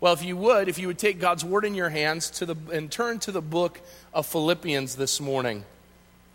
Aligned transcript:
Well, 0.00 0.12
if 0.12 0.22
you 0.22 0.36
would, 0.36 0.68
if 0.68 0.78
you 0.78 0.86
would 0.86 0.98
take 0.98 1.18
God's 1.18 1.44
word 1.44 1.64
in 1.64 1.74
your 1.74 1.88
hands 1.88 2.30
to 2.30 2.46
the, 2.46 2.54
and 2.72 2.88
turn 2.88 3.18
to 3.18 3.32
the 3.32 3.42
book 3.42 3.80
of 4.14 4.26
Philippians 4.26 4.94
this 4.94 5.20
morning. 5.20 5.64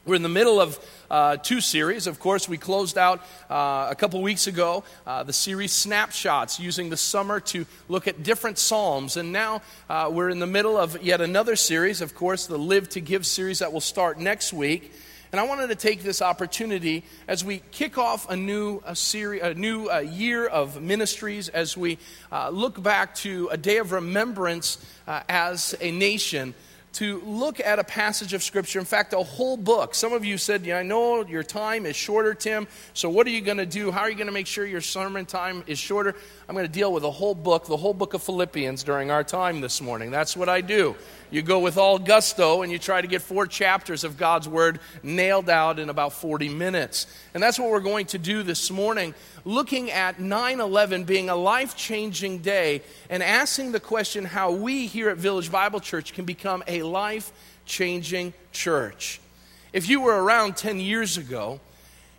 We're 0.05 0.15
in 0.15 0.21
the 0.21 0.27
middle 0.27 0.59
of 0.59 0.77
uh, 1.09 1.37
two 1.37 1.61
series. 1.61 2.05
Of 2.05 2.19
course, 2.19 2.49
we 2.49 2.57
closed 2.57 2.97
out 2.97 3.21
uh, 3.49 3.87
a 3.89 3.95
couple 3.97 4.21
weeks 4.21 4.47
ago 4.47 4.83
uh, 5.07 5.23
the 5.23 5.31
series 5.31 5.71
Snapshots, 5.71 6.59
using 6.59 6.89
the 6.89 6.97
summer 6.97 7.39
to 7.39 7.65
look 7.87 8.05
at 8.05 8.21
different 8.21 8.57
Psalms. 8.57 9.15
And 9.15 9.31
now 9.31 9.61
uh, 9.89 10.09
we're 10.11 10.27
in 10.27 10.39
the 10.39 10.45
middle 10.45 10.75
of 10.75 11.01
yet 11.01 11.21
another 11.21 11.55
series, 11.55 12.01
of 12.01 12.15
course, 12.15 12.47
the 12.47 12.59
Live 12.59 12.89
to 12.89 12.99
Give 12.99 13.25
series 13.25 13.59
that 13.59 13.71
will 13.71 13.79
start 13.79 14.19
next 14.19 14.51
week. 14.51 14.91
And 15.33 15.39
I 15.39 15.45
wanted 15.45 15.69
to 15.69 15.75
take 15.75 16.03
this 16.03 16.21
opportunity 16.21 17.03
as 17.27 17.43
we 17.43 17.63
kick 17.71 17.97
off 17.97 18.29
a 18.29 18.35
new 18.35 18.83
a 18.85 18.95
a 19.41 19.55
new 19.55 19.89
uh, 19.89 19.97
year 19.97 20.45
of 20.45 20.79
ministries, 20.79 21.49
as 21.49 21.75
we 21.75 21.97
uh, 22.31 22.49
look 22.49 22.83
back 22.83 23.15
to 23.15 23.49
a 23.51 23.57
day 23.57 23.77
of 23.77 23.93
remembrance 23.93 24.77
uh, 25.07 25.21
as 25.27 25.73
a 25.81 25.89
nation 25.89 26.53
to 26.93 27.19
look 27.21 27.59
at 27.59 27.79
a 27.79 27.83
passage 27.83 28.33
of 28.33 28.43
Scripture. 28.43 28.77
In 28.77 28.85
fact, 28.85 29.13
a 29.13 29.23
whole 29.23 29.57
book. 29.57 29.95
Some 29.95 30.13
of 30.13 30.23
you 30.23 30.37
said, 30.37 30.65
yeah, 30.65 30.77
I 30.77 30.83
know 30.83 31.25
your 31.25 31.41
time 31.41 31.87
is 31.87 31.95
shorter, 31.95 32.35
Tim, 32.35 32.67
so 32.93 33.09
what 33.09 33.25
are 33.25 33.31
you 33.31 33.41
going 33.41 33.57
to 33.57 33.65
do? 33.65 33.89
How 33.89 34.01
are 34.01 34.11
you 34.11 34.15
going 34.15 34.27
to 34.27 34.33
make 34.33 34.45
sure 34.45 34.63
your 34.65 34.81
sermon 34.81 35.25
time 35.25 35.63
is 35.65 35.79
shorter? 35.79 36.15
I'm 36.53 36.57
going 36.57 36.67
to 36.67 36.71
deal 36.71 36.93
with 36.93 37.03
a 37.03 37.09
whole 37.09 37.33
book, 37.33 37.65
the 37.65 37.77
whole 37.77 37.95
book 37.95 38.13
of 38.13 38.21
Philippians, 38.21 38.83
during 38.83 39.09
our 39.09 39.23
time 39.23 39.59
this 39.59 39.81
morning. 39.81 40.11
That's 40.11 40.37
what 40.37 40.49
I 40.49 40.61
do. 40.61 40.95
You 41.31 41.41
go 41.41 41.57
with 41.57 41.79
all 41.79 41.97
gusto 41.97 42.61
and 42.61 42.71
you 42.71 42.77
try 42.77 43.01
to 43.01 43.07
get 43.07 43.23
four 43.23 43.47
chapters 43.47 44.03
of 44.03 44.17
God's 44.17 44.47
Word 44.47 44.79
nailed 45.01 45.49
out 45.49 45.79
in 45.79 45.89
about 45.89 46.13
40 46.13 46.49
minutes. 46.49 47.07
And 47.33 47.41
that's 47.41 47.57
what 47.57 47.71
we're 47.71 47.79
going 47.79 48.05
to 48.05 48.19
do 48.19 48.43
this 48.43 48.69
morning, 48.69 49.15
looking 49.45 49.89
at 49.89 50.19
9 50.19 50.59
11 50.59 51.05
being 51.05 51.27
a 51.27 51.35
life 51.35 51.75
changing 51.75 52.43
day 52.43 52.83
and 53.09 53.23
asking 53.23 53.71
the 53.71 53.79
question 53.79 54.23
how 54.23 54.51
we 54.51 54.85
here 54.85 55.09
at 55.09 55.17
Village 55.17 55.51
Bible 55.51 55.79
Church 55.79 56.13
can 56.13 56.25
become 56.25 56.63
a 56.67 56.83
life 56.83 57.31
changing 57.65 58.31
church. 58.51 59.19
If 59.73 59.89
you 59.89 60.01
were 60.01 60.23
around 60.23 60.55
10 60.55 60.79
years 60.79 61.17
ago, 61.17 61.59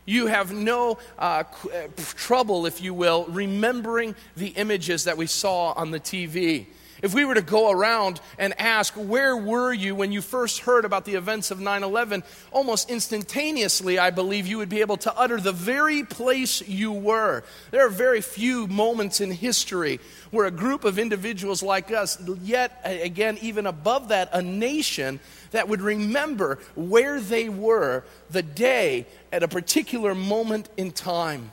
you 0.07 0.27
have 0.27 0.53
no 0.53 0.99
uh, 1.19 1.45
uh 1.73 1.89
trouble, 1.97 2.67
if 2.67 2.83
you 2.83 2.95
will, 2.95 3.25
remembering 3.29 4.15
the 4.37 4.49
images 4.49 5.05
that 5.05 5.17
we 5.17 5.27
saw 5.27 5.73
on 5.73 5.91
the 5.91 6.01
TV. 6.01 6.67
If 7.05 7.13
we 7.13 7.27
were 7.27 7.35
to 7.35 7.43
go 7.43 7.71
around 7.71 8.19
and 8.39 8.59
ask, 8.59 8.95
Where 8.95 9.37
were 9.37 9.75
you 9.75 9.95
when 9.95 10.11
you 10.11 10.23
first 10.23 10.61
heard 10.61 10.87
about 10.87 11.05
the 11.05 11.17
events 11.17 11.51
of 11.51 11.61
9 11.61 11.83
11? 11.83 12.23
Almost 12.51 12.89
instantaneously, 12.89 13.99
I 13.99 14.09
believe 14.09 14.47
you 14.47 14.57
would 14.57 14.71
be 14.71 14.81
able 14.81 14.97
to 14.97 15.15
utter 15.15 15.39
the 15.39 15.53
very 15.53 16.03
place 16.03 16.67
you 16.67 16.93
were. 16.93 17.45
There 17.73 17.85
are 17.85 17.91
very 17.91 18.23
few 18.23 18.67
moments 18.69 19.21
in 19.21 19.31
history 19.31 20.01
where 20.31 20.47
a 20.47 20.51
group 20.51 20.85
of 20.85 20.99
individuals 20.99 21.63
like 21.63 21.93
us, 21.93 22.19
yet 22.43 22.81
again, 22.85 23.37
even 23.43 23.67
above 23.67 24.09
that, 24.09 24.31
a 24.33 24.41
nation 24.41 25.21
that 25.51 25.69
would 25.69 25.83
remember 25.83 26.59
where 26.75 27.21
they 27.21 27.51
were 27.51 28.05
the 28.31 28.43
day 28.43 29.05
at 29.31 29.43
a 29.43 29.49
particular 29.49 30.15
moment 30.15 30.71
in 30.79 30.91
time 30.91 31.53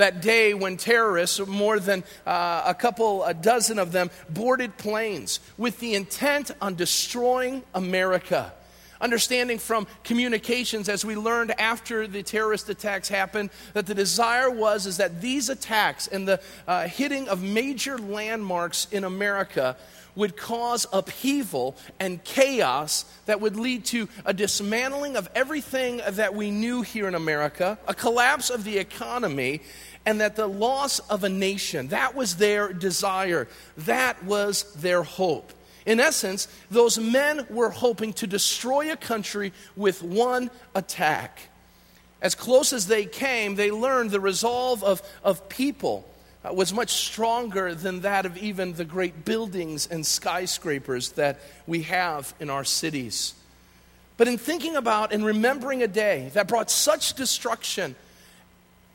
that 0.00 0.20
day 0.20 0.52
when 0.54 0.76
terrorists, 0.76 1.38
more 1.46 1.78
than 1.78 2.04
uh, 2.26 2.62
a 2.66 2.74
couple, 2.74 3.24
a 3.24 3.32
dozen 3.32 3.78
of 3.78 3.92
them, 3.92 4.10
boarded 4.28 4.76
planes 4.76 5.40
with 5.56 5.78
the 5.80 5.94
intent 5.94 6.50
on 6.60 6.74
destroying 6.74 7.62
America. 7.74 8.52
Understanding 9.00 9.58
from 9.58 9.86
communications, 10.04 10.90
as 10.90 11.06
we 11.06 11.16
learned 11.16 11.58
after 11.58 12.06
the 12.06 12.22
terrorist 12.22 12.68
attacks 12.68 13.08
happened, 13.08 13.48
that 13.72 13.86
the 13.86 13.94
desire 13.94 14.50
was 14.50 14.84
is 14.84 14.98
that 14.98 15.22
these 15.22 15.48
attacks 15.48 16.06
and 16.06 16.28
the 16.28 16.40
uh, 16.68 16.86
hitting 16.86 17.26
of 17.28 17.42
major 17.42 17.96
landmarks 17.96 18.86
in 18.92 19.04
America 19.04 19.76
would 20.16 20.36
cause 20.36 20.86
upheaval 20.92 21.76
and 21.98 22.22
chaos 22.24 23.04
that 23.26 23.40
would 23.40 23.56
lead 23.56 23.86
to 23.86 24.08
a 24.26 24.34
dismantling 24.34 25.16
of 25.16 25.30
everything 25.34 26.02
that 26.10 26.34
we 26.34 26.50
knew 26.50 26.82
here 26.82 27.08
in 27.08 27.14
America, 27.14 27.78
a 27.86 27.94
collapse 27.94 28.50
of 28.50 28.64
the 28.64 28.76
economy, 28.76 29.62
and 30.06 30.20
that 30.20 30.36
the 30.36 30.46
loss 30.46 30.98
of 30.98 31.24
a 31.24 31.28
nation, 31.28 31.88
that 31.88 32.14
was 32.14 32.36
their 32.36 32.72
desire, 32.72 33.48
that 33.78 34.22
was 34.24 34.72
their 34.74 35.02
hope. 35.02 35.52
In 35.86 36.00
essence, 36.00 36.48
those 36.70 36.98
men 36.98 37.46
were 37.50 37.70
hoping 37.70 38.12
to 38.14 38.26
destroy 38.26 38.92
a 38.92 38.96
country 38.96 39.52
with 39.76 40.02
one 40.02 40.50
attack. 40.74 41.48
As 42.22 42.34
close 42.34 42.72
as 42.72 42.86
they 42.86 43.06
came, 43.06 43.54
they 43.54 43.70
learned 43.70 44.10
the 44.10 44.20
resolve 44.20 44.84
of, 44.84 45.02
of 45.24 45.48
people 45.48 46.06
uh, 46.44 46.52
was 46.52 46.72
much 46.72 46.90
stronger 46.90 47.74
than 47.74 48.00
that 48.00 48.24
of 48.24 48.36
even 48.38 48.74
the 48.74 48.84
great 48.84 49.24
buildings 49.24 49.86
and 49.86 50.06
skyscrapers 50.06 51.12
that 51.12 51.40
we 51.66 51.82
have 51.82 52.34
in 52.40 52.48
our 52.50 52.64
cities. 52.64 53.34
But 54.16 54.28
in 54.28 54.38
thinking 54.38 54.76
about 54.76 55.12
and 55.12 55.24
remembering 55.24 55.82
a 55.82 55.88
day 55.88 56.30
that 56.34 56.48
brought 56.48 56.70
such 56.70 57.14
destruction, 57.14 57.94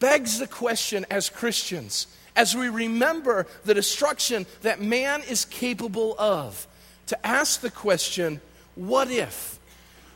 begs 0.05 0.37
the 0.37 0.45
question 0.45 1.03
as 1.09 1.31
Christians, 1.31 2.05
as 2.35 2.55
we 2.55 2.69
remember 2.69 3.47
the 3.63 3.73
destruction 3.73 4.45
that 4.61 4.79
man 4.79 5.23
is 5.27 5.45
capable 5.45 6.15
of, 6.19 6.67
to 7.07 7.25
ask 7.25 7.61
the 7.61 7.71
question 7.71 8.39
what 8.75 9.09
if? 9.09 9.57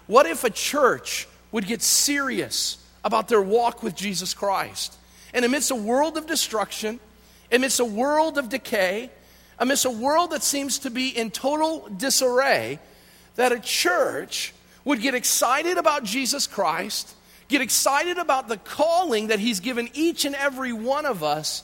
What 0.05 0.27
if 0.27 0.43
a 0.43 0.51
church 0.51 1.27
would 1.51 1.65
get 1.65 1.81
serious 1.81 2.77
about 3.03 3.29
their 3.29 3.41
walk 3.41 3.81
with 3.81 3.95
Jesus 3.95 4.35
Christ? 4.35 4.95
And 5.33 5.43
amidst 5.43 5.71
a 5.71 5.75
world 5.75 6.17
of 6.17 6.27
destruction, 6.27 6.99
amidst 7.51 7.79
a 7.79 7.85
world 7.85 8.37
of 8.37 8.47
decay, 8.47 9.09
amidst 9.57 9.85
a 9.85 9.89
world 9.89 10.29
that 10.29 10.43
seems 10.43 10.77
to 10.79 10.91
be 10.91 11.09
in 11.09 11.31
total 11.31 11.89
disarray, 11.97 12.77
that 13.37 13.51
a 13.51 13.59
church 13.59 14.53
would 14.85 15.01
get 15.01 15.15
excited 15.15 15.79
about 15.79 16.03
Jesus 16.03 16.45
Christ 16.45 17.15
get 17.49 17.61
excited 17.61 18.17
about 18.17 18.47
the 18.47 18.57
calling 18.57 19.27
that 19.27 19.39
He's 19.39 19.59
given 19.59 19.89
each 19.93 20.23
and 20.23 20.35
every 20.35 20.71
one 20.71 21.05
of 21.05 21.23
us 21.23 21.63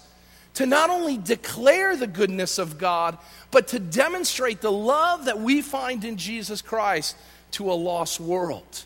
to 0.55 0.65
not 0.65 0.89
only 0.89 1.17
declare 1.17 1.95
the 1.95 2.07
goodness 2.07 2.57
of 2.57 2.77
God, 2.77 3.17
but 3.51 3.69
to 3.69 3.79
demonstrate 3.79 4.61
the 4.61 4.71
love 4.71 5.25
that 5.25 5.39
we 5.39 5.61
find 5.61 6.03
in 6.03 6.17
Jesus 6.17 6.61
Christ 6.61 7.15
to 7.51 7.71
a 7.71 7.73
lost 7.73 8.19
world. 8.19 8.85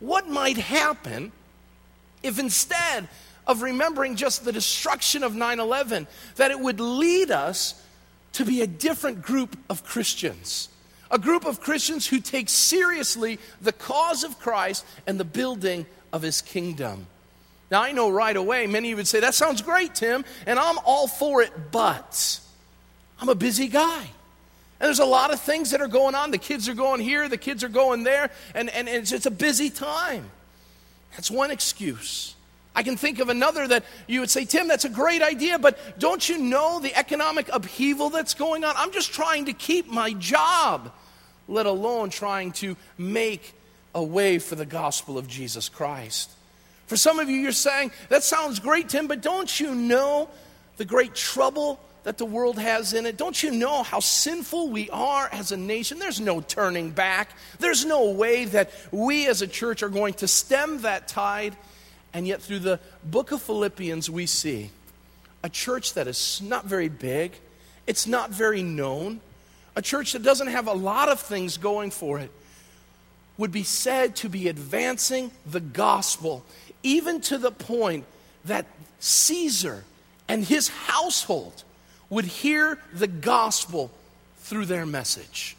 What 0.00 0.28
might 0.28 0.56
happen 0.56 1.32
if 2.22 2.38
instead 2.38 3.08
of 3.46 3.62
remembering 3.62 4.16
just 4.16 4.44
the 4.44 4.52
destruction 4.52 5.22
of 5.22 5.34
9 5.34 5.60
11, 5.60 6.06
that 6.36 6.50
it 6.50 6.60
would 6.60 6.78
lead 6.78 7.30
us 7.30 7.82
to 8.34 8.44
be 8.44 8.60
a 8.60 8.66
different 8.66 9.22
group 9.22 9.58
of 9.68 9.84
Christians? 9.84 10.68
A 11.10 11.18
group 11.18 11.46
of 11.46 11.60
Christians 11.60 12.06
who 12.06 12.20
take 12.20 12.50
seriously 12.50 13.38
the 13.62 13.72
cause 13.72 14.24
of 14.24 14.38
Christ 14.38 14.84
and 15.06 15.18
the 15.18 15.24
building 15.24 15.86
of 16.12 16.22
his 16.22 16.40
kingdom. 16.40 17.06
Now, 17.70 17.82
I 17.82 17.92
know 17.92 18.08
right 18.08 18.36
away, 18.36 18.66
many 18.66 18.94
would 18.94 19.06
say, 19.06 19.20
That 19.20 19.34
sounds 19.34 19.62
great, 19.62 19.94
Tim, 19.94 20.24
and 20.46 20.58
I'm 20.58 20.78
all 20.84 21.06
for 21.06 21.42
it, 21.42 21.52
but 21.70 22.40
I'm 23.20 23.28
a 23.28 23.34
busy 23.34 23.68
guy. 23.68 24.00
And 24.80 24.86
there's 24.86 25.00
a 25.00 25.04
lot 25.04 25.32
of 25.32 25.40
things 25.40 25.72
that 25.72 25.80
are 25.80 25.88
going 25.88 26.14
on. 26.14 26.30
The 26.30 26.38
kids 26.38 26.68
are 26.68 26.74
going 26.74 27.00
here, 27.00 27.28
the 27.28 27.36
kids 27.36 27.64
are 27.64 27.68
going 27.68 28.04
there, 28.04 28.30
and, 28.54 28.70
and 28.70 28.88
it's, 28.88 29.12
it's 29.12 29.26
a 29.26 29.30
busy 29.30 29.70
time. 29.70 30.30
That's 31.12 31.30
one 31.30 31.50
excuse. 31.50 32.34
I 32.76 32.84
can 32.84 32.96
think 32.96 33.18
of 33.18 33.28
another 33.28 33.66
that 33.66 33.84
you 34.06 34.20
would 34.20 34.30
say, 34.30 34.44
Tim, 34.44 34.68
that's 34.68 34.84
a 34.84 34.88
great 34.88 35.20
idea, 35.20 35.58
but 35.58 35.98
don't 35.98 36.26
you 36.28 36.38
know 36.38 36.78
the 36.78 36.96
economic 36.96 37.48
upheaval 37.52 38.10
that's 38.10 38.34
going 38.34 38.62
on? 38.62 38.72
I'm 38.76 38.92
just 38.92 39.12
trying 39.12 39.46
to 39.46 39.52
keep 39.52 39.88
my 39.88 40.12
job, 40.12 40.92
let 41.48 41.66
alone 41.66 42.10
trying 42.10 42.52
to 42.52 42.76
make 42.96 43.52
a 43.94 44.02
way 44.02 44.38
for 44.38 44.54
the 44.54 44.66
gospel 44.66 45.18
of 45.18 45.28
Jesus 45.28 45.68
Christ. 45.68 46.30
For 46.86 46.96
some 46.96 47.18
of 47.18 47.28
you, 47.28 47.36
you're 47.36 47.52
saying, 47.52 47.92
that 48.08 48.22
sounds 48.22 48.60
great, 48.60 48.88
Tim, 48.88 49.06
but 49.06 49.20
don't 49.20 49.60
you 49.60 49.74
know 49.74 50.28
the 50.78 50.84
great 50.84 51.14
trouble 51.14 51.80
that 52.04 52.16
the 52.16 52.24
world 52.24 52.58
has 52.58 52.94
in 52.94 53.04
it? 53.04 53.18
Don't 53.18 53.42
you 53.42 53.50
know 53.50 53.82
how 53.82 54.00
sinful 54.00 54.70
we 54.70 54.88
are 54.90 55.28
as 55.30 55.52
a 55.52 55.56
nation? 55.56 55.98
There's 55.98 56.20
no 56.20 56.40
turning 56.40 56.90
back. 56.90 57.30
There's 57.58 57.84
no 57.84 58.12
way 58.12 58.46
that 58.46 58.70
we 58.90 59.26
as 59.26 59.42
a 59.42 59.46
church 59.46 59.82
are 59.82 59.90
going 59.90 60.14
to 60.14 60.28
stem 60.28 60.80
that 60.82 61.08
tide. 61.08 61.54
And 62.14 62.26
yet, 62.26 62.40
through 62.40 62.60
the 62.60 62.80
book 63.04 63.32
of 63.32 63.42
Philippians, 63.42 64.08
we 64.08 64.24
see 64.24 64.70
a 65.42 65.50
church 65.50 65.94
that 65.94 66.06
is 66.08 66.40
not 66.42 66.64
very 66.64 66.88
big, 66.88 67.32
it's 67.86 68.06
not 68.06 68.30
very 68.30 68.62
known, 68.62 69.20
a 69.76 69.82
church 69.82 70.12
that 70.12 70.22
doesn't 70.22 70.48
have 70.48 70.66
a 70.66 70.72
lot 70.72 71.08
of 71.08 71.20
things 71.20 71.58
going 71.58 71.90
for 71.90 72.18
it 72.18 72.30
would 73.38 73.52
be 73.52 73.62
said 73.62 74.16
to 74.16 74.28
be 74.28 74.48
advancing 74.48 75.30
the 75.46 75.60
gospel, 75.60 76.44
even 76.82 77.20
to 77.22 77.38
the 77.38 77.52
point 77.52 78.04
that 78.44 78.66
Caesar 79.00 79.84
and 80.28 80.44
his 80.44 80.68
household 80.68 81.64
would 82.10 82.26
hear 82.26 82.78
the 82.92 83.06
gospel 83.06 83.90
through 84.38 84.66
their 84.66 84.84
message. 84.84 85.56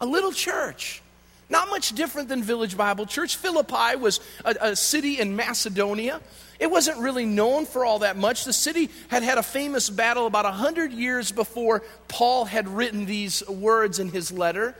A 0.00 0.06
little 0.06 0.32
church 0.32 1.02
Not 1.50 1.68
much 1.68 1.92
different 1.92 2.28
than 2.28 2.44
Village 2.44 2.76
Bible 2.76 3.06
Church. 3.06 3.36
Philippi 3.36 3.96
was 3.96 4.20
a, 4.44 4.54
a, 4.60 4.76
city 4.76 5.18
in 5.18 5.34
Macedonia. 5.34 6.20
It 6.60 6.70
wasn't 6.70 6.98
really 6.98 7.26
known 7.26 7.66
for 7.66 7.84
all 7.84 7.98
that 8.00 8.16
much. 8.16 8.44
The 8.44 8.52
city 8.52 8.88
had 9.08 9.24
had 9.24 9.36
a 9.36 9.42
famous 9.42 9.90
battle 9.90 10.26
about 10.28 10.44
100 10.44 10.92
years 10.92 11.32
before 11.32 11.82
Paul 12.06 12.44
had 12.44 12.68
written 12.68 13.04
these 13.04 13.46
words 13.48 13.98
in 13.98 14.10
his 14.10 14.30
letter. 14.30 14.76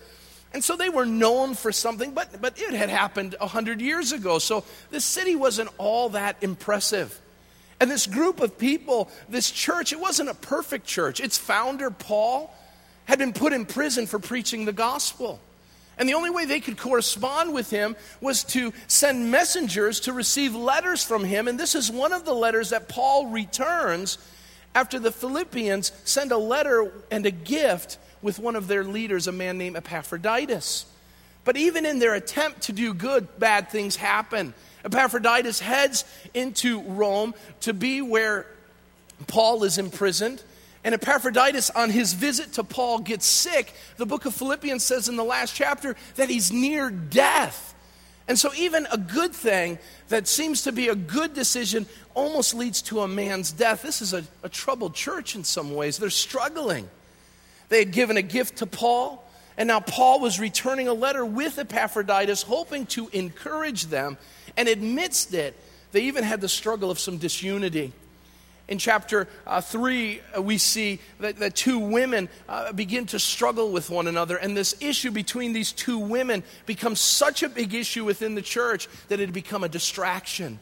And 0.52 0.64
so 0.64 0.76
they 0.76 0.88
were 0.88 1.06
known 1.06 1.54
for 1.54 1.70
something, 1.70 2.12
but, 2.12 2.40
but 2.40 2.60
it 2.60 2.74
had 2.74 2.88
happened 2.88 3.36
100 3.38 3.80
years 3.80 4.12
ago. 4.12 4.38
So 4.38 4.64
the 4.90 5.00
city 5.00 5.36
wasn't 5.36 5.70
all 5.78 6.10
that 6.10 6.36
impressive. 6.40 7.20
And 7.78 7.90
this 7.90 8.06
group 8.06 8.40
of 8.40 8.58
people, 8.58 9.10
this 9.28 9.50
church, 9.50 9.92
it 9.92 10.00
wasn't 10.00 10.28
a 10.28 10.34
perfect 10.34 10.86
church. 10.86 11.20
Its 11.20 11.38
founder, 11.38 11.90
Paul, 11.90 12.54
had 13.06 13.18
been 13.18 13.32
put 13.32 13.52
in 13.52 13.64
prison 13.64 14.06
for 14.06 14.18
preaching 14.18 14.64
the 14.64 14.72
gospel. 14.72 15.40
And 15.96 16.08
the 16.08 16.14
only 16.14 16.30
way 16.30 16.46
they 16.46 16.60
could 16.60 16.78
correspond 16.78 17.52
with 17.52 17.70
him 17.70 17.94
was 18.20 18.42
to 18.44 18.72
send 18.86 19.30
messengers 19.30 20.00
to 20.00 20.12
receive 20.12 20.54
letters 20.54 21.04
from 21.04 21.24
him. 21.24 21.46
And 21.46 21.60
this 21.60 21.74
is 21.74 21.90
one 21.90 22.12
of 22.12 22.24
the 22.24 22.34
letters 22.34 22.70
that 22.70 22.88
Paul 22.88 23.26
returns 23.26 24.18
after 24.74 24.98
the 24.98 25.12
Philippians 25.12 25.92
send 26.04 26.32
a 26.32 26.38
letter 26.38 26.90
and 27.10 27.26
a 27.26 27.30
gift 27.30 27.98
with 28.22 28.38
one 28.38 28.56
of 28.56 28.68
their 28.68 28.84
leaders, 28.84 29.26
a 29.26 29.32
man 29.32 29.58
named 29.58 29.76
Epaphroditus. 29.76 30.86
But 31.44 31.56
even 31.56 31.86
in 31.86 31.98
their 31.98 32.14
attempt 32.14 32.62
to 32.62 32.72
do 32.72 32.92
good, 32.92 33.38
bad 33.38 33.70
things 33.70 33.96
happen. 33.96 34.54
Epaphroditus 34.84 35.60
heads 35.60 36.04
into 36.34 36.82
Rome 36.82 37.34
to 37.60 37.72
be 37.72 38.02
where 38.02 38.46
Paul 39.26 39.64
is 39.64 39.78
imprisoned. 39.78 40.42
And 40.82 40.94
Epaphroditus, 40.94 41.70
on 41.70 41.90
his 41.90 42.14
visit 42.14 42.54
to 42.54 42.64
Paul, 42.64 43.00
gets 43.00 43.26
sick. 43.26 43.74
The 43.96 44.06
book 44.06 44.24
of 44.24 44.34
Philippians 44.34 44.82
says 44.82 45.08
in 45.08 45.16
the 45.16 45.24
last 45.24 45.54
chapter 45.54 45.94
that 46.16 46.30
he's 46.30 46.50
near 46.50 46.90
death. 46.90 47.74
And 48.28 48.38
so, 48.38 48.54
even 48.54 48.86
a 48.92 48.96
good 48.96 49.32
thing 49.34 49.78
that 50.08 50.28
seems 50.28 50.62
to 50.62 50.72
be 50.72 50.88
a 50.88 50.94
good 50.94 51.34
decision 51.34 51.86
almost 52.14 52.54
leads 52.54 52.80
to 52.82 53.00
a 53.00 53.08
man's 53.08 53.50
death. 53.50 53.82
This 53.82 54.00
is 54.00 54.14
a, 54.14 54.24
a 54.42 54.48
troubled 54.48 54.94
church 54.94 55.34
in 55.34 55.44
some 55.44 55.74
ways. 55.74 55.98
They're 55.98 56.10
struggling. 56.10 56.88
They 57.70 57.78
had 57.78 57.92
given 57.92 58.18
a 58.18 58.22
gift 58.22 58.58
to 58.58 58.66
Paul, 58.66 59.24
and 59.56 59.68
now 59.68 59.80
Paul 59.80 60.20
was 60.20 60.38
returning 60.38 60.88
a 60.88 60.92
letter 60.92 61.24
with 61.24 61.58
Epaphroditus, 61.58 62.42
hoping 62.42 62.84
to 62.86 63.08
encourage 63.12 63.86
them. 63.86 64.18
And 64.56 64.68
amidst 64.68 65.32
it, 65.32 65.56
they 65.92 66.02
even 66.02 66.24
had 66.24 66.40
the 66.40 66.48
struggle 66.48 66.90
of 66.90 66.98
some 66.98 67.16
disunity. 67.16 67.92
In 68.68 68.78
chapter 68.78 69.26
uh, 69.46 69.60
3, 69.60 70.20
uh, 70.36 70.42
we 70.42 70.58
see 70.58 71.00
that, 71.18 71.38
that 71.38 71.56
two 71.56 71.78
women 71.78 72.28
uh, 72.48 72.72
begin 72.72 73.06
to 73.06 73.18
struggle 73.18 73.72
with 73.72 73.90
one 73.90 74.06
another, 74.06 74.36
and 74.36 74.56
this 74.56 74.76
issue 74.80 75.10
between 75.10 75.52
these 75.52 75.72
two 75.72 75.98
women 75.98 76.44
becomes 76.66 77.00
such 77.00 77.42
a 77.42 77.48
big 77.48 77.74
issue 77.74 78.04
within 78.04 78.36
the 78.36 78.42
church 78.42 78.88
that 79.08 79.18
it 79.18 79.26
had 79.26 79.32
become 79.32 79.64
a 79.64 79.68
distraction. 79.68 80.60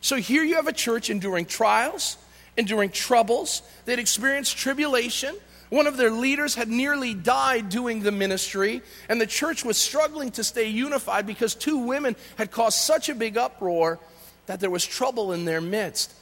So 0.00 0.16
here 0.16 0.42
you 0.42 0.56
have 0.56 0.66
a 0.66 0.72
church 0.72 1.10
enduring 1.10 1.46
trials, 1.46 2.16
enduring 2.56 2.90
troubles, 2.90 3.62
they'd 3.84 4.00
experienced 4.00 4.56
tribulation, 4.56 5.36
one 5.70 5.86
of 5.86 5.96
their 5.96 6.10
leaders 6.10 6.54
had 6.54 6.68
nearly 6.68 7.14
died 7.14 7.68
doing 7.68 8.02
the 8.02 8.12
ministry, 8.12 8.82
and 9.08 9.20
the 9.20 9.26
church 9.26 9.64
was 9.64 9.76
struggling 9.76 10.30
to 10.32 10.44
stay 10.44 10.68
unified 10.68 11.26
because 11.26 11.54
two 11.54 11.78
women 11.78 12.16
had 12.36 12.50
caused 12.50 12.78
such 12.78 13.08
a 13.08 13.14
big 13.14 13.36
uproar 13.36 13.98
that 14.46 14.60
there 14.60 14.70
was 14.70 14.84
trouble 14.84 15.32
in 15.32 15.44
their 15.44 15.60
midst. 15.60 16.12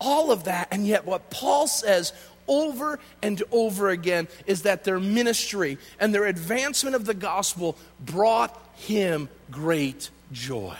All 0.00 0.32
of 0.32 0.44
that, 0.44 0.68
and 0.70 0.86
yet 0.86 1.04
what 1.04 1.30
Paul 1.30 1.66
says 1.66 2.12
over 2.48 2.98
and 3.22 3.42
over 3.52 3.88
again 3.88 4.28
is 4.46 4.62
that 4.62 4.84
their 4.84 5.00
ministry 5.00 5.78
and 6.00 6.14
their 6.14 6.26
advancement 6.26 6.96
of 6.96 7.04
the 7.04 7.14
gospel 7.14 7.76
brought 8.00 8.58
him 8.74 9.28
great 9.50 10.10
joy. 10.32 10.76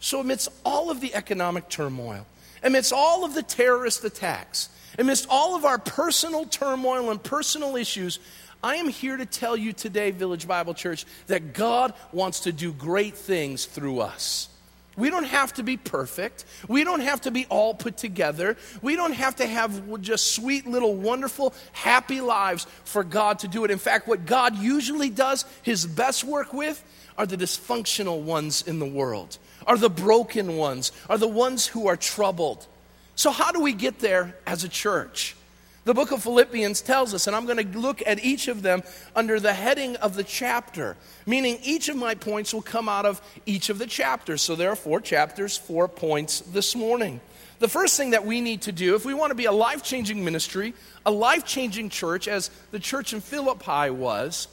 So, 0.00 0.20
amidst 0.20 0.48
all 0.64 0.90
of 0.90 1.00
the 1.00 1.14
economic 1.14 1.68
turmoil, 1.68 2.26
amidst 2.62 2.92
all 2.92 3.24
of 3.24 3.34
the 3.34 3.42
terrorist 3.42 4.04
attacks, 4.04 4.68
Amidst 4.98 5.26
all 5.30 5.56
of 5.56 5.64
our 5.64 5.78
personal 5.78 6.44
turmoil 6.44 7.10
and 7.10 7.22
personal 7.22 7.76
issues, 7.76 8.18
I 8.62 8.76
am 8.76 8.88
here 8.88 9.16
to 9.16 9.26
tell 9.26 9.56
you 9.56 9.72
today, 9.72 10.10
Village 10.10 10.46
Bible 10.46 10.74
Church, 10.74 11.04
that 11.26 11.52
God 11.52 11.94
wants 12.12 12.40
to 12.40 12.52
do 12.52 12.72
great 12.72 13.16
things 13.16 13.64
through 13.64 14.00
us. 14.00 14.48
We 14.96 15.08
don't 15.08 15.24
have 15.24 15.54
to 15.54 15.62
be 15.62 15.78
perfect. 15.78 16.44
We 16.68 16.84
don't 16.84 17.00
have 17.00 17.22
to 17.22 17.30
be 17.30 17.46
all 17.46 17.74
put 17.74 17.96
together. 17.96 18.56
We 18.82 18.94
don't 18.94 19.14
have 19.14 19.36
to 19.36 19.46
have 19.46 20.02
just 20.02 20.34
sweet 20.34 20.66
little 20.66 20.94
wonderful 20.94 21.54
happy 21.72 22.20
lives 22.20 22.66
for 22.84 23.02
God 23.02 23.38
to 23.40 23.48
do 23.48 23.64
it. 23.64 23.70
In 23.70 23.78
fact, 23.78 24.06
what 24.06 24.26
God 24.26 24.56
usually 24.56 25.08
does 25.08 25.46
his 25.62 25.86
best 25.86 26.24
work 26.24 26.52
with 26.52 26.84
are 27.16 27.26
the 27.26 27.38
dysfunctional 27.38 28.20
ones 28.20 28.62
in 28.62 28.78
the 28.78 28.86
world, 28.86 29.38
are 29.66 29.78
the 29.78 29.90
broken 29.90 30.56
ones, 30.56 30.92
are 31.08 31.18
the 31.18 31.26
ones 31.26 31.66
who 31.66 31.86
are 31.86 31.96
troubled. 31.96 32.66
So, 33.14 33.30
how 33.30 33.52
do 33.52 33.60
we 33.60 33.72
get 33.72 33.98
there 33.98 34.34
as 34.46 34.64
a 34.64 34.68
church? 34.68 35.36
The 35.84 35.94
book 35.94 36.12
of 36.12 36.22
Philippians 36.22 36.80
tells 36.80 37.12
us, 37.12 37.26
and 37.26 37.34
I'm 37.34 37.44
going 37.44 37.72
to 37.72 37.78
look 37.78 38.02
at 38.06 38.24
each 38.24 38.46
of 38.46 38.62
them 38.62 38.82
under 39.16 39.40
the 39.40 39.52
heading 39.52 39.96
of 39.96 40.14
the 40.14 40.22
chapter, 40.22 40.96
meaning 41.26 41.58
each 41.64 41.88
of 41.88 41.96
my 41.96 42.14
points 42.14 42.54
will 42.54 42.62
come 42.62 42.88
out 42.88 43.04
of 43.04 43.20
each 43.46 43.68
of 43.68 43.78
the 43.78 43.86
chapters. 43.86 44.42
So, 44.42 44.54
there 44.54 44.70
are 44.70 44.76
four 44.76 45.00
chapters, 45.00 45.56
four 45.56 45.88
points 45.88 46.40
this 46.40 46.74
morning. 46.74 47.20
The 47.58 47.68
first 47.68 47.96
thing 47.96 48.10
that 48.10 48.26
we 48.26 48.40
need 48.40 48.62
to 48.62 48.72
do, 48.72 48.96
if 48.96 49.04
we 49.04 49.14
want 49.14 49.30
to 49.30 49.36
be 49.36 49.44
a 49.44 49.52
life 49.52 49.84
changing 49.84 50.24
ministry, 50.24 50.74
a 51.06 51.10
life 51.12 51.44
changing 51.44 51.90
church, 51.90 52.26
as 52.26 52.50
the 52.72 52.80
church 52.80 53.12
in 53.12 53.20
Philippi 53.20 53.90
was, 53.90 54.48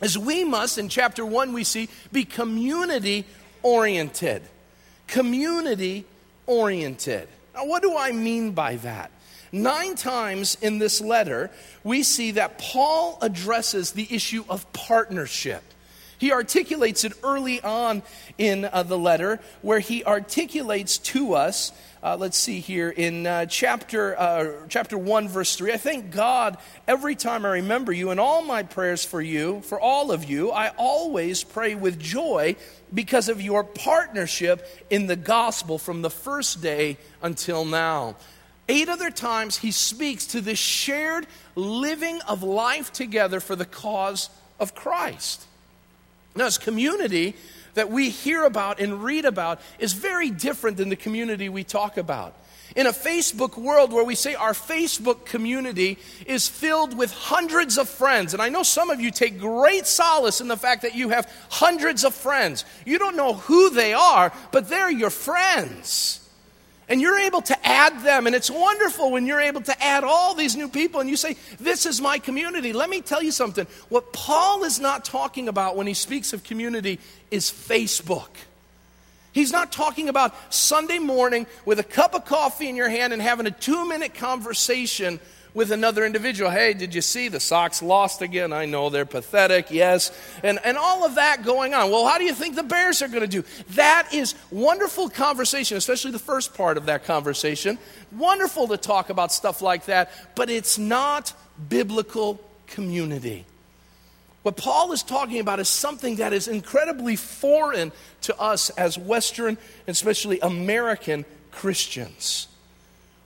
is 0.00 0.16
we 0.16 0.44
must, 0.44 0.78
in 0.78 0.88
chapter 0.88 1.24
one, 1.24 1.52
we 1.52 1.64
see, 1.64 1.88
be 2.12 2.24
community 2.24 3.26
oriented. 3.62 4.42
Community 5.06 6.06
oriented. 6.46 7.28
Now, 7.54 7.66
what 7.66 7.82
do 7.82 7.96
I 7.96 8.12
mean 8.12 8.52
by 8.52 8.76
that? 8.76 9.10
Nine 9.52 9.94
times 9.94 10.56
in 10.60 10.78
this 10.78 11.00
letter, 11.00 11.50
we 11.84 12.02
see 12.02 12.32
that 12.32 12.58
Paul 12.58 13.18
addresses 13.22 13.92
the 13.92 14.12
issue 14.12 14.44
of 14.48 14.70
partnership. 14.72 15.62
He 16.18 16.32
articulates 16.32 17.04
it 17.04 17.12
early 17.22 17.60
on 17.62 18.02
in 18.38 18.64
uh, 18.64 18.82
the 18.82 18.98
letter, 18.98 19.40
where 19.62 19.80
he 19.80 20.04
articulates 20.04 20.98
to 20.98 21.34
us 21.34 21.72
uh, 22.04 22.18
let's 22.20 22.36
see 22.36 22.60
here 22.60 22.90
in 22.90 23.26
uh, 23.26 23.46
chapter, 23.46 24.14
uh, 24.20 24.66
chapter 24.68 24.98
1, 24.98 25.26
verse 25.26 25.56
3. 25.56 25.72
I 25.72 25.78
thank 25.78 26.10
God 26.10 26.58
every 26.86 27.14
time 27.14 27.46
I 27.46 27.52
remember 27.52 27.92
you 27.92 28.10
and 28.10 28.20
all 28.20 28.42
my 28.42 28.62
prayers 28.62 29.02
for 29.06 29.22
you, 29.22 29.62
for 29.62 29.80
all 29.80 30.12
of 30.12 30.22
you. 30.22 30.50
I 30.50 30.68
always 30.76 31.42
pray 31.42 31.74
with 31.74 31.98
joy 31.98 32.56
because 32.92 33.30
of 33.30 33.40
your 33.40 33.64
partnership 33.64 34.68
in 34.90 35.06
the 35.06 35.16
gospel 35.16 35.78
from 35.78 36.02
the 36.02 36.10
first 36.10 36.60
day 36.60 36.98
until 37.22 37.64
now. 37.64 38.16
Eight 38.68 38.90
other 38.90 39.10
times 39.10 39.56
he 39.56 39.70
speaks 39.70 40.26
to 40.26 40.42
this 40.42 40.58
shared 40.58 41.26
living 41.54 42.20
of 42.28 42.42
life 42.42 42.92
together 42.92 43.40
for 43.40 43.56
the 43.56 43.64
cause 43.64 44.28
of 44.60 44.74
Christ. 44.74 45.46
Now, 46.34 46.46
as 46.46 46.58
community, 46.58 47.34
that 47.74 47.90
we 47.90 48.10
hear 48.10 48.44
about 48.44 48.80
and 48.80 49.02
read 49.02 49.24
about 49.24 49.60
is 49.78 49.92
very 49.92 50.30
different 50.30 50.76
than 50.76 50.88
the 50.88 50.96
community 50.96 51.48
we 51.48 51.64
talk 51.64 51.96
about. 51.96 52.34
In 52.74 52.86
a 52.86 52.92
Facebook 52.92 53.56
world 53.56 53.92
where 53.92 54.04
we 54.04 54.14
say 54.14 54.34
our 54.34 54.52
Facebook 54.52 55.26
community 55.26 55.98
is 56.26 56.48
filled 56.48 56.96
with 56.96 57.12
hundreds 57.12 57.78
of 57.78 57.88
friends, 57.88 58.32
and 58.32 58.42
I 58.42 58.48
know 58.48 58.62
some 58.62 58.90
of 58.90 59.00
you 59.00 59.10
take 59.10 59.38
great 59.38 59.86
solace 59.86 60.40
in 60.40 60.48
the 60.48 60.56
fact 60.56 60.82
that 60.82 60.94
you 60.94 61.10
have 61.10 61.30
hundreds 61.50 62.04
of 62.04 62.14
friends. 62.14 62.64
You 62.84 62.98
don't 62.98 63.16
know 63.16 63.34
who 63.34 63.70
they 63.70 63.92
are, 63.92 64.32
but 64.50 64.68
they're 64.68 64.90
your 64.90 65.10
friends. 65.10 66.23
And 66.88 67.00
you're 67.00 67.18
able 67.18 67.40
to 67.42 67.66
add 67.66 68.02
them, 68.02 68.26
and 68.26 68.36
it's 68.36 68.50
wonderful 68.50 69.10
when 69.10 69.26
you're 69.26 69.40
able 69.40 69.62
to 69.62 69.82
add 69.82 70.04
all 70.04 70.34
these 70.34 70.54
new 70.54 70.68
people 70.68 71.00
and 71.00 71.08
you 71.08 71.16
say, 71.16 71.36
This 71.58 71.86
is 71.86 72.00
my 72.00 72.18
community. 72.18 72.72
Let 72.72 72.90
me 72.90 73.00
tell 73.00 73.22
you 73.22 73.32
something. 73.32 73.66
What 73.88 74.12
Paul 74.12 74.64
is 74.64 74.78
not 74.78 75.04
talking 75.04 75.48
about 75.48 75.76
when 75.76 75.86
he 75.86 75.94
speaks 75.94 76.32
of 76.34 76.44
community 76.44 77.00
is 77.30 77.50
Facebook. 77.50 78.28
He's 79.32 79.50
not 79.50 79.72
talking 79.72 80.08
about 80.08 80.54
Sunday 80.54 80.98
morning 80.98 81.46
with 81.64 81.80
a 81.80 81.84
cup 81.84 82.14
of 82.14 82.24
coffee 82.24 82.68
in 82.68 82.76
your 82.76 82.88
hand 82.88 83.12
and 83.12 83.20
having 83.20 83.46
a 83.46 83.50
two 83.50 83.88
minute 83.88 84.14
conversation 84.14 85.18
with 85.54 85.70
another 85.70 86.04
individual. 86.04 86.50
Hey, 86.50 86.74
did 86.74 86.94
you 86.94 87.00
see 87.00 87.28
the 87.28 87.38
Sox 87.38 87.80
lost 87.80 88.20
again? 88.20 88.52
I 88.52 88.66
know 88.66 88.90
they're 88.90 89.06
pathetic, 89.06 89.70
yes. 89.70 90.10
And, 90.42 90.58
and 90.64 90.76
all 90.76 91.06
of 91.06 91.14
that 91.14 91.44
going 91.44 91.72
on. 91.72 91.90
Well, 91.90 92.06
how 92.06 92.18
do 92.18 92.24
you 92.24 92.34
think 92.34 92.56
the 92.56 92.64
Bears 92.64 93.00
are 93.00 93.08
going 93.08 93.20
to 93.20 93.26
do? 93.28 93.44
That 93.70 94.12
is 94.12 94.34
wonderful 94.50 95.08
conversation, 95.08 95.76
especially 95.76 96.10
the 96.10 96.18
first 96.18 96.54
part 96.54 96.76
of 96.76 96.86
that 96.86 97.04
conversation. 97.04 97.78
Wonderful 98.12 98.68
to 98.68 98.76
talk 98.76 99.10
about 99.10 99.32
stuff 99.32 99.62
like 99.62 99.86
that, 99.86 100.10
but 100.34 100.50
it's 100.50 100.76
not 100.76 101.32
biblical 101.68 102.40
community. 102.66 103.46
What 104.42 104.56
Paul 104.56 104.92
is 104.92 105.02
talking 105.02 105.40
about 105.40 105.60
is 105.60 105.68
something 105.68 106.16
that 106.16 106.32
is 106.32 106.48
incredibly 106.48 107.16
foreign 107.16 107.92
to 108.22 108.38
us 108.38 108.70
as 108.70 108.98
Western, 108.98 109.56
and 109.86 109.94
especially 109.94 110.40
American 110.40 111.24
Christians. 111.50 112.48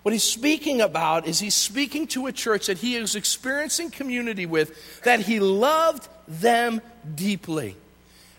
What 0.08 0.14
he's 0.14 0.24
speaking 0.24 0.80
about 0.80 1.26
is 1.26 1.38
he's 1.38 1.54
speaking 1.54 2.06
to 2.06 2.28
a 2.28 2.32
church 2.32 2.68
that 2.68 2.78
he 2.78 2.96
is 2.96 3.14
experiencing 3.14 3.90
community 3.90 4.46
with, 4.46 5.02
that 5.02 5.20
he 5.20 5.38
loved 5.38 6.08
them 6.26 6.80
deeply. 7.14 7.76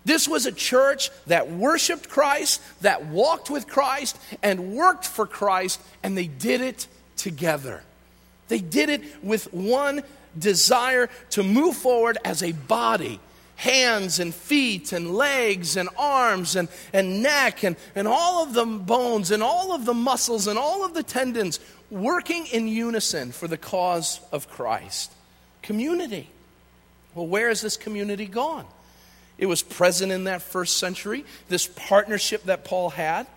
This 0.03 0.27
was 0.27 0.47
a 0.47 0.51
church 0.51 1.11
that 1.27 1.51
worshiped 1.51 2.09
Christ, 2.09 2.59
that 2.81 3.05
walked 3.05 3.51
with 3.51 3.67
Christ, 3.67 4.17
and 4.41 4.73
worked 4.73 5.05
for 5.05 5.27
Christ, 5.27 5.79
and 6.01 6.17
they 6.17 6.25
did 6.25 6.61
it 6.61 6.87
together. 7.17 7.83
They 8.47 8.61
did 8.61 8.89
it 8.89 9.23
with 9.23 9.53
one 9.53 10.01
desire 10.35 11.07
to 11.29 11.43
move 11.43 11.75
forward 11.75 12.17
as 12.25 12.41
a 12.41 12.53
body 12.53 13.19
hands 13.59 14.19
and 14.19 14.33
feet 14.33 14.93
and 14.93 15.13
legs 15.13 15.75
and 15.75 15.89
arms 15.97 16.55
and, 16.55 16.69
and 16.93 17.21
neck 17.21 17.61
and, 17.65 17.75
and 17.93 18.07
all 18.07 18.41
of 18.41 18.53
the 18.53 18.65
bones 18.65 19.31
and 19.31 19.43
all 19.43 19.73
of 19.73 19.85
the 19.85 19.93
muscles 19.93 20.47
and 20.47 20.57
all 20.57 20.85
of 20.85 20.93
the 20.93 21.03
tendons 21.03 21.59
working 21.91 22.45
in 22.47 22.69
unison 22.69 23.33
for 23.33 23.49
the 23.49 23.57
cause 23.57 24.21
of 24.31 24.49
Christ. 24.49 25.11
Community. 25.61 26.29
Well, 27.13 27.27
where 27.27 27.49
has 27.49 27.59
this 27.59 27.75
community 27.75 28.27
gone? 28.27 28.65
It 29.37 29.47
was 29.47 29.61
present 29.61 30.13
in 30.13 30.23
that 30.23 30.41
first 30.41 30.77
century, 30.77 31.25
this 31.49 31.67
partnership 31.67 32.43
that 32.43 32.63
Paul 32.63 32.91
had. 32.91 33.27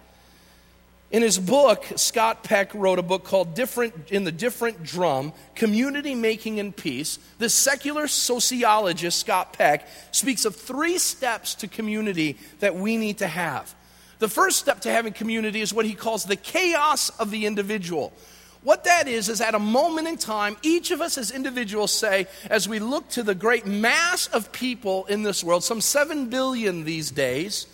In 1.13 1.21
his 1.21 1.39
book, 1.39 1.85
Scott 1.97 2.43
Peck 2.43 2.73
wrote 2.73 2.99
a 2.99 3.03
book 3.03 3.23
called 3.23 3.55
Different 3.55 4.11
in 4.11 4.25
the 4.25 4.33
Different 4.33 4.83
Drum, 4.83 5.35
Community 5.55 6.15
Making 6.15 6.59
and 6.59 6.75
Peace. 6.75 7.19
The 7.37 7.51
secular 7.51 8.09
sociologist 8.09 9.21
Scott 9.21 9.53
Peck 9.53 9.87
speaks 10.11 10.47
of 10.47 10.57
three 10.57 10.97
steps 10.97 11.55
to 11.57 11.69
community 11.69 12.39
that 12.61 12.77
we 12.77 12.97
need 12.97 13.19
to 13.19 13.27
have. 13.27 13.75
The 14.21 14.29
first 14.29 14.59
step 14.59 14.81
to 14.81 14.91
having 14.91 15.13
community 15.13 15.61
is 15.61 15.75
what 15.75 15.85
he 15.85 15.93
calls 15.93 16.25
the 16.25 16.35
chaos 16.35 17.11
of 17.11 17.31
the 17.31 17.45
individual. 17.45 18.15
What 18.63 18.85
that 18.85 19.07
is, 19.07 19.29
is 19.29 19.43
at 19.43 19.55
a 19.55 19.59
moment 19.59 20.09
in 20.09 20.17
time, 20.17 20.57
each 20.63 20.93
of 20.93 21.03
us 21.03 21.19
as 21.19 21.31
individuals 21.31 21.93
say, 21.93 22.27
as 22.49 22.71
we 22.71 22.79
look 22.79 23.07
to 23.11 23.23
the 23.23 23.35
great 23.35 23.67
mass 23.67 24.29
of 24.29 24.51
people 24.51 25.05
in 25.07 25.25
this 25.25 25.45
world, 25.45 25.63
some 25.63 25.83
7 25.83 26.31
billion 26.31 26.85
these 26.85 27.11
days, 27.11 27.67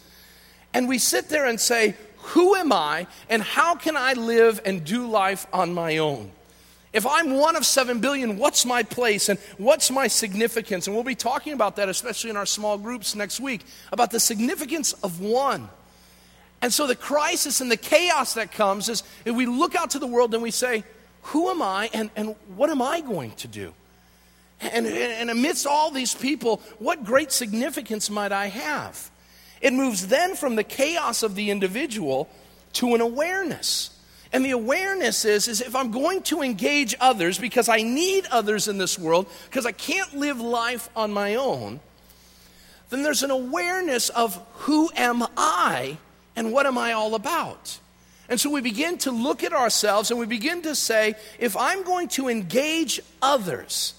and 0.74 0.88
we 0.88 0.98
sit 0.98 1.28
there 1.28 1.46
and 1.46 1.60
say, 1.60 1.94
who 2.28 2.54
am 2.54 2.72
I 2.72 3.06
and 3.30 3.42
how 3.42 3.74
can 3.74 3.96
I 3.96 4.12
live 4.12 4.60
and 4.64 4.84
do 4.84 5.06
life 5.06 5.46
on 5.52 5.72
my 5.72 5.98
own? 5.98 6.30
If 6.92 7.06
I'm 7.06 7.34
one 7.34 7.56
of 7.56 7.64
seven 7.64 8.00
billion, 8.00 8.38
what's 8.38 8.64
my 8.64 8.82
place 8.82 9.28
and 9.28 9.38
what's 9.56 9.90
my 9.90 10.08
significance? 10.08 10.86
And 10.86 10.94
we'll 10.94 11.04
be 11.04 11.14
talking 11.14 11.52
about 11.52 11.76
that, 11.76 11.88
especially 11.88 12.30
in 12.30 12.36
our 12.36 12.46
small 12.46 12.76
groups 12.76 13.14
next 13.14 13.40
week, 13.40 13.64
about 13.92 14.10
the 14.10 14.20
significance 14.20 14.92
of 14.94 15.20
one. 15.20 15.68
And 16.60 16.72
so 16.72 16.86
the 16.86 16.96
crisis 16.96 17.60
and 17.60 17.70
the 17.70 17.76
chaos 17.76 18.34
that 18.34 18.52
comes 18.52 18.88
is 18.88 19.02
if 19.24 19.34
we 19.34 19.46
look 19.46 19.74
out 19.74 19.90
to 19.90 19.98
the 19.98 20.06
world 20.06 20.34
and 20.34 20.42
we 20.42 20.50
say, 20.50 20.84
Who 21.22 21.48
am 21.50 21.62
I 21.62 21.88
and, 21.94 22.10
and 22.16 22.34
what 22.56 22.68
am 22.68 22.82
I 22.82 23.00
going 23.00 23.32
to 23.32 23.48
do? 23.48 23.72
And, 24.60 24.86
and 24.86 25.30
amidst 25.30 25.66
all 25.66 25.90
these 25.90 26.14
people, 26.14 26.60
what 26.78 27.04
great 27.04 27.32
significance 27.32 28.10
might 28.10 28.32
I 28.32 28.48
have? 28.48 29.10
It 29.60 29.72
moves 29.72 30.06
then 30.08 30.36
from 30.36 30.56
the 30.56 30.64
chaos 30.64 31.22
of 31.22 31.34
the 31.34 31.50
individual 31.50 32.28
to 32.74 32.94
an 32.94 33.00
awareness. 33.00 33.90
And 34.32 34.44
the 34.44 34.50
awareness 34.50 35.24
is, 35.24 35.48
is 35.48 35.60
if 35.60 35.74
I'm 35.74 35.90
going 35.90 36.22
to 36.24 36.42
engage 36.42 36.94
others 37.00 37.38
because 37.38 37.68
I 37.68 37.82
need 37.82 38.26
others 38.30 38.68
in 38.68 38.78
this 38.78 38.98
world, 38.98 39.26
because 39.46 39.64
I 39.64 39.72
can't 39.72 40.14
live 40.14 40.40
life 40.40 40.90
on 40.94 41.12
my 41.12 41.36
own, 41.36 41.80
then 42.90 43.02
there's 43.02 43.22
an 43.22 43.30
awareness 43.30 44.10
of 44.10 44.40
who 44.54 44.90
am 44.94 45.26
I 45.36 45.96
and 46.36 46.52
what 46.52 46.66
am 46.66 46.78
I 46.78 46.92
all 46.92 47.14
about? 47.14 47.78
And 48.28 48.38
so 48.38 48.50
we 48.50 48.60
begin 48.60 48.98
to 48.98 49.10
look 49.10 49.42
at 49.42 49.54
ourselves 49.54 50.10
and 50.10 50.20
we 50.20 50.26
begin 50.26 50.62
to 50.62 50.74
say, 50.74 51.14
if 51.38 51.56
I'm 51.56 51.82
going 51.82 52.08
to 52.08 52.28
engage 52.28 53.00
others, 53.22 53.94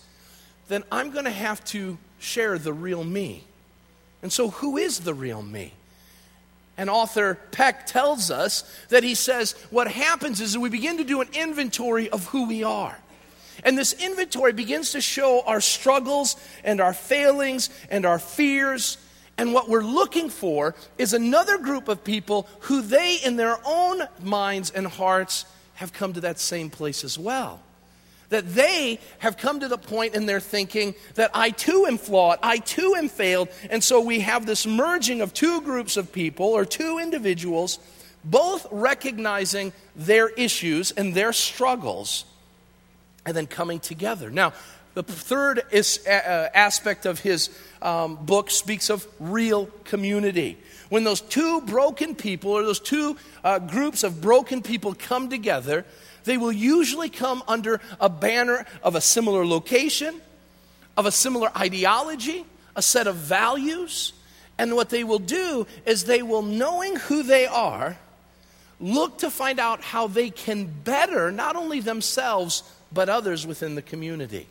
then 0.67 0.83
I'm 0.91 1.09
going 1.11 1.25
to 1.25 1.31
have 1.31 1.63
to 1.65 1.97
share 2.19 2.59
the 2.59 2.71
real 2.71 3.03
me. 3.03 3.43
And 4.21 4.31
so, 4.31 4.49
who 4.49 4.77
is 4.77 4.99
the 4.99 5.13
real 5.13 5.41
me? 5.41 5.73
And 6.77 6.89
author 6.89 7.35
Peck 7.51 7.88
tells 7.88 8.31
us 8.31 8.63
that 8.88 9.03
he 9.03 9.15
says 9.15 9.51
what 9.69 9.91
happens 9.91 10.39
is 10.39 10.57
we 10.57 10.69
begin 10.69 10.97
to 10.97 11.03
do 11.03 11.19
an 11.19 11.27
inventory 11.33 12.09
of 12.09 12.25
who 12.27 12.47
we 12.47 12.63
are. 12.63 12.97
And 13.65 13.77
this 13.77 13.91
inventory 13.93 14.53
begins 14.53 14.93
to 14.93 15.01
show 15.01 15.43
our 15.45 15.59
struggles 15.59 16.38
and 16.63 16.79
our 16.79 16.93
failings 16.93 17.69
and 17.89 18.05
our 18.05 18.19
fears. 18.19 18.97
And 19.38 19.53
what 19.53 19.67
we're 19.67 19.83
looking 19.83 20.29
for 20.29 20.73
is 20.97 21.13
another 21.13 21.57
group 21.57 21.89
of 21.89 22.05
people 22.05 22.47
who 22.61 22.81
they, 22.81 23.17
in 23.17 23.35
their 23.35 23.57
own 23.65 24.03
minds 24.23 24.71
and 24.71 24.88
hearts, 24.88 25.45
have 25.75 25.91
come 25.91 26.13
to 26.13 26.21
that 26.21 26.39
same 26.39 26.69
place 26.69 27.03
as 27.03 27.19
well 27.19 27.61
that 28.29 28.53
they 28.53 29.00
have 29.19 29.38
come 29.38 29.59
to 29.59 29.67
the 29.67 29.77
point 29.77 30.15
in 30.15 30.25
their 30.25 30.39
thinking 30.39 30.95
that 31.15 31.31
I 31.33 31.50
too 31.50 31.86
am 31.88 31.98
flawed, 31.98 32.39
I 32.41 32.57
too 32.57 32.95
am 32.98 33.09
failed. 33.09 33.50
And 33.69 33.83
so 33.83 34.01
we 34.01 34.21
have 34.21 34.45
this 34.45 34.65
merging 34.65 35.21
of 35.21 35.33
two 35.33 35.62
groups 35.62 35.98
of 35.98 36.12
people 36.12 36.45
or 36.45 36.65
two 36.65 37.00
individuals, 37.00 37.79
both 38.24 38.67
recognizing 38.71 39.74
their 39.95 40.29
issues 40.29 40.91
and 40.91 41.13
their 41.13 41.33
struggles, 41.33 42.25
and 43.25 43.36
then 43.36 43.48
coming 43.48 43.79
together. 43.79 44.29
Now, 44.29 44.53
the 44.93 45.03
third 45.03 45.63
is, 45.71 46.05
uh, 46.07 46.12
uh 46.12 46.50
aspect 46.53 47.05
of 47.05 47.19
his 47.19 47.50
um, 47.81 48.15
book 48.15 48.50
speaks 48.51 48.89
of 48.89 49.07
real 49.19 49.67
community. 49.86 50.57
When 50.89 51.03
those 51.03 51.21
two 51.21 51.62
broken 51.62 52.15
people, 52.15 52.51
or 52.51 52.63
those 52.63 52.79
two 52.79 53.15
uh, 53.43 53.59
groups 53.59 54.03
of 54.03 54.21
broken 54.21 54.62
people 54.62 54.95
come 54.95 55.29
together, 55.29 55.86
they 56.23 56.38
will 56.38 56.51
usually 56.51 57.09
come 57.09 57.43
under 57.47 57.81
a 57.99 58.09
banner 58.09 58.65
of 58.83 58.95
a 58.95 59.01
similar 59.01 59.45
location, 59.45 60.21
of 60.97 61.05
a 61.05 61.11
similar 61.11 61.49
ideology, 61.57 62.45
a 62.75 62.81
set 62.81 63.07
of 63.07 63.15
values. 63.15 64.13
And 64.57 64.75
what 64.75 64.89
they 64.89 65.03
will 65.03 65.19
do 65.19 65.67
is 65.85 66.03
they 66.03 66.21
will, 66.21 66.41
knowing 66.41 66.95
who 66.97 67.23
they 67.23 67.45
are, 67.45 67.97
look 68.79 69.19
to 69.19 69.29
find 69.29 69.59
out 69.59 69.81
how 69.81 70.07
they 70.07 70.29
can 70.29 70.65
better 70.65 71.31
not 71.31 71.55
only 71.55 71.79
themselves, 71.79 72.63
but 72.91 73.09
others 73.09 73.45
within 73.45 73.75
the 73.75 73.81
community. 73.81 74.47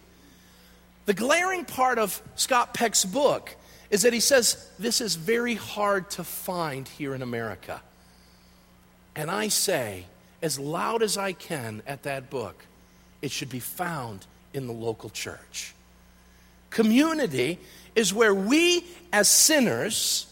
The 1.07 1.15
glaring 1.15 1.65
part 1.65 1.99
of 1.99 2.21
Scott 2.37 2.75
Peck's 2.75 3.05
book 3.05 3.55
is 3.91 4.03
that 4.03 4.13
he 4.13 4.21
says 4.21 4.71
this 4.79 5.01
is 5.01 5.15
very 5.17 5.55
hard 5.55 6.11
to 6.11 6.25
find 6.25 6.87
here 6.87 7.15
in 7.15 7.23
America. 7.23 7.81
And 9.17 9.31
I 9.31 9.49
say, 9.49 10.05
as 10.43 10.59
loud 10.59 11.03
as 11.03 11.17
I 11.17 11.33
can 11.33 11.83
at 11.87 12.05
that 12.05 12.31
book, 12.31 12.65
it 13.23 13.31
should 13.31 13.51
be 13.51 13.61
found 13.61 14.27
in 14.55 14.67
the 14.67 14.73
local 14.73 15.11
church. 15.11 15.75
Community 16.71 17.59
is 17.95 18.13
where 18.13 18.35
we, 18.35 18.85
as 19.13 19.29
sinners, 19.29 20.27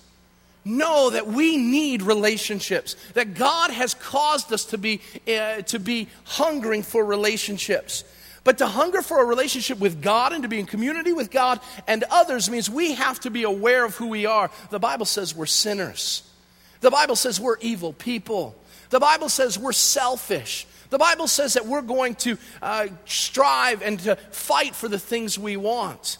know 0.65 1.11
that 1.11 1.27
we 1.27 1.57
need 1.57 2.03
relationships, 2.03 2.97
that 3.15 3.35
God 3.35 3.71
has 3.71 3.95
caused 3.95 4.53
us 4.53 4.65
to 4.67 4.79
be, 4.79 5.01
uh, 5.29 5.63
to 5.63 5.79
be 5.79 6.09
hungering 6.25 6.83
for 6.83 7.05
relationships. 7.05 8.05
But 8.43 8.59
to 8.59 8.67
hunger 8.67 9.03
for 9.03 9.21
a 9.21 9.25
relationship 9.25 9.81
with 9.81 10.01
God 10.01 10.33
and 10.33 10.43
to 10.45 10.49
be 10.49 10.61
in 10.61 10.67
community 10.67 11.13
with 11.13 11.33
God 11.33 11.59
and 11.89 12.05
others 12.11 12.49
means 12.49 12.71
we 12.71 12.95
have 12.95 13.19
to 13.21 13.31
be 13.31 13.43
aware 13.43 13.85
of 13.85 13.97
who 13.97 14.07
we 14.07 14.25
are. 14.25 14.53
The 14.71 14.79
Bible 14.79 15.07
says 15.07 15.35
we're 15.35 15.47
sinners. 15.47 16.23
The 16.81 16.91
Bible 16.91 17.17
says 17.17 17.41
we're 17.41 17.59
evil 17.59 17.93
people. 17.93 18.55
The 18.90 19.00
Bible 19.00 19.28
says 19.28 19.59
we're 19.59 19.73
selfish. 19.73 20.66
The 20.90 20.99
Bible 20.99 21.26
says 21.26 21.55
that 21.55 21.66
we're 21.66 21.83
going 21.83 22.14
to 22.16 22.38
uh, 22.62 22.88
strive 23.05 23.83
and 23.83 23.99
to 24.00 24.16
fight 24.31 24.75
for 24.75 24.88
the 24.88 24.99
things 24.99 25.38
we 25.38 25.57
want. 25.57 26.19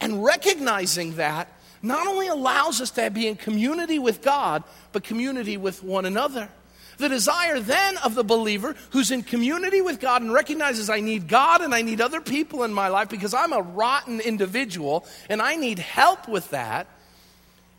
And 0.00 0.22
recognizing 0.22 1.16
that 1.16 1.48
not 1.82 2.06
only 2.06 2.28
allows 2.28 2.80
us 2.80 2.90
to 2.92 3.10
be 3.10 3.28
in 3.28 3.36
community 3.36 3.98
with 3.98 4.22
God, 4.22 4.64
but 4.92 5.04
community 5.04 5.56
with 5.56 5.82
one 5.82 6.04
another. 6.04 6.48
The 6.96 7.08
desire 7.08 7.60
then 7.60 7.96
of 7.98 8.14
the 8.14 8.24
believer 8.24 8.76
who's 8.90 9.10
in 9.10 9.22
community 9.22 9.82
with 9.82 10.00
God 10.00 10.22
and 10.22 10.32
recognizes 10.32 10.88
I 10.88 11.00
need 11.00 11.28
God 11.28 11.60
and 11.60 11.74
I 11.74 11.82
need 11.82 12.00
other 12.00 12.20
people 12.20 12.62
in 12.62 12.72
my 12.72 12.88
life 12.88 13.08
because 13.08 13.34
I'm 13.34 13.52
a 13.52 13.60
rotten 13.60 14.20
individual 14.20 15.04
and 15.28 15.42
I 15.42 15.56
need 15.56 15.78
help 15.78 16.28
with 16.28 16.50
that 16.50 16.86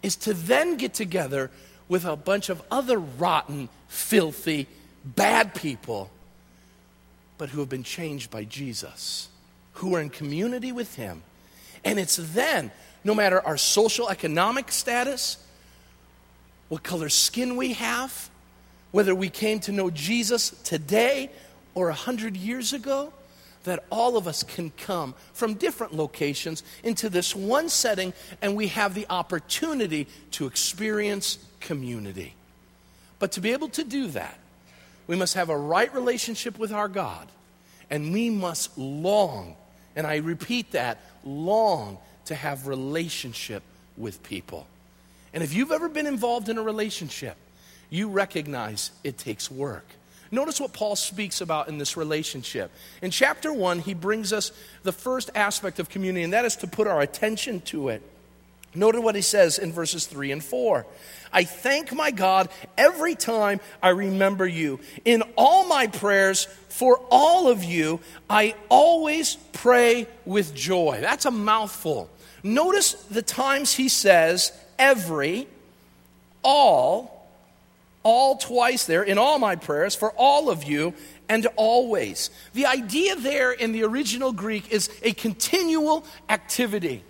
is 0.04 0.16
to 0.18 0.34
then 0.34 0.76
get 0.76 0.94
together 0.94 1.50
with 1.88 2.06
a 2.06 2.16
bunch 2.16 2.50
of 2.50 2.62
other 2.72 2.98
rotten, 2.98 3.70
filthy, 3.88 4.68
bad 5.04 5.54
people, 5.54 6.10
but 7.38 7.50
who 7.50 7.60
have 7.60 7.70
been 7.70 7.84
changed 7.84 8.32
by 8.32 8.44
Jesus, 8.44 9.30
who 9.74 9.96
are 9.96 10.02
in 10.02 10.10
community 10.10 10.72
with 10.72 10.96
Him. 10.96 11.22
And 11.84 12.00
it's 12.00 12.16
then, 12.16 12.72
no 13.04 13.14
matter 13.14 13.40
our 13.46 13.58
social 13.58 14.10
economic 14.10 14.72
status, 14.72 15.38
what 16.70 16.82
color 16.84 17.10
skin 17.10 17.56
we 17.56 17.74
have, 17.74 18.30
whether 18.92 19.14
we 19.14 19.30
came 19.30 19.60
to 19.62 19.72
know 19.72 19.90
Jesus 19.90 20.50
today 20.64 21.30
or 21.76 21.90
a 21.90 21.94
hundred 21.94 22.36
years 22.36 22.74
ago, 22.74 23.14
that 23.66 23.84
all 23.92 24.16
of 24.16 24.28
us 24.28 24.44
can 24.44 24.72
come 24.72 25.14
from 25.34 25.56
different 25.56 25.94
locations 25.94 26.64
into 26.84 27.10
this 27.10 27.36
one 27.36 27.68
setting 27.68 28.14
and 28.42 28.56
we 28.56 28.68
have 28.68 28.94
the 28.94 29.06
opportunity 29.10 30.08
to 30.32 30.46
experience 30.46 31.40
community. 31.66 32.34
But 33.20 33.34
to 33.34 33.42
be 33.42 33.52
able 33.52 33.70
to 33.70 33.84
do 33.84 34.08
that, 34.08 34.40
we 35.08 35.16
must 35.16 35.34
have 35.34 35.50
a 35.50 35.58
right 35.58 35.94
relationship 35.94 36.58
with 36.58 36.72
our 36.72 36.88
God 36.88 37.28
and 37.90 38.14
we 38.14 38.30
must 38.30 38.78
long, 38.78 39.56
and 39.96 40.08
I 40.08 40.18
repeat 40.18 40.72
that, 40.72 41.00
long 41.24 41.98
to 42.26 42.36
have 42.36 42.68
relationship 42.68 43.64
with 43.98 44.24
people. 44.24 44.66
And 45.34 45.44
if 45.44 45.54
you've 45.54 45.72
ever 45.72 45.90
been 45.90 46.08
involved 46.08 46.50
in 46.50 46.58
a 46.58 46.64
relationship, 46.64 47.38
you 47.90 48.10
recognize 48.10 48.92
it 49.04 49.18
takes 49.18 49.52
work. 49.52 49.86
Notice 50.32 50.60
what 50.60 50.74
Paul 50.74 50.96
speaks 50.96 51.40
about 51.42 51.68
in 51.68 51.78
this 51.78 51.96
relationship. 51.96 52.72
In 53.02 53.12
chapter 53.12 53.54
1, 53.54 53.80
he 53.80 53.94
brings 53.94 54.34
us 54.34 54.52
the 54.84 54.92
first 54.92 55.30
aspect 55.36 55.80
of 55.80 55.90
community, 55.90 56.24
and 56.24 56.34
that 56.34 56.46
is 56.46 56.56
to 56.58 56.68
put 56.68 56.88
our 56.88 57.02
attention 57.02 57.62
to 57.62 57.90
it. 57.90 58.02
Notice 58.76 59.02
what 59.02 59.16
he 59.16 59.22
says 59.22 59.58
in 59.58 59.72
verses 59.72 60.06
3 60.06 60.32
and 60.32 60.44
4. 60.44 60.86
I 61.32 61.44
thank 61.44 61.94
my 61.94 62.12
God 62.12 62.50
every 62.78 63.16
time 63.16 63.60
I 63.82 63.90
remember 63.90 64.46
you. 64.46 64.80
In 65.04 65.24
all 65.38 65.68
my 65.68 65.88
prayers 65.88 66.46
for 66.70 67.02
all 67.10 67.48
of 67.50 67.64
you, 67.64 68.00
I 68.30 68.56
always 68.70 69.36
pray 69.54 70.08
with 70.26 70.54
joy. 70.54 71.00
That's 71.02 71.26
a 71.26 71.32
mouthful. 71.32 72.10
Notice 72.44 72.94
the 73.10 73.22
times 73.22 73.74
he 73.74 73.90
says 73.90 74.52
every, 74.78 75.48
all, 76.44 77.28
all 78.04 78.38
twice 78.38 78.86
there, 78.86 79.04
in 79.04 79.18
all 79.18 79.40
my 79.40 79.56
prayers 79.56 79.96
for 79.96 80.12
all 80.12 80.50
of 80.50 80.64
you, 80.64 80.94
and 81.28 81.48
always. 81.56 82.30
The 82.54 82.68
idea 82.68 83.16
there 83.16 83.52
in 83.52 83.72
the 83.72 83.84
original 83.84 84.32
Greek 84.32 84.72
is 84.72 84.90
a 85.02 85.12
continual 85.14 86.06
activity. 86.30 87.04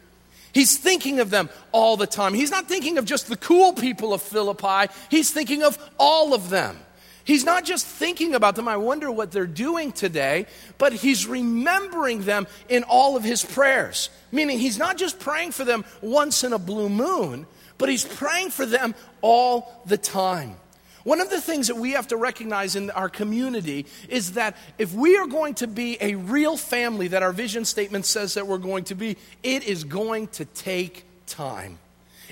He's 0.55 0.77
thinking 0.77 1.19
of 1.19 1.31
them 1.31 1.50
all 1.74 1.97
the 1.97 2.07
time. 2.07 2.33
He's 2.33 2.50
not 2.50 2.69
thinking 2.69 2.97
of 2.97 3.03
just 3.03 3.27
the 3.27 3.35
cool 3.35 3.74
people 3.74 4.13
of 4.13 4.21
Philippi, 4.21 4.89
he's 5.12 5.29
thinking 5.29 5.63
of 5.63 5.77
all 6.00 6.33
of 6.33 6.50
them. 6.50 6.79
He's 7.25 7.43
not 7.43 7.65
just 7.65 7.85
thinking 7.85 8.35
about 8.35 8.55
them, 8.55 8.67
I 8.67 8.77
wonder 8.77 9.12
what 9.12 9.31
they're 9.31 9.47
doing 9.47 9.91
today, 9.91 10.45
but 10.77 10.93
he's 10.93 11.27
remembering 11.27 12.21
them 12.21 12.47
in 12.69 12.83
all 12.83 13.17
of 13.17 13.24
his 13.24 13.43
prayers. 13.43 14.09
Meaning, 14.31 14.59
he's 14.59 14.77
not 14.77 14.95
just 14.95 15.19
praying 15.19 15.51
for 15.51 15.65
them 15.65 15.83
once 16.01 16.43
in 16.43 16.53
a 16.53 16.59
blue 16.59 16.88
moon, 16.88 17.47
but 17.77 17.89
he's 17.89 18.05
praying 18.05 18.51
for 18.51 18.65
them 18.65 18.95
all 19.21 19.81
the 19.85 19.97
time. 19.97 20.55
One 21.05 21.21
of 21.21 21.29
the 21.29 21.39
things 21.39 21.67
that 21.67 21.75
we 21.75 21.91
have 21.91 22.07
to 22.07 22.17
recognize 22.17 22.75
in 22.75 22.89
our 22.89 23.09
community 23.09 23.85
is 24.09 24.31
that 24.33 24.57
if 24.79 24.91
we 24.91 25.17
are 25.17 25.27
going 25.27 25.53
to 25.55 25.67
be 25.67 26.00
a 26.01 26.15
real 26.15 26.57
family 26.57 27.09
that 27.09 27.21
our 27.21 27.31
vision 27.31 27.63
statement 27.63 28.07
says 28.07 28.33
that 28.33 28.47
we're 28.47 28.57
going 28.57 28.85
to 28.85 28.95
be, 28.95 29.15
it 29.43 29.63
is 29.65 29.83
going 29.83 30.29
to 30.29 30.45
take 30.45 31.05
time. 31.27 31.77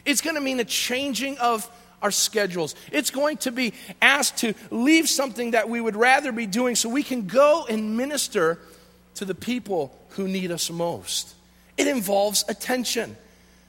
It's 0.06 0.22
going 0.22 0.36
to 0.38 0.42
mean 0.42 0.60
a 0.60 0.66
changing 0.66 1.38
of 1.38 1.70
our 2.02 2.10
schedules. 2.10 2.74
It's 2.92 3.12
going 3.12 3.38
to 3.38 3.52
be 3.52 3.74
asked 4.02 4.38
to 4.38 4.56
leave 4.72 5.08
something 5.08 5.52
that 5.52 5.70
we 5.70 5.80
would 5.80 5.96
rather 5.96 6.32
be 6.32 6.48
doing 6.48 6.76
so 6.76 6.90
we 6.90 7.04
can 7.04 7.28
go 7.28 7.68
and 7.70 7.96
minister 7.96 8.58
to 9.16 9.26
the 9.26 9.36
people 9.36 9.96
who 10.10 10.28
need 10.28 10.50
us 10.50 10.72
most. 10.72 11.36
It 11.78 11.86
involves 11.86 12.44
attention. 12.48 13.18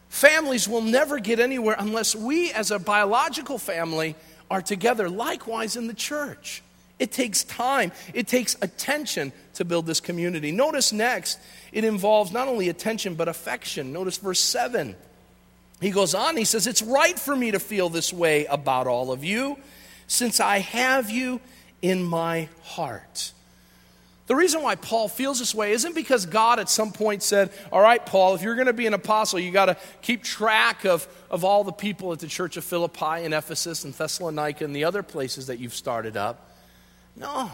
Families 0.08 0.66
will 0.66 0.80
never 0.80 1.18
get 1.18 1.40
anywhere 1.40 1.76
unless 1.78 2.16
we, 2.16 2.52
as 2.52 2.70
a 2.70 2.78
biological 2.78 3.58
family, 3.58 4.16
are 4.51 4.63
together. 4.63 5.09
Likewise 5.09 5.77
in 5.77 5.87
the 5.87 5.95
church. 5.95 6.63
It 6.99 7.11
takes 7.11 7.43
time, 7.43 7.91
it 8.13 8.29
takes 8.29 8.57
attention 8.63 9.33
to 9.55 9.65
build 9.65 9.85
this 9.85 10.01
community. 10.01 10.53
Notice 10.53 10.93
next, 10.93 11.41
it 11.73 11.83
involves 11.83 12.31
not 12.31 12.47
only 12.47 12.69
attention 12.69 13.15
but 13.15 13.27
affection. 13.29 13.93
Notice 13.93 14.17
verse 14.19 14.39
7. 14.39 14.95
He 15.81 15.91
goes 15.91 16.15
on, 16.15 16.37
he 16.37 16.45
says, 16.45 16.67
It's 16.67 16.83
right 16.83 17.19
for 17.19 17.35
me 17.35 17.51
to 17.51 17.59
feel 17.59 17.89
this 17.89 18.13
way 18.13 18.47
about 18.47 18.87
all 18.87 19.11
of 19.11 19.25
you, 19.25 19.59
since 20.07 20.39
I 20.39 20.61
have 20.61 21.11
you 21.11 21.41
in 21.83 22.03
my 22.03 22.49
heart. 22.63 23.34
The 24.26 24.35
reason 24.35 24.62
why 24.62 24.75
Paul 24.75 25.09
feels 25.09 25.38
this 25.38 25.54
way 25.54 25.73
isn't 25.73 25.95
because 25.95 26.25
God 26.25 26.59
at 26.59 26.71
some 26.71 26.93
point 26.93 27.23
said, 27.23 27.50
All 27.71 27.81
right, 27.81 28.04
Paul, 28.04 28.35
if 28.35 28.43
you're 28.43 28.54
going 28.54 28.69
to 28.69 28.73
be 28.73 28.87
an 28.87 28.95
apostle, 28.95 29.38
you 29.38 29.50
got 29.50 29.66
to 29.66 29.76
keep 30.00 30.23
track 30.23 30.85
of, 30.85 31.07
of 31.31 31.45
all 31.45 31.62
the 31.62 31.73
people 31.73 32.11
at 32.12 32.21
the 32.21 32.26
church 32.26 32.57
of 32.57 32.64
Philippi 32.64 33.25
and 33.25 33.35
Ephesus 33.35 33.85
and 33.85 33.93
Thessalonica 33.93 34.64
and 34.64 34.75
the 34.75 34.85
other 34.85 35.02
places 35.02 35.49
that 35.49 35.59
you've 35.59 35.75
started 35.75 36.16
up. 36.16 36.50
No. 37.16 37.50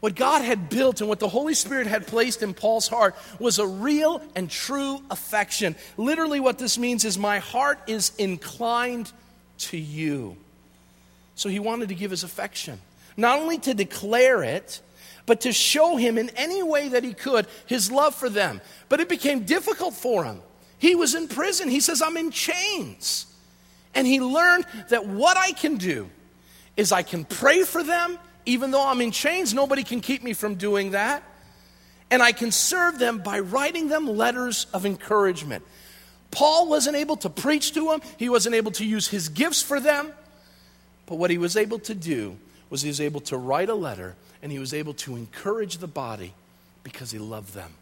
What 0.00 0.16
God 0.16 0.42
had 0.42 0.68
built 0.68 1.00
and 1.00 1.08
what 1.08 1.20
the 1.20 1.28
Holy 1.28 1.54
Spirit 1.54 1.86
had 1.86 2.06
placed 2.06 2.42
in 2.42 2.52
Paul's 2.52 2.88
heart 2.88 3.14
was 3.38 3.60
a 3.60 3.66
real 3.66 4.20
and 4.34 4.50
true 4.50 5.00
affection. 5.08 5.76
Literally, 5.96 6.40
what 6.40 6.58
this 6.58 6.78
means 6.78 7.04
is, 7.04 7.16
My 7.16 7.38
heart 7.38 7.78
is 7.86 8.10
inclined 8.18 9.12
to 9.58 9.76
you. 9.76 10.36
So 11.36 11.48
he 11.48 11.60
wanted 11.60 11.90
to 11.90 11.94
give 11.94 12.10
his 12.10 12.24
affection, 12.24 12.80
not 13.16 13.38
only 13.38 13.58
to 13.58 13.72
declare 13.72 14.42
it 14.42 14.80
but 15.26 15.40
to 15.42 15.52
show 15.52 15.96
him 15.96 16.16
in 16.16 16.30
any 16.30 16.62
way 16.62 16.88
that 16.88 17.04
he 17.04 17.12
could 17.12 17.46
his 17.66 17.90
love 17.90 18.14
for 18.14 18.30
them. 18.30 18.60
But 18.88 19.00
it 19.00 19.08
became 19.08 19.44
difficult 19.44 19.94
for 19.94 20.24
him. 20.24 20.40
He 20.78 20.94
was 20.94 21.14
in 21.14 21.28
prison. 21.28 21.68
He 21.68 21.80
says, 21.80 22.00
I'm 22.00 22.16
in 22.16 22.30
chains. 22.30 23.26
And 23.94 24.06
he 24.06 24.20
learned 24.20 24.66
that 24.88 25.06
what 25.06 25.36
I 25.36 25.52
can 25.52 25.76
do 25.76 26.08
is 26.76 26.92
I 26.92 27.02
can 27.02 27.24
pray 27.24 27.62
for 27.62 27.82
them, 27.82 28.18
even 28.44 28.70
though 28.70 28.86
I'm 28.86 29.00
in 29.00 29.10
chains. 29.10 29.52
Nobody 29.52 29.82
can 29.82 30.00
keep 30.00 30.22
me 30.22 30.32
from 30.32 30.54
doing 30.54 30.92
that. 30.92 31.22
And 32.10 32.22
I 32.22 32.32
can 32.32 32.52
serve 32.52 32.98
them 32.98 33.18
by 33.18 33.40
writing 33.40 33.88
them 33.88 34.06
letters 34.06 34.66
of 34.72 34.86
encouragement. 34.86 35.64
Paul 36.30 36.68
wasn't 36.68 36.96
able 36.96 37.16
to 37.18 37.30
preach 37.30 37.72
to 37.72 37.86
them, 37.86 38.00
he 38.18 38.28
wasn't 38.28 38.54
able 38.54 38.70
to 38.72 38.84
use 38.84 39.08
his 39.08 39.28
gifts 39.28 39.62
for 39.62 39.80
them. 39.80 40.12
But 41.06 41.16
what 41.16 41.30
he 41.30 41.38
was 41.38 41.56
able 41.56 41.78
to 41.80 41.94
do 41.94 42.36
was 42.68 42.82
he 42.82 42.88
was 42.88 43.00
able 43.00 43.20
to 43.22 43.36
write 43.36 43.68
a 43.68 43.74
letter 43.74 44.16
and 44.42 44.52
he 44.52 44.58
was 44.58 44.74
able 44.74 44.94
to 44.94 45.16
encourage 45.16 45.78
the 45.78 45.86
body 45.86 46.32
because 46.82 47.10
he 47.10 47.18
loved 47.18 47.54
them. 47.54 47.72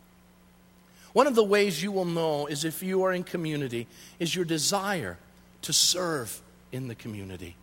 One 1.12 1.26
of 1.26 1.34
the 1.34 1.44
ways 1.44 1.82
you 1.82 1.92
will 1.92 2.04
know 2.04 2.46
is 2.46 2.64
if 2.64 2.82
you 2.82 3.04
are 3.04 3.12
in 3.12 3.22
community, 3.22 3.86
is 4.18 4.34
your 4.34 4.44
desire 4.44 5.16
to 5.62 5.72
serve 5.72 6.40
in 6.72 6.88
the 6.88 6.94
community, 6.94 7.56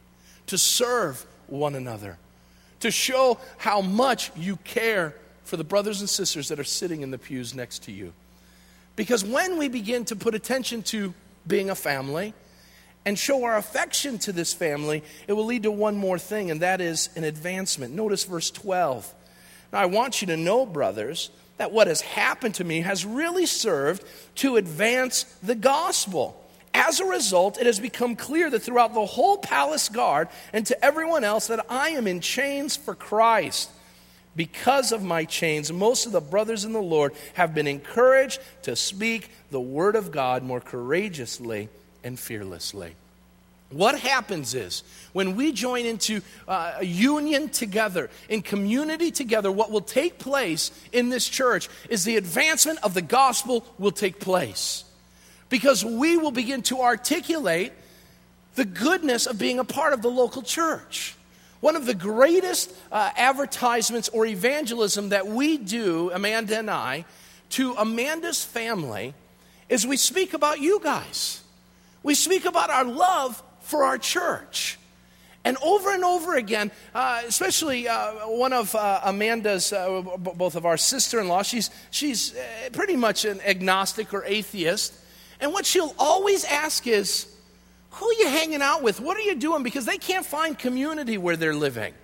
to 0.47 0.57
serve 0.57 1.25
one 1.47 1.75
another, 1.75 2.17
to 2.79 2.89
show 2.89 3.37
how 3.57 3.81
much 3.81 4.31
you 4.35 4.55
care 4.57 5.13
for 5.43 5.57
the 5.57 5.63
brothers 5.63 5.99
and 5.99 6.09
sisters 6.09 6.47
that 6.47 6.59
are 6.59 6.63
sitting 6.63 7.01
in 7.01 7.11
the 7.11 7.17
pews 7.17 7.53
next 7.53 7.83
to 7.83 7.91
you. 7.91 8.13
Because 8.95 9.23
when 9.23 9.57
we 9.57 9.67
begin 9.67 10.05
to 10.05 10.15
put 10.15 10.33
attention 10.33 10.83
to 10.83 11.13
being 11.45 11.69
a 11.69 11.75
family, 11.75 12.33
and 13.05 13.17
show 13.17 13.43
our 13.43 13.57
affection 13.57 14.17
to 14.19 14.31
this 14.31 14.53
family, 14.53 15.03
it 15.27 15.33
will 15.33 15.45
lead 15.45 15.63
to 15.63 15.71
one 15.71 15.95
more 15.95 16.19
thing, 16.19 16.51
and 16.51 16.61
that 16.61 16.81
is 16.81 17.09
an 17.15 17.23
advancement. 17.23 17.93
Notice 17.93 18.23
verse 18.23 18.51
12. 18.51 19.13
Now, 19.73 19.79
I 19.79 19.85
want 19.85 20.21
you 20.21 20.27
to 20.27 20.37
know, 20.37 20.65
brothers, 20.65 21.31
that 21.57 21.71
what 21.71 21.87
has 21.87 22.01
happened 22.01 22.55
to 22.55 22.63
me 22.63 22.81
has 22.81 23.05
really 23.05 23.45
served 23.45 24.03
to 24.35 24.57
advance 24.57 25.23
the 25.43 25.55
gospel. 25.55 26.37
As 26.73 26.99
a 26.99 27.05
result, 27.05 27.59
it 27.59 27.65
has 27.65 27.79
become 27.79 28.15
clear 28.15 28.49
that 28.49 28.61
throughout 28.61 28.93
the 28.93 29.05
whole 29.05 29.37
palace 29.37 29.89
guard 29.89 30.29
and 30.53 30.65
to 30.67 30.85
everyone 30.85 31.23
else 31.23 31.47
that 31.47 31.65
I 31.69 31.89
am 31.89 32.07
in 32.07 32.21
chains 32.21 32.75
for 32.75 32.95
Christ. 32.95 33.69
Because 34.35 34.93
of 34.93 35.03
my 35.03 35.25
chains, 35.25 35.71
most 35.73 36.05
of 36.05 36.13
the 36.13 36.21
brothers 36.21 36.63
in 36.63 36.71
the 36.71 36.81
Lord 36.81 37.13
have 37.33 37.53
been 37.53 37.67
encouraged 37.67 38.39
to 38.63 38.77
speak 38.77 39.29
the 39.49 39.59
word 39.59 39.97
of 39.97 40.11
God 40.11 40.43
more 40.43 40.61
courageously 40.61 41.67
and 42.03 42.19
fearlessly. 42.19 42.95
What 43.71 43.97
happens 43.99 44.53
is 44.53 44.83
when 45.13 45.35
we 45.35 45.53
join 45.53 45.85
into 45.85 46.21
uh, 46.47 46.73
a 46.79 46.85
union 46.85 47.49
together, 47.49 48.09
in 48.27 48.41
community 48.41 49.11
together, 49.11 49.51
what 49.51 49.71
will 49.71 49.81
take 49.81 50.19
place 50.19 50.71
in 50.91 51.09
this 51.09 51.27
church 51.27 51.69
is 51.89 52.03
the 52.03 52.17
advancement 52.17 52.79
of 52.83 52.93
the 52.93 53.01
gospel 53.01 53.65
will 53.77 53.91
take 53.91 54.19
place. 54.19 54.83
Because 55.49 55.85
we 55.85 56.17
will 56.17 56.31
begin 56.31 56.61
to 56.63 56.81
articulate 56.81 57.71
the 58.55 58.65
goodness 58.65 59.25
of 59.25 59.39
being 59.39 59.59
a 59.59 59.63
part 59.63 59.93
of 59.93 60.01
the 60.01 60.09
local 60.09 60.41
church. 60.41 61.15
One 61.61 61.75
of 61.75 61.85
the 61.85 61.93
greatest 61.93 62.73
uh, 62.91 63.11
advertisements 63.15 64.09
or 64.09 64.25
evangelism 64.25 65.09
that 65.09 65.27
we 65.27 65.57
do, 65.57 66.11
Amanda 66.11 66.57
and 66.57 66.69
I, 66.69 67.05
to 67.51 67.73
Amanda's 67.73 68.43
family 68.43 69.13
is 69.69 69.87
we 69.87 69.95
speak 69.95 70.33
about 70.33 70.59
you 70.59 70.81
guys. 70.83 71.41
We 72.03 72.15
speak 72.15 72.45
about 72.45 72.69
our 72.69 72.85
love 72.85 73.41
for 73.61 73.83
our 73.83 73.97
church. 73.97 74.77
And 75.43 75.57
over 75.63 75.91
and 75.91 76.03
over 76.03 76.35
again, 76.35 76.71
uh, 76.93 77.21
especially 77.25 77.87
uh, 77.87 78.27
one 78.27 78.53
of 78.53 78.75
uh, 78.75 79.01
Amanda's, 79.03 79.73
uh, 79.73 80.01
both 80.17 80.55
of 80.55 80.65
our 80.65 80.77
sister 80.77 81.19
in 81.19 81.27
law, 81.27 81.41
she's, 81.41 81.71
she's 81.89 82.35
uh, 82.35 82.69
pretty 82.73 82.95
much 82.95 83.25
an 83.25 83.41
agnostic 83.41 84.13
or 84.13 84.23
atheist. 84.25 84.93
And 85.39 85.51
what 85.51 85.65
she'll 85.65 85.95
always 85.97 86.45
ask 86.45 86.85
is, 86.85 87.25
Who 87.91 88.05
are 88.07 88.13
you 88.13 88.27
hanging 88.27 88.61
out 88.61 88.83
with? 88.83 88.99
What 88.99 89.17
are 89.17 89.21
you 89.21 89.35
doing? 89.35 89.63
Because 89.63 89.85
they 89.85 89.97
can't 89.97 90.25
find 90.25 90.57
community 90.57 91.17
where 91.17 91.35
they're 91.35 91.55
living. 91.55 91.95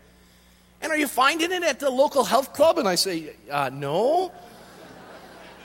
And 0.81 0.91
are 0.91 0.97
you 0.97 1.07
finding 1.07 1.51
it 1.51 1.63
at 1.63 1.79
the 1.79 1.91
local 1.91 2.23
health 2.23 2.53
club? 2.53 2.79
And 2.79 2.87
I 2.87 2.95
say, 2.95 3.35
uh, 3.51 3.69
No. 3.71 4.31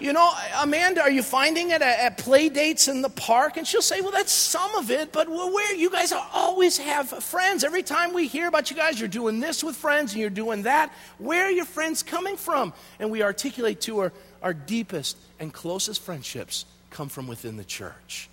You 0.03 0.13
know, 0.13 0.33
Amanda, 0.61 1.01
are 1.01 1.11
you 1.13 1.23
finding 1.23 1.71
it 1.71 1.81
at, 1.81 2.01
at, 2.01 2.19
play 2.19 2.49
dates 2.49 2.89
in 2.89 3.03
the 3.03 3.09
park? 3.09 3.57
And 3.57 3.65
she'll 3.65 3.81
say, 3.81 4.01
Well, 4.01 4.11
that's 4.11 4.33
some 4.33 4.75
of 4.75 4.91
it, 4.91 5.13
but 5.13 5.29
where 5.29 5.77
you 5.77 5.91
guys 5.91 6.13
always 6.35 6.77
have 6.79 7.09
friends. 7.09 7.63
Every 7.63 7.85
time 7.85 8.13
we 8.13 8.27
hear 8.27 8.49
about 8.49 8.69
you 8.69 8.77
guys, 8.77 8.99
you're 8.99 9.09
doing 9.09 9.39
this 9.39 9.63
with 9.63 9.77
friends 9.77 10.11
and 10.11 10.21
you're 10.21 10.29
doing 10.29 10.65
that. 10.65 10.93
Where 11.19 11.45
are 11.45 11.53
your 11.53 11.67
friends 11.67 12.03
coming 12.03 12.37
from? 12.37 12.73
And 12.99 13.13
we 13.13 13.23
articulate 13.23 13.81
to 13.83 14.01
her 14.01 14.13
our 14.43 14.53
deepest 14.53 15.17
and 15.39 15.53
closest 15.53 16.03
friendships 16.03 16.65
come 16.91 17.09
from 17.09 17.29
within 17.29 17.57
the 17.57 17.65
church. 17.65 18.29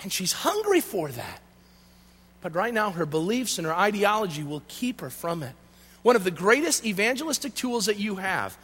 And 0.00 0.12
she's 0.12 0.32
hungry 0.32 0.80
for 0.80 1.08
that. 1.08 1.40
But 2.40 2.54
right 2.54 2.72
now, 2.72 2.92
her 2.92 3.04
beliefs 3.04 3.58
and 3.58 3.66
her 3.66 3.74
ideology 3.74 4.44
will 4.44 4.62
keep 4.68 5.00
her 5.00 5.10
from 5.10 5.42
it. 5.42 5.56
One 6.02 6.14
of 6.14 6.22
the 6.22 6.30
greatest 6.30 6.86
evangelistic 6.86 7.56
tools 7.56 7.86
that 7.86 7.98
you 7.98 8.14
have 8.14 8.56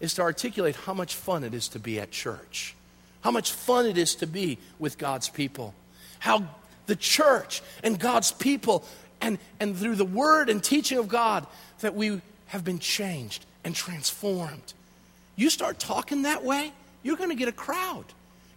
is 0.00 0.14
to 0.14 0.22
articulate 0.22 0.76
how 0.76 0.94
much 0.94 1.14
fun 1.14 1.44
it 1.44 1.54
is 1.54 1.68
to 1.68 1.78
be 1.78 2.00
at 2.00 2.10
church, 2.10 2.74
how 3.22 3.30
much 3.30 3.52
fun 3.52 3.86
it 3.86 3.98
is 3.98 4.14
to 4.16 4.26
be 4.26 4.58
with 4.78 4.98
God's 4.98 5.28
people, 5.28 5.74
how 6.18 6.48
the 6.86 6.96
church 6.96 7.62
and 7.82 7.98
God's 7.98 8.32
people, 8.32 8.84
and, 9.20 9.38
and 9.60 9.76
through 9.76 9.96
the 9.96 10.04
word 10.04 10.50
and 10.50 10.62
teaching 10.62 10.98
of 10.98 11.08
God, 11.08 11.46
that 11.80 11.94
we 11.94 12.20
have 12.46 12.64
been 12.64 12.78
changed 12.78 13.46
and 13.64 13.74
transformed. 13.74 14.74
You 15.36 15.50
start 15.50 15.78
talking 15.78 16.22
that 16.22 16.44
way, 16.44 16.72
you're 17.02 17.16
going 17.16 17.30
to 17.30 17.36
get 17.36 17.48
a 17.48 17.52
crowd. 17.52 18.04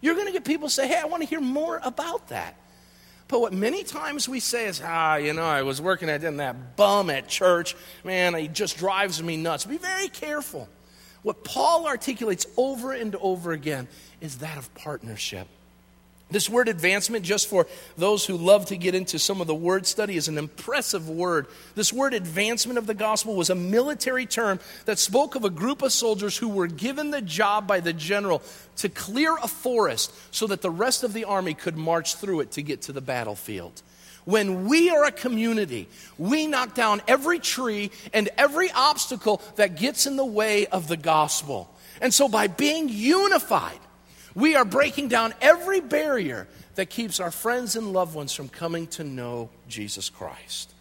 You're 0.00 0.14
going 0.14 0.26
to 0.26 0.32
get 0.32 0.44
people 0.44 0.68
say, 0.68 0.86
Hey, 0.86 1.00
I 1.00 1.06
want 1.06 1.22
to 1.22 1.28
hear 1.28 1.40
more 1.40 1.80
about 1.82 2.28
that. 2.28 2.54
But 3.28 3.42
what 3.42 3.52
many 3.52 3.84
times 3.84 4.26
we 4.26 4.40
say 4.40 4.66
is, 4.66 4.80
ah, 4.82 5.16
you 5.16 5.34
know, 5.34 5.44
I 5.44 5.62
was 5.62 5.82
working 5.82 6.08
at 6.08 6.22
that 6.22 6.76
bum 6.76 7.10
at 7.10 7.28
church. 7.28 7.76
Man, 8.02 8.34
he 8.34 8.48
just 8.48 8.78
drives 8.78 9.22
me 9.22 9.36
nuts. 9.36 9.66
Be 9.66 9.76
very 9.76 10.08
careful. 10.08 10.66
What 11.22 11.44
Paul 11.44 11.86
articulates 11.86 12.46
over 12.56 12.92
and 12.92 13.14
over 13.16 13.52
again 13.52 13.88
is 14.20 14.38
that 14.38 14.56
of 14.56 14.72
partnership. 14.74 15.48
This 16.30 16.50
word 16.50 16.68
advancement, 16.68 17.24
just 17.24 17.48
for 17.48 17.66
those 17.96 18.26
who 18.26 18.36
love 18.36 18.66
to 18.66 18.76
get 18.76 18.94
into 18.94 19.18
some 19.18 19.40
of 19.40 19.46
the 19.46 19.54
word 19.54 19.86
study, 19.86 20.14
is 20.14 20.28
an 20.28 20.36
impressive 20.36 21.08
word. 21.08 21.46
This 21.74 21.90
word 21.90 22.12
advancement 22.12 22.78
of 22.78 22.86
the 22.86 22.92
gospel 22.92 23.34
was 23.34 23.48
a 23.48 23.54
military 23.54 24.26
term 24.26 24.60
that 24.84 24.98
spoke 24.98 25.36
of 25.36 25.44
a 25.44 25.50
group 25.50 25.80
of 25.80 25.90
soldiers 25.90 26.36
who 26.36 26.48
were 26.48 26.66
given 26.66 27.10
the 27.10 27.22
job 27.22 27.66
by 27.66 27.80
the 27.80 27.94
general 27.94 28.42
to 28.76 28.90
clear 28.90 29.36
a 29.42 29.48
forest 29.48 30.12
so 30.30 30.46
that 30.48 30.60
the 30.60 30.70
rest 30.70 31.02
of 31.02 31.14
the 31.14 31.24
army 31.24 31.54
could 31.54 31.78
march 31.78 32.16
through 32.16 32.40
it 32.40 32.52
to 32.52 32.62
get 32.62 32.82
to 32.82 32.92
the 32.92 33.00
battlefield. 33.00 33.80
When 34.28 34.68
we 34.68 34.90
are 34.90 35.06
a 35.06 35.10
community, 35.10 35.88
we 36.18 36.46
knock 36.46 36.74
down 36.74 37.00
every 37.08 37.38
tree 37.38 37.90
and 38.12 38.28
every 38.36 38.70
obstacle 38.70 39.40
that 39.56 39.76
gets 39.76 40.06
in 40.06 40.16
the 40.16 40.24
way 40.26 40.66
of 40.66 40.86
the 40.86 40.98
gospel. 40.98 41.74
And 42.02 42.12
so 42.12 42.28
by 42.28 42.48
being 42.48 42.90
unified, 42.90 43.78
we 44.34 44.54
are 44.54 44.66
breaking 44.66 45.08
down 45.08 45.32
every 45.40 45.80
barrier 45.80 46.46
that 46.74 46.90
keeps 46.90 47.20
our 47.20 47.30
friends 47.30 47.74
and 47.74 47.94
loved 47.94 48.14
ones 48.14 48.34
from 48.34 48.50
coming 48.50 48.86
to 48.88 49.02
know 49.02 49.48
Jesus 49.66 50.10
Christ. 50.10 50.74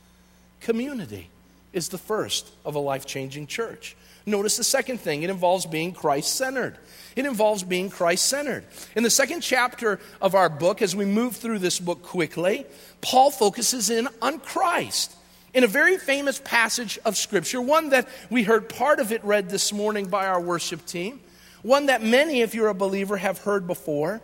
Community 0.60 1.30
is 1.72 1.88
the 1.88 1.98
first 1.98 2.50
of 2.66 2.76
a 2.76 2.80
life 2.80 3.06
changing 3.06 3.48
church. 3.48 3.96
Notice 4.28 4.58
the 4.58 4.64
second 4.66 5.00
thing 5.00 5.24
it 5.24 5.30
involves 5.30 5.66
being 5.66 5.94
Christ 5.94 6.36
centered. 6.36 6.78
It 7.16 7.26
involves 7.26 7.64
being 7.64 7.90
Christ 7.90 8.26
centered. 8.26 8.66
In 8.94 9.04
the 9.04 9.10
second 9.10 9.40
chapter 9.40 10.02
of 10.22 10.36
our 10.36 10.50
book, 10.50 10.82
as 10.82 10.94
we 10.94 11.06
move 11.06 11.38
through 11.38 11.60
this 11.60 11.80
book 11.80 12.04
quickly, 12.04 12.66
Paul 13.00 13.32
focuses 13.32 13.90
in 13.90 14.10
on 14.22 14.40
Christ. 14.40 15.16
In 15.54 15.64
a 15.64 15.68
very 15.68 15.98
famous 15.98 16.42
passage 16.44 17.00
of 17.06 17.16
Scripture, 17.16 17.62
one 17.62 17.90
that 17.92 18.10
we 18.30 18.44
heard 18.44 18.68
part 18.68 19.00
of 19.00 19.14
it 19.14 19.24
read 19.24 19.50
this 19.50 19.72
morning 19.72 20.08
by 20.10 20.28
our 20.28 20.42
worship 20.42 20.86
team, 20.86 21.22
one 21.62 21.86
that 21.86 22.04
many, 22.04 22.42
if 22.42 22.54
you're 22.54 22.68
a 22.68 22.74
believer, 22.76 23.16
have 23.16 23.38
heard 23.40 23.66
before. 23.66 24.22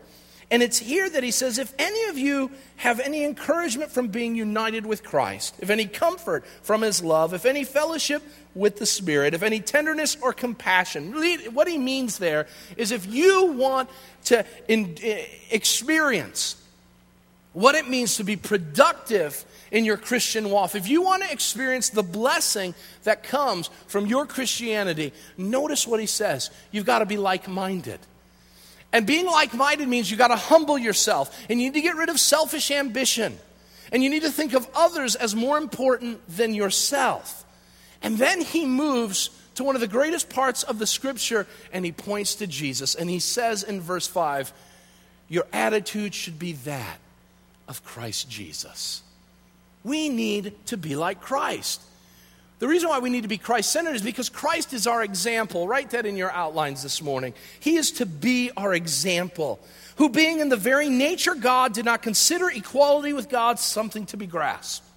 And 0.53 0.61
it's 0.61 0.77
here 0.77 1.09
that 1.09 1.23
he 1.23 1.31
says, 1.31 1.57
if 1.57 1.73
any 1.79 2.09
of 2.09 2.17
you 2.19 2.51
have 2.75 2.99
any 2.99 3.23
encouragement 3.23 3.89
from 3.89 4.09
being 4.09 4.35
united 4.35 4.85
with 4.85 5.03
Christ, 5.03 5.55
if 5.57 5.71
any 5.71 5.87
comfort 5.87 6.45
from 6.61 6.83
his 6.83 7.03
love, 7.03 7.33
if 7.33 7.47
any 7.47 7.63
fellowship 7.63 8.21
with 8.53 8.77
the 8.77 8.85
Spirit, 8.85 9.33
if 9.33 9.41
any 9.41 9.59
tenderness 9.59 10.15
or 10.21 10.31
compassion, 10.31 11.11
what 11.55 11.67
he 11.67 11.79
means 11.79 12.19
there 12.19 12.45
is 12.77 12.91
if 12.91 13.07
you 13.07 13.53
want 13.53 13.89
to 14.25 14.45
in, 14.67 14.95
eh, 15.01 15.25
experience 15.49 16.55
what 17.53 17.73
it 17.73 17.89
means 17.89 18.17
to 18.17 18.23
be 18.23 18.35
productive 18.35 19.43
in 19.71 19.85
your 19.85 19.97
Christian 19.97 20.51
walk, 20.51 20.75
if 20.75 20.87
you 20.87 21.01
want 21.01 21.23
to 21.23 21.31
experience 21.31 21.89
the 21.89 22.03
blessing 22.03 22.75
that 23.05 23.23
comes 23.23 23.71
from 23.87 24.05
your 24.05 24.27
Christianity, 24.27 25.13
notice 25.35 25.87
what 25.87 25.99
he 25.99 26.05
says. 26.05 26.51
You've 26.69 26.85
got 26.85 26.99
to 26.99 27.07
be 27.07 27.17
like 27.17 27.47
minded. 27.47 27.99
And 28.93 29.07
being 29.07 29.25
like 29.25 29.55
minded 29.55 29.87
means 29.87 30.09
you've 30.09 30.19
got 30.19 30.27
to 30.27 30.35
humble 30.35 30.77
yourself 30.77 31.35
and 31.49 31.59
you 31.59 31.67
need 31.67 31.73
to 31.73 31.81
get 31.81 31.95
rid 31.95 32.09
of 32.09 32.19
selfish 32.19 32.69
ambition. 32.69 33.37
And 33.91 34.03
you 34.03 34.09
need 34.09 34.21
to 34.21 34.29
think 34.29 34.53
of 34.53 34.67
others 34.75 35.15
as 35.15 35.35
more 35.35 35.57
important 35.57 36.21
than 36.29 36.53
yourself. 36.53 37.43
And 38.03 38.17
then 38.17 38.39
he 38.39 38.65
moves 38.65 39.31
to 39.55 39.63
one 39.63 39.75
of 39.75 39.81
the 39.81 39.87
greatest 39.87 40.29
parts 40.29 40.61
of 40.63 40.77
the 40.77 40.87
scripture 40.87 41.47
and 41.71 41.83
he 41.83 41.91
points 41.91 42.35
to 42.35 42.47
Jesus. 42.47 42.93
And 42.93 43.09
he 43.09 43.19
says 43.19 43.63
in 43.63 43.81
verse 43.81 44.07
5, 44.07 44.53
Your 45.27 45.47
attitude 45.51 46.13
should 46.13 46.37
be 46.37 46.53
that 46.53 46.99
of 47.67 47.83
Christ 47.83 48.29
Jesus. 48.29 49.01
We 49.83 50.07
need 50.07 50.53
to 50.67 50.77
be 50.77 50.95
like 50.95 51.19
Christ. 51.19 51.81
The 52.63 52.69
reason 52.69 52.87
why 52.87 52.99
we 52.99 53.09
need 53.09 53.23
to 53.23 53.27
be 53.27 53.37
Christ 53.37 53.73
centered 53.73 53.93
is 53.93 54.01
because 54.01 54.29
Christ 54.29 54.71
is 54.71 54.87
our 54.87 55.03
example. 55.03 55.67
Write 55.67 55.89
that 55.89 56.05
in 56.05 56.15
your 56.15 56.31
outlines 56.31 56.81
this 56.81 57.01
morning. 57.01 57.33
He 57.59 57.75
is 57.75 57.91
to 57.91 58.05
be 58.05 58.51
our 58.55 58.73
example, 58.73 59.59
who, 59.97 60.07
being 60.07 60.39
in 60.39 60.47
the 60.47 60.55
very 60.55 60.87
nature 60.87 61.35
God, 61.35 61.73
did 61.73 61.83
not 61.83 62.01
consider 62.01 62.49
equality 62.49 63.11
with 63.11 63.27
God 63.27 63.59
something 63.59 64.05
to 64.05 64.15
be 64.15 64.27
grasped, 64.27 64.87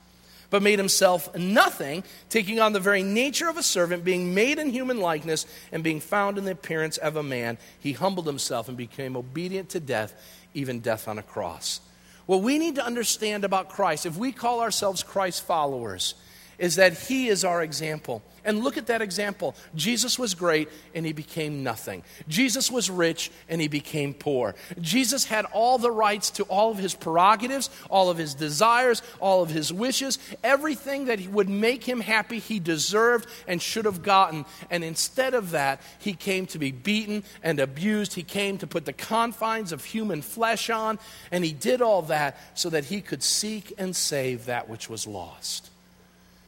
but 0.48 0.62
made 0.62 0.78
himself 0.78 1.36
nothing, 1.36 2.04
taking 2.28 2.60
on 2.60 2.72
the 2.72 2.78
very 2.78 3.02
nature 3.02 3.48
of 3.48 3.56
a 3.56 3.64
servant, 3.64 4.04
being 4.04 4.32
made 4.32 4.60
in 4.60 4.70
human 4.70 5.00
likeness, 5.00 5.44
and 5.72 5.82
being 5.82 5.98
found 5.98 6.38
in 6.38 6.44
the 6.44 6.52
appearance 6.52 6.98
of 6.98 7.16
a 7.16 7.22
man. 7.24 7.58
He 7.80 7.94
humbled 7.94 8.28
himself 8.28 8.68
and 8.68 8.76
became 8.76 9.16
obedient 9.16 9.70
to 9.70 9.80
death, 9.80 10.14
even 10.54 10.78
death 10.78 11.08
on 11.08 11.18
a 11.18 11.22
cross. 11.24 11.80
What 12.26 12.42
we 12.42 12.60
need 12.60 12.76
to 12.76 12.86
understand 12.86 13.42
about 13.42 13.70
Christ, 13.70 14.06
if 14.06 14.16
we 14.16 14.30
call 14.30 14.60
ourselves 14.60 15.02
Christ 15.02 15.44
followers, 15.44 16.14
is 16.58 16.76
that 16.76 16.94
he 16.94 17.28
is 17.28 17.44
our 17.44 17.62
example. 17.62 18.22
And 18.46 18.62
look 18.62 18.76
at 18.76 18.86
that 18.86 19.02
example. 19.02 19.56
Jesus 19.74 20.20
was 20.20 20.34
great 20.34 20.68
and 20.94 21.04
he 21.04 21.12
became 21.12 21.64
nothing. 21.64 22.04
Jesus 22.28 22.70
was 22.70 22.88
rich 22.88 23.32
and 23.48 23.60
he 23.60 23.66
became 23.66 24.14
poor. 24.14 24.54
Jesus 24.80 25.24
had 25.24 25.46
all 25.46 25.78
the 25.78 25.90
rights 25.90 26.30
to 26.30 26.44
all 26.44 26.70
of 26.70 26.78
his 26.78 26.94
prerogatives, 26.94 27.68
all 27.90 28.08
of 28.08 28.16
his 28.16 28.34
desires, 28.34 29.02
all 29.18 29.42
of 29.42 29.50
his 29.50 29.72
wishes. 29.72 30.20
Everything 30.44 31.06
that 31.06 31.20
would 31.26 31.48
make 31.48 31.82
him 31.82 31.98
happy, 31.98 32.38
he 32.38 32.60
deserved 32.60 33.28
and 33.48 33.60
should 33.60 33.84
have 33.84 34.04
gotten. 34.04 34.44
And 34.70 34.84
instead 34.84 35.34
of 35.34 35.50
that, 35.50 35.80
he 35.98 36.12
came 36.12 36.46
to 36.46 36.58
be 36.60 36.70
beaten 36.70 37.24
and 37.42 37.58
abused. 37.58 38.14
He 38.14 38.22
came 38.22 38.58
to 38.58 38.66
put 38.68 38.84
the 38.84 38.92
confines 38.92 39.72
of 39.72 39.84
human 39.84 40.22
flesh 40.22 40.70
on. 40.70 41.00
And 41.32 41.44
he 41.44 41.52
did 41.52 41.82
all 41.82 42.02
that 42.02 42.38
so 42.54 42.70
that 42.70 42.84
he 42.84 43.00
could 43.00 43.24
seek 43.24 43.72
and 43.76 43.96
save 43.96 44.46
that 44.46 44.68
which 44.68 44.88
was 44.88 45.04
lost. 45.04 45.70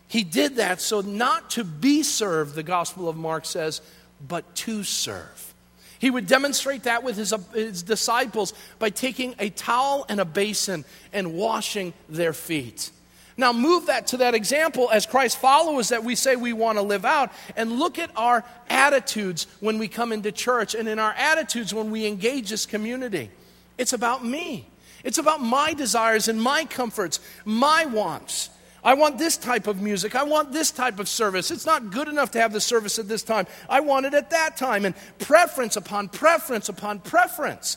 He 0.09 0.25
did 0.25 0.57
that 0.57 0.81
so 0.81 1.03
not 1.03 1.51
to 1.51 1.65
be 1.65 2.03
served, 2.03 2.55
the 2.55 2.63
Gospel 2.63 3.09
of 3.09 3.17
Mark 3.17 3.45
says, 3.45 3.81
but 4.27 4.55
to 4.57 4.83
serve. 4.83 5.55
He 5.99 6.11
would 6.11 6.27
demonstrate 6.27 6.85
that 6.85 7.03
with 7.03 7.17
his, 7.17 7.35
his 7.53 7.83
disciples 7.83 8.55
by 8.79 8.91
taking 8.91 9.35
a 9.39 9.51
towel 9.51 10.07
and 10.09 10.21
a 10.21 10.25
basin 10.25 10.85
and 11.13 11.35
washing 11.35 11.93
their 12.09 12.33
feet. 12.33 12.91
Now, 13.37 13.53
move 13.53 13.87
that 13.87 14.09
to 14.09 14.17
that 14.19 14.35
example 14.35 14.91
as 14.91 15.07
Christ 15.07 15.39
followers 15.39 15.91
that 15.91 16.03
we 16.03 16.17
say 16.17 16.35
we 16.35 16.53
want 16.53 16.79
to 16.79 16.83
live 16.83 17.05
out, 17.05 17.31
and 17.57 17.79
look 17.79 17.99
at 17.99 18.11
our 18.17 18.45
attitudes 18.69 19.47
when 19.61 19.79
we 19.79 19.87
come 19.87 20.13
into 20.13 20.33
church 20.33 20.75
and 20.75 20.89
in 20.89 20.99
our 20.99 21.13
attitudes 21.13 21.73
when 21.73 21.93
we 21.93 22.07
engage 22.07 22.51
this 22.51 22.67
community. 22.67 23.31
It's 23.77 23.93
about 23.93 24.25
me, 24.25 24.67
it's 25.05 25.19
about 25.19 25.41
my 25.41 25.73
desires 25.75 26.27
and 26.27 26.43
my 26.43 26.65
comforts, 26.65 27.21
my 27.45 27.87
wants. 27.87 28.51
I 28.85 28.95
want 28.95 29.19
this 29.19 29.37
type 29.37 29.67
of 29.67 29.83
music. 29.83 30.15
I 30.15 30.23
want 30.23 30.53
this 30.53 30.71
type 30.71 30.99
of 30.99 31.09
service. 31.09 31.51
It's 31.51 31.67
not 31.67 31.91
good 31.91 32.09
enough 32.09 32.31
to 32.33 32.41
have 32.41 32.53
the 32.53 32.61
service 32.61 32.99
at 32.99 33.09
this 33.09 33.23
time. 33.23 33.47
I 33.69 33.81
want 33.81 34.07
it 34.07 34.15
at 34.15 34.31
that 34.31 34.57
time. 34.57 34.85
And 34.85 34.95
preference 35.19 35.77
upon 35.77 36.09
preference 36.09 36.69
upon 36.69 37.01
preference. 37.01 37.77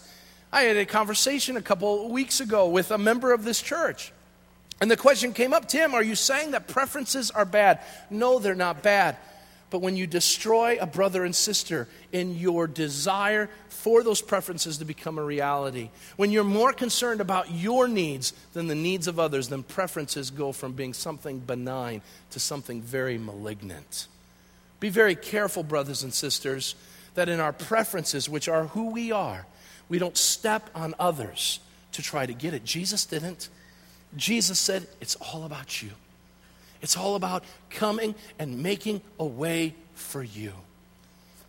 I 0.51 0.63
had 0.63 0.77
a 0.77 0.85
conversation 0.85 1.57
a 1.57 1.61
couple 1.61 2.09
weeks 2.09 2.39
ago 2.39 2.67
with 2.67 2.91
a 2.91 2.97
member 2.97 3.33
of 3.33 3.43
this 3.43 3.61
church. 3.61 4.11
And 4.79 4.89
the 4.89 4.97
question 4.97 5.33
came 5.33 5.53
up 5.53 5.67
Tim, 5.67 5.93
are 5.93 6.03
you 6.03 6.15
saying 6.15 6.51
that 6.51 6.67
preferences 6.67 7.31
are 7.31 7.45
bad? 7.45 7.79
No, 8.09 8.39
they're 8.39 8.55
not 8.55 8.83
bad. 8.83 9.17
But 9.71 9.81
when 9.81 9.95
you 9.95 10.05
destroy 10.05 10.77
a 10.79 10.85
brother 10.85 11.23
and 11.23 11.33
sister 11.33 11.87
in 12.11 12.35
your 12.35 12.67
desire 12.67 13.49
for 13.69 14.03
those 14.03 14.21
preferences 14.21 14.77
to 14.77 14.85
become 14.85 15.17
a 15.17 15.23
reality, 15.23 15.89
when 16.17 16.29
you're 16.29 16.43
more 16.43 16.73
concerned 16.73 17.21
about 17.21 17.51
your 17.51 17.87
needs 17.87 18.33
than 18.51 18.67
the 18.67 18.75
needs 18.75 19.07
of 19.07 19.17
others, 19.17 19.47
then 19.47 19.63
preferences 19.63 20.29
go 20.29 20.51
from 20.51 20.73
being 20.73 20.93
something 20.93 21.39
benign 21.39 22.01
to 22.31 22.39
something 22.39 22.81
very 22.81 23.17
malignant. 23.17 24.07
Be 24.81 24.89
very 24.89 25.15
careful, 25.15 25.63
brothers 25.63 26.03
and 26.03 26.13
sisters, 26.13 26.75
that 27.15 27.29
in 27.29 27.39
our 27.39 27.53
preferences, 27.53 28.27
which 28.27 28.49
are 28.49 28.65
who 28.67 28.91
we 28.91 29.13
are, 29.13 29.45
we 29.87 29.99
don't 29.99 30.17
step 30.17 30.69
on 30.75 30.95
others 30.99 31.61
to 31.93 32.01
try 32.01 32.25
to 32.25 32.33
get 32.33 32.53
it. 32.53 32.65
Jesus 32.65 33.05
didn't. 33.05 33.47
Jesus 34.17 34.59
said, 34.59 34.85
It's 34.99 35.15
all 35.15 35.45
about 35.45 35.81
you. 35.81 35.91
It's 36.81 36.97
all 36.97 37.15
about 37.15 37.43
coming 37.69 38.15
and 38.39 38.63
making 38.63 39.01
a 39.19 39.25
way 39.25 39.75
for 39.93 40.23
you. 40.23 40.53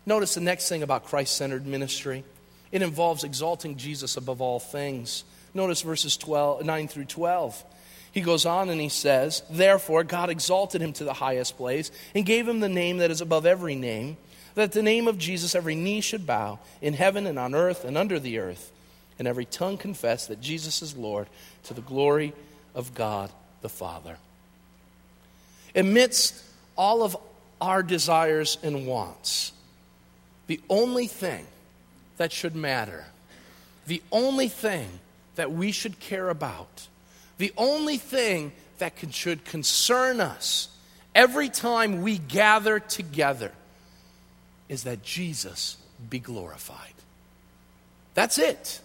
Notice 0.05 0.35
the 0.35 0.41
next 0.41 0.69
thing 0.69 0.83
about 0.83 1.05
Christ 1.05 1.37
centered 1.37 1.67
ministry 1.67 2.25
it 2.73 2.81
involves 2.81 3.23
exalting 3.23 3.77
Jesus 3.77 4.17
above 4.17 4.41
all 4.41 4.59
things. 4.59 5.25
Notice 5.53 5.83
verses 5.83 6.17
12, 6.17 6.65
9 6.65 6.89
through 6.89 7.05
12. 7.05 7.65
He 8.13 8.23
goes 8.23 8.47
on 8.47 8.71
and 8.71 8.81
he 8.81 8.89
says, 8.89 9.43
Therefore, 9.51 10.05
God 10.05 10.31
exalted 10.31 10.81
him 10.81 10.95
to 10.95 11.05
the 11.05 11.13
highest 11.13 11.59
place 11.59 11.91
and 12.15 12.27
gave 12.27 12.49
him 12.49 12.61
the 12.61 12.69
name 12.71 12.99
that 12.99 13.11
is 13.11 13.21
above 13.21 13.45
every 13.45 13.75
name, 13.75 14.17
that 14.55 14.73
the 14.73 14.83
name 14.83 15.07
of 15.07 15.19
Jesus 15.19 15.55
every 15.55 15.75
knee 15.75 16.01
should 16.01 16.27
bow 16.27 16.59
in 16.81 16.95
heaven 16.95 17.27
and 17.27 17.39
on 17.39 17.55
earth 17.55 17.85
and 17.85 17.97
under 17.97 18.19
the 18.19 18.39
earth, 18.39 18.73
and 19.19 19.29
every 19.29 19.45
tongue 19.45 19.77
confess 19.77 20.27
that 20.27 20.41
Jesus 20.41 20.81
is 20.81 20.97
Lord 20.97 21.29
to 21.65 21.75
the 21.75 21.81
glory 21.83 22.33
of 22.75 22.95
God 22.95 23.31
the 23.61 23.69
Father. 23.69 24.17
Amidst 25.75 26.43
all 26.77 27.03
of 27.03 27.17
our 27.61 27.83
desires 27.83 28.59
and 28.63 28.87
wants, 28.87 29.53
the 30.47 30.61
only 30.69 31.07
thing 31.07 31.47
that 32.17 32.33
should 32.33 32.55
matter, 32.55 33.07
the 33.87 34.03
only 34.11 34.49
thing 34.49 34.89
that 35.37 35.53
we 35.53 35.73
should 35.73 35.99
care 35.99 36.29
about, 36.29 36.89
the 37.39 37.53
only 37.57 37.97
thing 37.97 38.53
that 38.79 38.97
can, 38.97 39.11
should 39.11 39.45
concern 39.45 40.21
us 40.21 40.69
every 41.15 41.49
time 41.49 42.03
we 42.03 42.19
gather 42.19 42.79
together 42.81 43.53
is 44.69 44.85
that 44.85 45.03
Jesus 45.03 45.77
be 46.11 46.19
glorified. 46.19 46.95
That's 48.15 48.39
it. 48.39 48.81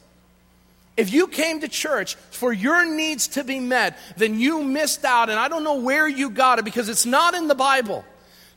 If 0.98 1.14
you 1.14 1.28
came 1.28 1.62
to 1.62 1.68
church 1.68 2.16
for 2.16 2.52
your 2.52 2.84
needs 2.86 3.30
to 3.30 3.44
be 3.44 3.60
met, 3.60 3.98
then 4.18 4.40
you 4.40 4.64
missed 4.64 5.06
out, 5.06 5.30
and 5.30 5.40
I 5.40 5.48
don't 5.48 5.64
know 5.64 5.80
where 5.80 6.08
you 6.08 6.32
got 6.32 6.58
it 6.58 6.66
because 6.66 6.90
it's 6.90 7.06
not 7.06 7.36
in 7.36 7.48
the 7.48 7.56
Bible. 7.56 8.04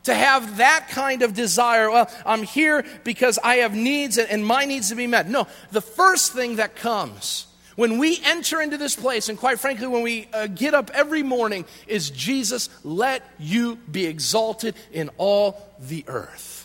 To 0.05 0.15
have 0.15 0.57
that 0.57 0.87
kind 0.89 1.21
of 1.21 1.35
desire, 1.35 1.91
well, 1.91 2.09
I'm 2.25 2.41
here 2.41 2.83
because 3.03 3.37
I 3.43 3.57
have 3.57 3.75
needs 3.75 4.17
and, 4.17 4.43
my 4.43 4.65
needs 4.65 4.89
to 4.89 4.95
be 4.95 5.05
met. 5.05 5.29
No, 5.29 5.47
the 5.71 5.81
first 5.81 6.33
thing 6.33 6.55
that 6.55 6.75
comes 6.75 7.45
when 7.75 7.99
we 7.99 8.19
enter 8.25 8.61
into 8.61 8.77
this 8.77 8.95
place, 8.95 9.29
and 9.29 9.37
quite 9.37 9.59
frankly, 9.59 9.87
when 9.87 10.01
we 10.01 10.27
uh, 10.33 10.47
get 10.47 10.73
up 10.73 10.91
every 10.93 11.23
morning, 11.23 11.65
is 11.87 12.09
Jesus, 12.09 12.69
let 12.83 13.23
you 13.39 13.75
be 13.75 14.05
exalted 14.05 14.75
in 14.91 15.09
all 15.17 15.61
the 15.79 16.03
earth. 16.07 16.60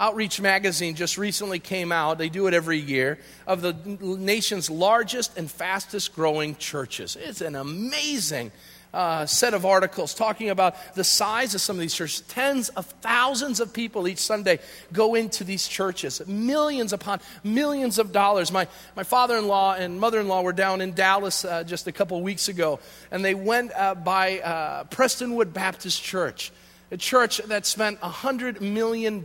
Outreach 0.00 0.40
Magazine 0.40 0.94
just 0.94 1.18
recently 1.18 1.58
came 1.58 1.90
out, 1.90 2.18
they 2.18 2.28
do 2.28 2.46
it 2.46 2.54
every 2.54 2.78
year, 2.78 3.18
of 3.46 3.62
the 3.62 3.74
nation's 3.98 4.70
largest 4.70 5.36
and 5.36 5.50
fastest 5.50 6.14
growing 6.14 6.54
churches. 6.54 7.16
It's 7.16 7.40
an 7.40 7.56
amazing 7.56 8.52
uh, 8.94 9.26
set 9.26 9.54
of 9.54 9.66
articles 9.66 10.14
talking 10.14 10.50
about 10.50 10.94
the 10.94 11.04
size 11.04 11.54
of 11.54 11.60
some 11.60 11.76
of 11.76 11.80
these 11.80 11.94
churches. 11.94 12.20
Tens 12.22 12.68
of 12.70 12.86
thousands 12.86 13.60
of 13.60 13.72
people 13.72 14.06
each 14.08 14.18
Sunday 14.18 14.60
go 14.92 15.16
into 15.16 15.44
these 15.44 15.66
churches, 15.66 16.24
millions 16.26 16.92
upon 16.92 17.20
millions 17.42 17.98
of 17.98 18.12
dollars. 18.12 18.52
My, 18.52 18.68
my 18.96 19.02
father 19.02 19.36
in 19.36 19.48
law 19.48 19.74
and 19.74 20.00
mother 20.00 20.20
in 20.20 20.28
law 20.28 20.42
were 20.42 20.52
down 20.52 20.80
in 20.80 20.94
Dallas 20.94 21.44
uh, 21.44 21.64
just 21.64 21.86
a 21.86 21.92
couple 21.92 22.22
weeks 22.22 22.48
ago, 22.48 22.78
and 23.10 23.24
they 23.24 23.34
went 23.34 23.72
uh, 23.74 23.94
by 23.96 24.40
uh, 24.40 24.84
Prestonwood 24.84 25.52
Baptist 25.52 26.02
Church 26.02 26.52
a 26.90 26.96
church 26.96 27.38
that 27.46 27.66
spent 27.66 28.00
$100 28.00 28.60
million 28.60 29.24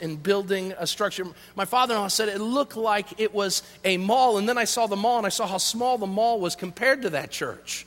in 0.00 0.16
building 0.16 0.74
a 0.78 0.86
structure. 0.86 1.26
My 1.54 1.64
father 1.64 1.94
in 1.94 2.00
law 2.00 2.08
said 2.08 2.28
it 2.28 2.40
looked 2.40 2.76
like 2.76 3.20
it 3.20 3.32
was 3.32 3.62
a 3.84 3.96
mall, 3.96 4.38
and 4.38 4.48
then 4.48 4.58
I 4.58 4.64
saw 4.64 4.86
the 4.86 4.96
mall 4.96 5.18
and 5.18 5.26
I 5.26 5.30
saw 5.30 5.46
how 5.46 5.58
small 5.58 5.98
the 5.98 6.06
mall 6.06 6.40
was 6.40 6.56
compared 6.56 7.02
to 7.02 7.10
that 7.10 7.30
church. 7.30 7.86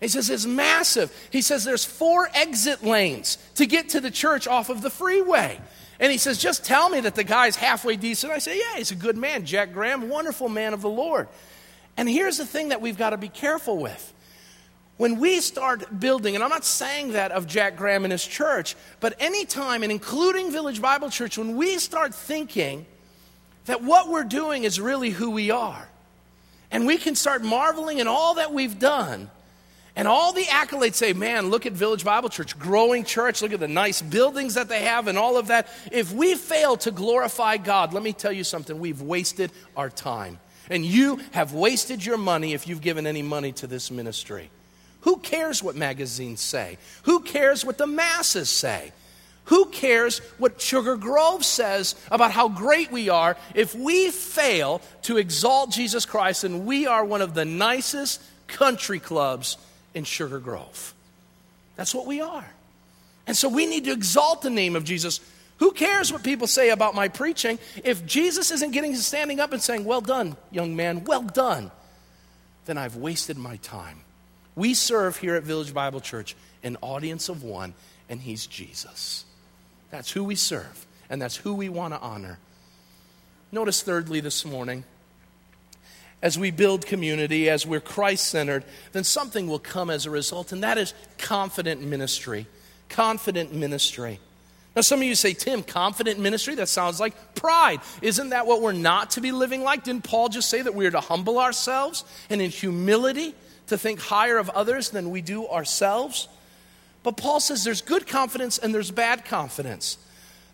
He 0.00 0.08
says 0.08 0.30
it's 0.30 0.46
massive. 0.46 1.12
He 1.30 1.40
says 1.40 1.64
there's 1.64 1.84
four 1.84 2.28
exit 2.34 2.84
lanes 2.84 3.38
to 3.54 3.66
get 3.66 3.90
to 3.90 4.00
the 4.00 4.10
church 4.10 4.46
off 4.46 4.68
of 4.68 4.82
the 4.82 4.90
freeway. 4.90 5.60
And 5.98 6.12
he 6.12 6.18
says, 6.18 6.38
just 6.38 6.64
tell 6.64 6.88
me 6.88 7.00
that 7.00 7.14
the 7.14 7.24
guy's 7.24 7.56
halfway 7.56 7.96
decent. 7.96 8.32
I 8.32 8.38
say, 8.38 8.58
yeah, 8.58 8.76
he's 8.76 8.90
a 8.90 8.96
good 8.96 9.16
man. 9.16 9.46
Jack 9.46 9.72
Graham, 9.72 10.08
wonderful 10.08 10.48
man 10.48 10.74
of 10.74 10.82
the 10.82 10.88
Lord. 10.88 11.28
And 11.96 12.08
here's 12.08 12.38
the 12.38 12.46
thing 12.46 12.70
that 12.70 12.80
we've 12.80 12.98
got 12.98 13.10
to 13.10 13.16
be 13.16 13.28
careful 13.28 13.78
with. 13.78 14.12
When 14.96 15.18
we 15.18 15.40
start 15.40 15.98
building, 15.98 16.36
and 16.36 16.44
I'm 16.44 16.50
not 16.50 16.64
saying 16.64 17.12
that 17.12 17.32
of 17.32 17.48
Jack 17.48 17.76
Graham 17.76 18.04
and 18.04 18.12
his 18.12 18.24
church, 18.24 18.76
but 19.00 19.14
anytime, 19.18 19.82
and 19.82 19.90
including 19.90 20.52
Village 20.52 20.80
Bible 20.80 21.10
Church, 21.10 21.36
when 21.36 21.56
we 21.56 21.78
start 21.78 22.14
thinking 22.14 22.86
that 23.64 23.82
what 23.82 24.08
we're 24.08 24.24
doing 24.24 24.62
is 24.62 24.80
really 24.80 25.10
who 25.10 25.30
we 25.30 25.50
are, 25.50 25.88
and 26.70 26.86
we 26.86 26.96
can 26.96 27.16
start 27.16 27.42
marveling 27.42 27.98
in 27.98 28.06
all 28.06 28.34
that 28.34 28.52
we've 28.52 28.78
done, 28.78 29.30
and 29.96 30.06
all 30.06 30.32
the 30.32 30.44
accolades 30.44 30.94
say, 30.94 31.12
man, 31.12 31.50
look 31.50 31.66
at 31.66 31.72
Village 31.72 32.04
Bible 32.04 32.28
Church, 32.28 32.56
growing 32.58 33.04
church, 33.04 33.42
look 33.42 33.52
at 33.52 33.60
the 33.60 33.68
nice 33.68 34.02
buildings 34.02 34.54
that 34.54 34.68
they 34.68 34.82
have 34.82 35.06
and 35.06 35.16
all 35.16 35.36
of 35.36 35.48
that. 35.48 35.68
If 35.92 36.12
we 36.12 36.34
fail 36.34 36.76
to 36.78 36.90
glorify 36.90 37.56
God, 37.58 37.92
let 37.92 38.02
me 38.02 38.12
tell 38.12 38.32
you 38.32 38.44
something, 38.44 38.78
we've 38.80 39.02
wasted 39.02 39.52
our 39.76 39.90
time. 39.90 40.38
And 40.68 40.84
you 40.84 41.20
have 41.32 41.52
wasted 41.52 42.04
your 42.04 42.16
money 42.16 42.54
if 42.54 42.66
you've 42.66 42.80
given 42.80 43.06
any 43.06 43.22
money 43.22 43.52
to 43.52 43.66
this 43.66 43.90
ministry. 43.90 44.50
Who 45.04 45.18
cares 45.18 45.62
what 45.62 45.76
magazines 45.76 46.40
say? 46.40 46.78
Who 47.02 47.20
cares 47.20 47.64
what 47.64 47.78
the 47.78 47.86
masses 47.86 48.48
say? 48.48 48.92
Who 49.44 49.66
cares 49.66 50.20
what 50.38 50.62
Sugar 50.62 50.96
Grove 50.96 51.44
says 51.44 51.94
about 52.10 52.32
how 52.32 52.48
great 52.48 52.90
we 52.90 53.10
are 53.10 53.36
if 53.54 53.74
we 53.74 54.10
fail 54.10 54.80
to 55.02 55.18
exalt 55.18 55.70
Jesus 55.70 56.06
Christ 56.06 56.44
and 56.44 56.64
we 56.64 56.86
are 56.86 57.04
one 57.04 57.20
of 57.20 57.34
the 57.34 57.44
nicest 57.44 58.22
country 58.46 58.98
clubs 58.98 59.58
in 59.92 60.04
Sugar 60.04 60.38
Grove. 60.38 60.94
That's 61.76 61.94
what 61.94 62.06
we 62.06 62.22
are. 62.22 62.46
And 63.26 63.36
so 63.36 63.50
we 63.50 63.66
need 63.66 63.84
to 63.84 63.92
exalt 63.92 64.40
the 64.40 64.48
name 64.48 64.74
of 64.74 64.84
Jesus. 64.84 65.20
Who 65.58 65.72
cares 65.72 66.10
what 66.10 66.22
people 66.22 66.46
say 66.46 66.70
about 66.70 66.94
my 66.94 67.08
preaching 67.08 67.58
if 67.84 68.06
Jesus 68.06 68.50
isn't 68.50 68.70
getting 68.70 68.96
standing 68.96 69.38
up 69.38 69.52
and 69.52 69.62
saying, 69.62 69.84
"Well 69.84 70.00
done, 70.00 70.36
young 70.50 70.74
man, 70.74 71.04
well 71.04 71.22
done." 71.22 71.70
Then 72.64 72.78
I've 72.78 72.96
wasted 72.96 73.36
my 73.36 73.56
time. 73.56 74.00
We 74.56 74.74
serve 74.74 75.16
here 75.16 75.34
at 75.34 75.42
Village 75.42 75.74
Bible 75.74 76.00
Church 76.00 76.36
an 76.62 76.76
audience 76.80 77.28
of 77.28 77.42
one, 77.42 77.74
and 78.08 78.20
he's 78.20 78.46
Jesus. 78.46 79.24
That's 79.90 80.10
who 80.10 80.24
we 80.24 80.34
serve, 80.34 80.86
and 81.10 81.20
that's 81.20 81.36
who 81.36 81.54
we 81.54 81.68
want 81.68 81.94
to 81.94 82.00
honor. 82.00 82.38
Notice 83.52 83.82
thirdly 83.82 84.20
this 84.20 84.44
morning, 84.44 84.84
as 86.22 86.38
we 86.38 86.50
build 86.50 86.86
community, 86.86 87.50
as 87.50 87.66
we're 87.66 87.80
Christ 87.80 88.26
centered, 88.28 88.64
then 88.92 89.04
something 89.04 89.46
will 89.46 89.58
come 89.58 89.90
as 89.90 90.06
a 90.06 90.10
result, 90.10 90.52
and 90.52 90.62
that 90.62 90.78
is 90.78 90.94
confident 91.18 91.82
ministry. 91.82 92.46
Confident 92.88 93.52
ministry. 93.52 94.20
Now, 94.74 94.82
some 94.82 95.00
of 95.00 95.04
you 95.04 95.14
say, 95.14 95.34
Tim, 95.34 95.62
confident 95.62 96.18
ministry? 96.18 96.56
That 96.56 96.68
sounds 96.68 96.98
like 96.98 97.34
pride. 97.34 97.80
Isn't 98.02 98.30
that 98.30 98.46
what 98.46 98.60
we're 98.60 98.72
not 98.72 99.10
to 99.10 99.20
be 99.20 99.30
living 99.30 99.62
like? 99.62 99.84
Didn't 99.84 100.04
Paul 100.04 100.28
just 100.28 100.50
say 100.50 100.62
that 100.62 100.74
we 100.74 100.86
are 100.86 100.90
to 100.90 101.00
humble 101.00 101.38
ourselves 101.38 102.04
and 102.28 102.42
in 102.42 102.50
humility 102.50 103.34
to 103.68 103.78
think 103.78 104.00
higher 104.00 104.38
of 104.38 104.50
others 104.50 104.90
than 104.90 105.10
we 105.10 105.22
do 105.22 105.46
ourselves? 105.48 106.28
But 107.02 107.16
Paul 107.16 107.40
says 107.40 107.64
there's 107.64 107.82
good 107.82 108.06
confidence 108.06 108.58
and 108.58 108.74
there's 108.74 108.90
bad 108.90 109.24
confidence. 109.24 109.98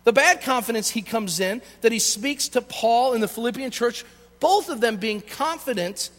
The 0.03 0.13
bad 0.13 0.41
confidence, 0.41 0.89
he 0.89 1.01
comes 1.01 1.39
in, 1.39 1.61
that 1.81 1.91
he 1.91 1.99
speaks 1.99 2.49
to 2.49 2.61
Paul 2.61 3.13
in 3.13 3.21
the 3.21 3.27
Philippian 3.27 3.71
church 3.71 4.03
both 4.41 4.69
of 4.69 4.81
them 4.81 4.97
being 4.97 5.21
confident 5.21 6.09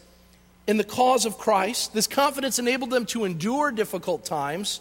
in 0.65 0.77
the 0.77 0.83
cause 0.83 1.25
of 1.25 1.37
Christ. 1.37 1.93
This 1.93 2.07
confidence 2.07 2.57
enabled 2.57 2.89
them 2.89 3.05
to 3.07 3.25
endure 3.25 3.69
difficult 3.69 4.25
times. 4.25 4.79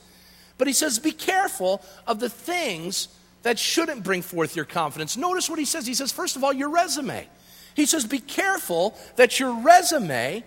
But 0.56 0.68
he 0.68 0.72
says, 0.72 1.00
be 1.00 1.10
careful 1.10 1.82
of 2.06 2.20
the 2.20 2.30
things 2.30 3.08
that 3.42 3.58
shouldn't 3.58 4.04
bring 4.04 4.22
forth 4.22 4.54
your 4.54 4.64
confidence. 4.64 5.16
Notice 5.16 5.50
what 5.50 5.58
he 5.58 5.64
says. 5.64 5.86
He 5.86 5.94
says, 5.94 6.12
first 6.12 6.36
of 6.36 6.44
all, 6.44 6.52
your 6.52 6.68
resume. 6.68 7.26
He 7.74 7.84
says, 7.84 8.06
be 8.06 8.20
careful 8.20 8.96
that 9.16 9.40
your 9.40 9.52
resume 9.52 10.44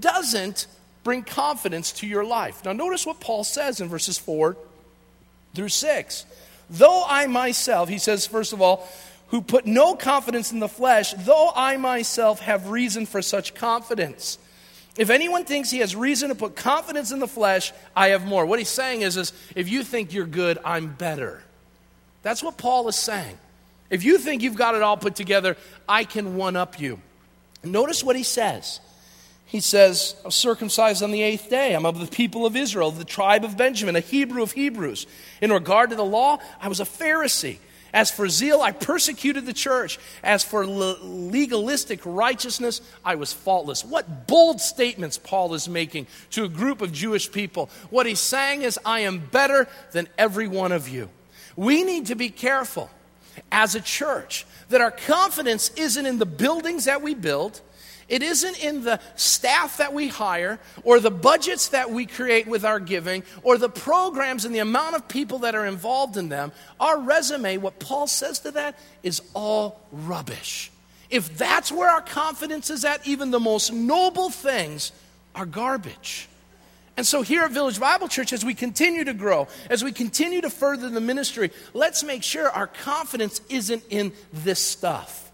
doesn't 0.00 0.66
bring 1.08 1.22
confidence 1.22 1.92
to 1.92 2.06
your 2.06 2.22
life. 2.22 2.66
Now, 2.66 2.74
notice 2.74 3.06
what 3.06 3.18
Paul 3.18 3.42
says 3.42 3.80
in 3.80 3.88
verses 3.88 4.18
4 4.18 4.58
through 5.54 5.70
6. 5.70 6.26
Though 6.68 7.02
I 7.08 7.26
myself, 7.26 7.88
he 7.88 7.96
says, 7.96 8.26
first 8.26 8.52
of 8.52 8.60
all, 8.60 8.86
who 9.28 9.40
put 9.40 9.64
no 9.64 9.94
confidence 9.94 10.52
in 10.52 10.58
the 10.58 10.68
flesh, 10.68 11.14
though 11.14 11.50
I 11.56 11.78
myself 11.78 12.40
have 12.40 12.68
reason 12.68 13.06
for 13.06 13.22
such 13.22 13.54
confidence. 13.54 14.36
If 14.98 15.08
anyone 15.08 15.46
thinks 15.46 15.70
he 15.70 15.78
has 15.78 15.96
reason 15.96 16.28
to 16.28 16.34
put 16.34 16.56
confidence 16.56 17.10
in 17.10 17.20
the 17.20 17.26
flesh, 17.26 17.72
I 17.96 18.08
have 18.08 18.26
more. 18.26 18.44
What 18.44 18.58
he's 18.58 18.68
saying 18.68 19.00
is, 19.00 19.16
is 19.16 19.32
if 19.56 19.70
you 19.70 19.84
think 19.84 20.12
you're 20.12 20.26
good, 20.26 20.58
I'm 20.62 20.88
better. 20.92 21.42
That's 22.22 22.42
what 22.42 22.58
Paul 22.58 22.86
is 22.86 22.96
saying. 22.96 23.38
If 23.88 24.04
you 24.04 24.18
think 24.18 24.42
you've 24.42 24.56
got 24.56 24.74
it 24.74 24.82
all 24.82 24.98
put 24.98 25.16
together, 25.16 25.56
I 25.88 26.04
can 26.04 26.36
one 26.36 26.54
up 26.54 26.78
you. 26.78 27.00
Notice 27.64 28.04
what 28.04 28.14
he 28.14 28.24
says. 28.24 28.80
He 29.48 29.60
says, 29.60 30.14
I 30.22 30.28
was 30.28 30.34
circumcised 30.34 31.02
on 31.02 31.10
the 31.10 31.22
eighth 31.22 31.48
day. 31.48 31.74
I'm 31.74 31.86
of 31.86 31.98
the 31.98 32.06
people 32.06 32.44
of 32.44 32.54
Israel, 32.54 32.90
the 32.90 33.04
tribe 33.04 33.44
of 33.44 33.56
Benjamin, 33.56 33.96
a 33.96 34.00
Hebrew 34.00 34.42
of 34.42 34.52
Hebrews. 34.52 35.06
In 35.40 35.50
regard 35.50 35.88
to 35.90 35.96
the 35.96 36.04
law, 36.04 36.38
I 36.60 36.68
was 36.68 36.80
a 36.80 36.84
Pharisee. 36.84 37.56
As 37.94 38.10
for 38.10 38.28
zeal, 38.28 38.60
I 38.60 38.72
persecuted 38.72 39.46
the 39.46 39.54
church. 39.54 39.98
As 40.22 40.44
for 40.44 40.66
legalistic 40.66 42.00
righteousness, 42.04 42.82
I 43.02 43.14
was 43.14 43.32
faultless. 43.32 43.82
What 43.82 44.26
bold 44.26 44.60
statements 44.60 45.16
Paul 45.16 45.54
is 45.54 45.66
making 45.66 46.08
to 46.32 46.44
a 46.44 46.48
group 46.48 46.82
of 46.82 46.92
Jewish 46.92 47.32
people. 47.32 47.70
What 47.88 48.04
he's 48.04 48.20
saying 48.20 48.62
is, 48.62 48.78
I 48.84 49.00
am 49.00 49.18
better 49.18 49.66
than 49.92 50.08
every 50.18 50.46
one 50.46 50.72
of 50.72 50.90
you. 50.90 51.08
We 51.56 51.82
need 51.84 52.06
to 52.06 52.14
be 52.14 52.28
careful 52.28 52.90
as 53.50 53.74
a 53.74 53.80
church 53.80 54.44
that 54.68 54.82
our 54.82 54.90
confidence 54.90 55.70
isn't 55.70 56.04
in 56.04 56.18
the 56.18 56.26
buildings 56.26 56.84
that 56.84 57.00
we 57.00 57.14
build, 57.14 57.62
It 58.08 58.22
isn't 58.22 58.62
in 58.64 58.84
the 58.84 59.00
staff 59.16 59.76
that 59.76 59.92
we 59.92 60.08
hire 60.08 60.58
or 60.82 60.98
the 60.98 61.10
budgets 61.10 61.68
that 61.68 61.90
we 61.90 62.06
create 62.06 62.46
with 62.46 62.64
our 62.64 62.80
giving 62.80 63.22
or 63.42 63.58
the 63.58 63.68
programs 63.68 64.46
and 64.46 64.54
the 64.54 64.60
amount 64.60 64.96
of 64.96 65.08
people 65.08 65.40
that 65.40 65.54
are 65.54 65.66
involved 65.66 66.16
in 66.16 66.30
them. 66.30 66.52
Our 66.80 66.98
resume, 66.98 67.58
what 67.58 67.78
Paul 67.78 68.06
says 68.06 68.38
to 68.40 68.52
that, 68.52 68.78
is 69.02 69.20
all 69.34 69.80
rubbish. 69.92 70.70
If 71.10 71.36
that's 71.36 71.70
where 71.70 71.88
our 71.90 72.02
confidence 72.02 72.70
is 72.70 72.84
at, 72.84 73.06
even 73.06 73.30
the 73.30 73.40
most 73.40 73.72
noble 73.72 74.30
things 74.30 74.92
are 75.34 75.46
garbage. 75.46 76.28
And 76.96 77.06
so, 77.06 77.22
here 77.22 77.44
at 77.44 77.52
Village 77.52 77.78
Bible 77.78 78.08
Church, 78.08 78.32
as 78.32 78.44
we 78.44 78.54
continue 78.54 79.04
to 79.04 79.14
grow, 79.14 79.46
as 79.70 79.84
we 79.84 79.92
continue 79.92 80.40
to 80.40 80.50
further 80.50 80.90
the 80.90 81.00
ministry, 81.00 81.52
let's 81.72 82.02
make 82.02 82.24
sure 82.24 82.50
our 82.50 82.66
confidence 82.66 83.40
isn't 83.48 83.84
in 83.88 84.12
this 84.32 84.58
stuff. 84.58 85.27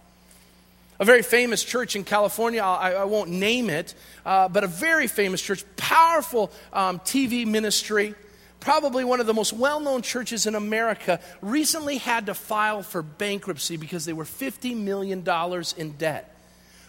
A 0.99 1.05
very 1.05 1.21
famous 1.21 1.63
church 1.63 1.95
in 1.95 2.05
California, 2.05 2.61
I, 2.61 2.93
I 2.93 3.03
won't 3.03 3.29
name 3.29 3.69
it, 3.69 3.93
uh, 4.25 4.47
but 4.47 4.63
a 4.63 4.67
very 4.67 5.07
famous 5.07 5.41
church, 5.41 5.65
powerful 5.75 6.51
um, 6.71 6.99
TV 6.99 7.45
ministry, 7.45 8.15
probably 8.61 9.03
one 9.03 9.19
of 9.19 9.27
the 9.27 9.33
most 9.33 9.51
well 9.51 9.81
known 9.81 10.01
churches 10.01 10.45
in 10.45 10.55
America, 10.55 11.19
recently 11.41 11.97
had 11.97 12.27
to 12.27 12.33
file 12.33 12.81
for 12.81 13.01
bankruptcy 13.01 13.75
because 13.75 14.05
they 14.05 14.13
were 14.13 14.23
$50 14.23 14.77
million 14.77 15.23
in 15.77 15.91
debt. 15.97 16.31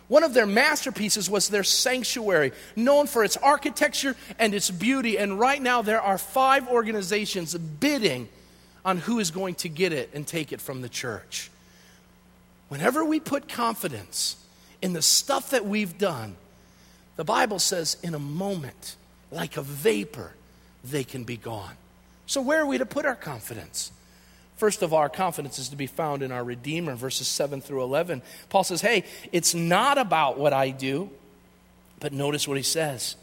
One 0.09 0.23
of 0.23 0.35
their 0.35 0.47
masterpieces 0.47 1.29
was 1.29 1.49
their 1.49 1.65
sanctuary, 1.65 2.53
known 2.77 3.09
for 3.09 3.25
its 3.25 3.37
architecture 3.37 4.15
and 4.39 4.55
its 4.55 4.71
beauty. 4.71 5.19
And 5.19 5.39
right 5.41 5.61
now, 5.61 5.83
there 5.83 6.01
are 6.01 6.17
five 6.17 6.69
organizations 6.69 7.57
bidding 7.57 8.29
on 8.85 8.99
who 8.99 9.19
is 9.19 9.33
going 9.33 9.57
to 9.57 9.69
get 9.69 9.93
it 9.93 10.11
and 10.15 10.25
take 10.25 10.53
it 10.53 10.61
from 10.61 10.81
the 10.81 10.89
church. 10.89 11.51
Whenever 12.69 13.05
we 13.05 13.21
put 13.21 13.49
confidence 13.49 14.37
in 14.83 14.93
the 14.93 15.03
stuff 15.03 15.51
that 15.51 15.65
we've 15.65 15.99
done, 15.99 16.37
the 17.17 17.25
Bible 17.25 17.59
says, 17.59 17.97
in 18.03 18.15
a 18.15 18.19
moment, 18.19 18.97
like 19.31 19.57
a 19.57 19.63
vapor, 19.63 20.33
they 20.85 21.05
can 21.05 21.25
be 21.25 21.37
gone. 21.37 21.75
So, 22.27 22.41
where 22.41 22.61
are 22.61 22.67
we 22.67 22.79
to 22.79 22.87
put 22.87 23.07
our 23.07 23.15
confidence? 23.15 23.93
First 24.57 24.83
of 24.83 24.93
all, 24.93 25.01
our 25.01 25.09
confidence 25.09 25.59
is 25.59 25.69
to 25.69 25.77
be 25.77 25.87
found 25.87 26.23
in 26.23 26.33
our 26.33 26.43
Redeemer, 26.43 26.95
verses 26.95 27.29
7 27.29 27.61
through 27.61 27.83
11. 27.83 28.23
Paul 28.49 28.65
says, 28.65 28.81
Hey, 28.81 29.05
it's 29.31 29.55
not 29.55 29.99
about 29.99 30.39
what 30.39 30.53
I 30.53 30.71
do, 30.71 31.11
but 32.01 32.13
notice 32.13 32.49
what 32.49 32.57
he 32.57 32.63
says. 32.63 33.17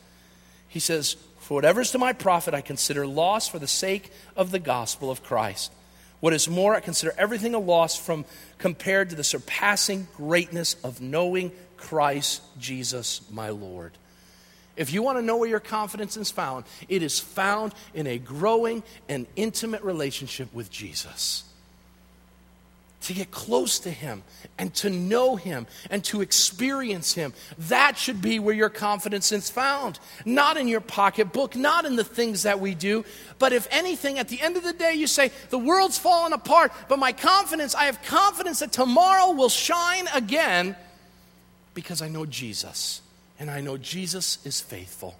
He 0.67 0.79
says, 0.79 1.15
For 1.39 1.55
whatever 1.55 1.81
is 1.81 1.91
to 1.91 1.97
my 1.97 2.13
profit, 2.13 2.53
I 2.53 2.61
consider 2.61 3.05
loss 3.05 3.47
for 3.47 3.59
the 3.59 3.67
sake 3.67 4.11
of 4.35 4.51
the 4.51 4.59
gospel 4.59 5.09
of 5.09 5.23
Christ. 5.23 5.71
What 6.23 6.31
is 6.31 6.47
more, 6.47 6.73
I 6.73 6.79
consider 6.79 7.13
everything 7.17 7.53
a 7.53 7.59
loss 7.59 7.97
from 7.97 8.23
compared 8.57 9.09
to 9.09 9.15
the 9.17 9.25
surpassing 9.25 10.07
greatness 10.15 10.77
of 10.81 11.01
knowing 11.01 11.51
Christ 11.75 12.41
Jesus 12.57 13.19
my 13.29 13.49
Lord. 13.49 13.91
If 14.77 14.93
you 14.93 15.03
want 15.03 15.17
to 15.17 15.21
know 15.21 15.35
where 15.35 15.49
your 15.49 15.59
confidence 15.59 16.15
is 16.15 16.31
found, 16.31 16.63
it 16.87 17.03
is 17.03 17.19
found 17.19 17.73
in 17.93 18.07
a 18.07 18.19
growing 18.19 18.83
and 19.09 19.27
intimate 19.35 19.83
relationship 19.83 20.53
with 20.53 20.71
Jesus 20.71 21.43
to 23.03 23.13
get 23.13 23.31
close 23.31 23.79
to 23.79 23.91
Him 23.91 24.23
and 24.57 24.73
to 24.75 24.89
know 24.89 25.35
Him 25.35 25.67
and 25.89 26.03
to 26.05 26.21
experience 26.21 27.13
Him. 27.13 27.33
That 27.57 27.97
should 27.97 28.21
be 28.21 28.39
where 28.39 28.55
your 28.55 28.69
confidence 28.69 29.31
is 29.31 29.49
found. 29.49 29.99
Not 30.25 30.57
in 30.57 30.67
your 30.67 30.81
pocketbook, 30.81 31.55
not 31.55 31.85
in 31.85 31.95
the 31.95 32.03
things 32.03 32.43
that 32.43 32.59
we 32.59 32.75
do, 32.75 33.05
but 33.39 33.53
if 33.53 33.67
anything, 33.71 34.19
at 34.19 34.29
the 34.29 34.41
end 34.41 34.57
of 34.57 34.63
the 34.63 34.73
day, 34.73 34.93
you 34.93 35.07
say, 35.07 35.31
The 35.49 35.57
world's 35.57 35.97
fallen 35.97 36.33
apart, 36.33 36.71
but 36.87 36.99
my 36.99 37.11
confidence, 37.11 37.75
I 37.75 37.85
have 37.85 38.01
confidence 38.03 38.59
that 38.59 38.71
tomorrow 38.71 39.31
will 39.31 39.49
shine 39.49 40.07
again 40.13 40.75
because 41.73 42.01
I 42.01 42.07
know 42.07 42.25
Jesus 42.25 43.01
and 43.39 43.49
I 43.49 43.61
know 43.61 43.77
Jesus 43.77 44.37
is 44.45 44.61
faithful. 44.61 45.15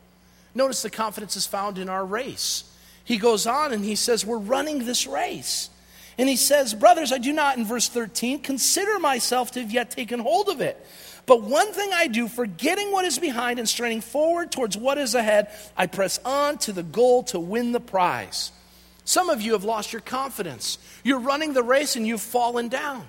Notice 0.55 0.81
the 0.83 0.89
confidence 0.89 1.35
is 1.35 1.47
found 1.47 1.77
in 1.77 1.89
our 1.89 2.05
race. 2.05 2.63
He 3.03 3.17
goes 3.17 3.47
on 3.47 3.73
and 3.73 3.83
he 3.83 3.95
says, 3.95 4.25
We're 4.25 4.37
running 4.37 4.85
this 4.85 5.07
race. 5.07 5.69
And 6.17 6.29
he 6.29 6.35
says, 6.35 6.73
Brothers, 6.73 7.11
I 7.11 7.17
do 7.17 7.33
not, 7.33 7.57
in 7.57 7.65
verse 7.65 7.89
13, 7.89 8.39
consider 8.39 8.99
myself 8.99 9.51
to 9.51 9.61
have 9.61 9.71
yet 9.71 9.91
taken 9.91 10.19
hold 10.19 10.49
of 10.49 10.61
it. 10.61 10.83
But 11.25 11.41
one 11.41 11.71
thing 11.71 11.91
I 11.93 12.07
do, 12.07 12.27
forgetting 12.27 12.91
what 12.91 13.05
is 13.05 13.17
behind 13.17 13.57
and 13.59 13.67
straining 13.67 14.01
forward 14.01 14.51
towards 14.51 14.75
what 14.75 14.97
is 14.97 15.15
ahead, 15.15 15.47
I 15.77 15.87
press 15.87 16.19
on 16.25 16.57
to 16.59 16.73
the 16.73 16.83
goal 16.83 17.23
to 17.23 17.39
win 17.39 17.71
the 17.71 17.79
prize. 17.79 18.51
Some 19.05 19.29
of 19.29 19.41
you 19.41 19.53
have 19.53 19.63
lost 19.63 19.93
your 19.93 20.01
confidence. 20.01 20.77
You're 21.03 21.19
running 21.19 21.53
the 21.53 21.63
race 21.63 21.95
and 21.95 22.05
you've 22.05 22.21
fallen 22.21 22.67
down. 22.67 23.07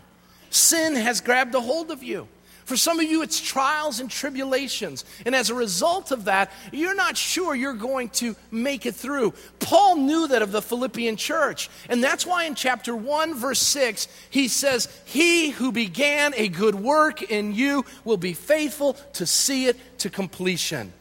Sin 0.51 0.95
has 0.95 1.21
grabbed 1.21 1.55
a 1.55 1.61
hold 1.61 1.90
of 1.90 2.03
you. 2.03 2.29
For 2.64 2.77
some 2.77 2.98
of 2.98 3.05
you, 3.05 3.22
it's 3.22 3.40
trials 3.40 4.00
and 4.00 4.11
tribulations. 4.11 5.05
And 5.27 5.35
as 5.35 5.50
a 5.50 5.55
result 5.55 6.11
of 6.11 6.24
that, 6.24 6.50
you're 6.72 6.94
not 6.94 7.16
sure 7.16 7.55
you're 7.55 7.74
going 7.74 8.09
to 8.11 8.35
make 8.50 8.87
it 8.87 8.94
through. 8.94 9.35
Paul 9.61 9.96
knew 9.96 10.29
that 10.29 10.40
of 10.40 10.50
the 10.50 10.62
Philippian 10.62 11.16
church. 11.16 11.68
And 11.90 12.03
that's 12.03 12.24
why 12.24 12.44
in 12.44 12.55
chapter 12.55 12.96
1, 12.96 13.35
verse 13.35 13.61
6, 13.61 14.09
he 14.31 14.48
says, 14.48 14.88
He 15.05 15.50
who 15.50 15.72
began 15.72 16.33
a 16.37 16.48
good 16.48 16.74
work 16.74 17.22
in 17.22 17.55
you 17.55 17.85
will 18.05 18.16
be 18.16 18.33
faithful 18.33 18.94
to 19.14 19.27
see 19.27 19.66
it 19.66 19.98
to 19.98 20.09
completion. 20.09 20.92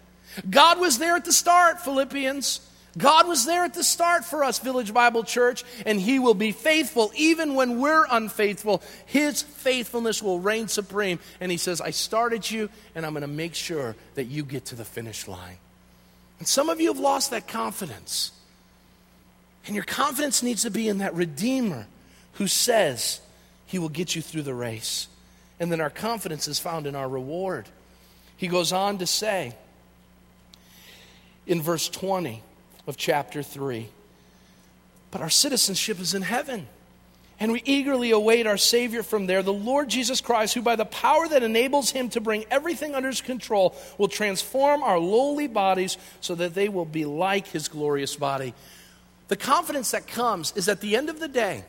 God 0.49 0.79
was 0.79 0.97
there 0.97 1.15
at 1.15 1.25
the 1.25 1.33
start, 1.33 1.79
Philippians. 1.79 2.59
God 2.97 3.27
was 3.27 3.45
there 3.45 3.63
at 3.63 3.73
the 3.73 3.83
start 3.83 4.23
for 4.23 4.43
us, 4.43 4.59
Village 4.59 4.93
Bible 4.93 5.23
Church, 5.23 5.63
and 5.85 5.99
He 5.99 6.19
will 6.19 6.35
be 6.35 6.51
faithful 6.51 7.11
even 7.15 7.55
when 7.55 7.79
we're 7.79 8.05
unfaithful. 8.09 8.83
His 9.07 9.41
faithfulness 9.41 10.21
will 10.21 10.39
reign 10.39 10.67
supreme. 10.67 11.19
And 11.39 11.51
He 11.51 11.57
says, 11.57 11.81
I 11.81 11.89
started 11.89 12.49
you, 12.49 12.69
and 12.93 13.05
I'm 13.05 13.13
going 13.13 13.21
to 13.21 13.27
make 13.27 13.55
sure 13.55 13.95
that 14.13 14.25
you 14.25 14.43
get 14.43 14.65
to 14.65 14.75
the 14.75 14.85
finish 14.85 15.27
line. 15.27 15.57
And 16.37 16.47
some 16.47 16.69
of 16.69 16.79
you 16.79 16.89
have 16.89 16.99
lost 16.99 17.31
that 17.31 17.47
confidence. 17.47 18.31
And 19.65 19.75
your 19.75 19.85
confidence 19.85 20.43
needs 20.43 20.63
to 20.63 20.71
be 20.71 20.87
in 20.87 20.99
that 20.99 21.15
Redeemer 21.15 21.87
who 22.33 22.47
says 22.47 23.21
He 23.65 23.79
will 23.79 23.89
get 23.89 24.15
you 24.15 24.21
through 24.21 24.43
the 24.43 24.53
race. 24.53 25.07
And 25.59 25.71
then 25.71 25.81
our 25.81 25.89
confidence 25.89 26.47
is 26.47 26.59
found 26.59 26.85
in 26.85 26.95
our 26.95 27.07
reward. 27.07 27.65
He 28.37 28.47
goes 28.47 28.71
on 28.71 28.99
to 28.99 29.07
say 29.07 29.55
in 31.47 31.61
verse 31.61 31.89
20, 31.89 32.41
of 32.87 32.97
chapter 32.97 33.43
3. 33.43 33.87
But 35.11 35.21
our 35.21 35.29
citizenship 35.29 35.99
is 35.99 36.13
in 36.13 36.23
heaven. 36.23 36.67
And 37.39 37.51
we 37.51 37.61
eagerly 37.65 38.11
await 38.11 38.47
our 38.47 38.57
Savior 38.57 39.03
from 39.03 39.25
there, 39.25 39.43
the 39.43 39.51
Lord 39.51 39.89
Jesus 39.89 40.21
Christ, 40.21 40.53
who 40.53 40.61
by 40.61 40.75
the 40.75 40.85
power 40.85 41.27
that 41.27 41.43
enables 41.43 41.89
him 41.89 42.09
to 42.09 42.21
bring 42.21 42.45
everything 42.49 42.95
under 42.95 43.09
his 43.09 43.21
control 43.21 43.75
will 43.97 44.07
transform 44.07 44.83
our 44.83 44.99
lowly 44.99 45.47
bodies 45.47 45.97
so 46.21 46.35
that 46.35 46.53
they 46.53 46.69
will 46.69 46.85
be 46.85 47.05
like 47.05 47.47
his 47.47 47.67
glorious 47.67 48.15
body. 48.15 48.53
The 49.27 49.35
confidence 49.35 49.91
that 49.91 50.07
comes 50.07 50.53
is 50.55 50.69
at 50.69 50.79
the 50.79 50.95
end 50.95 51.09
of 51.09 51.19
the 51.19 51.27
day, 51.27 51.65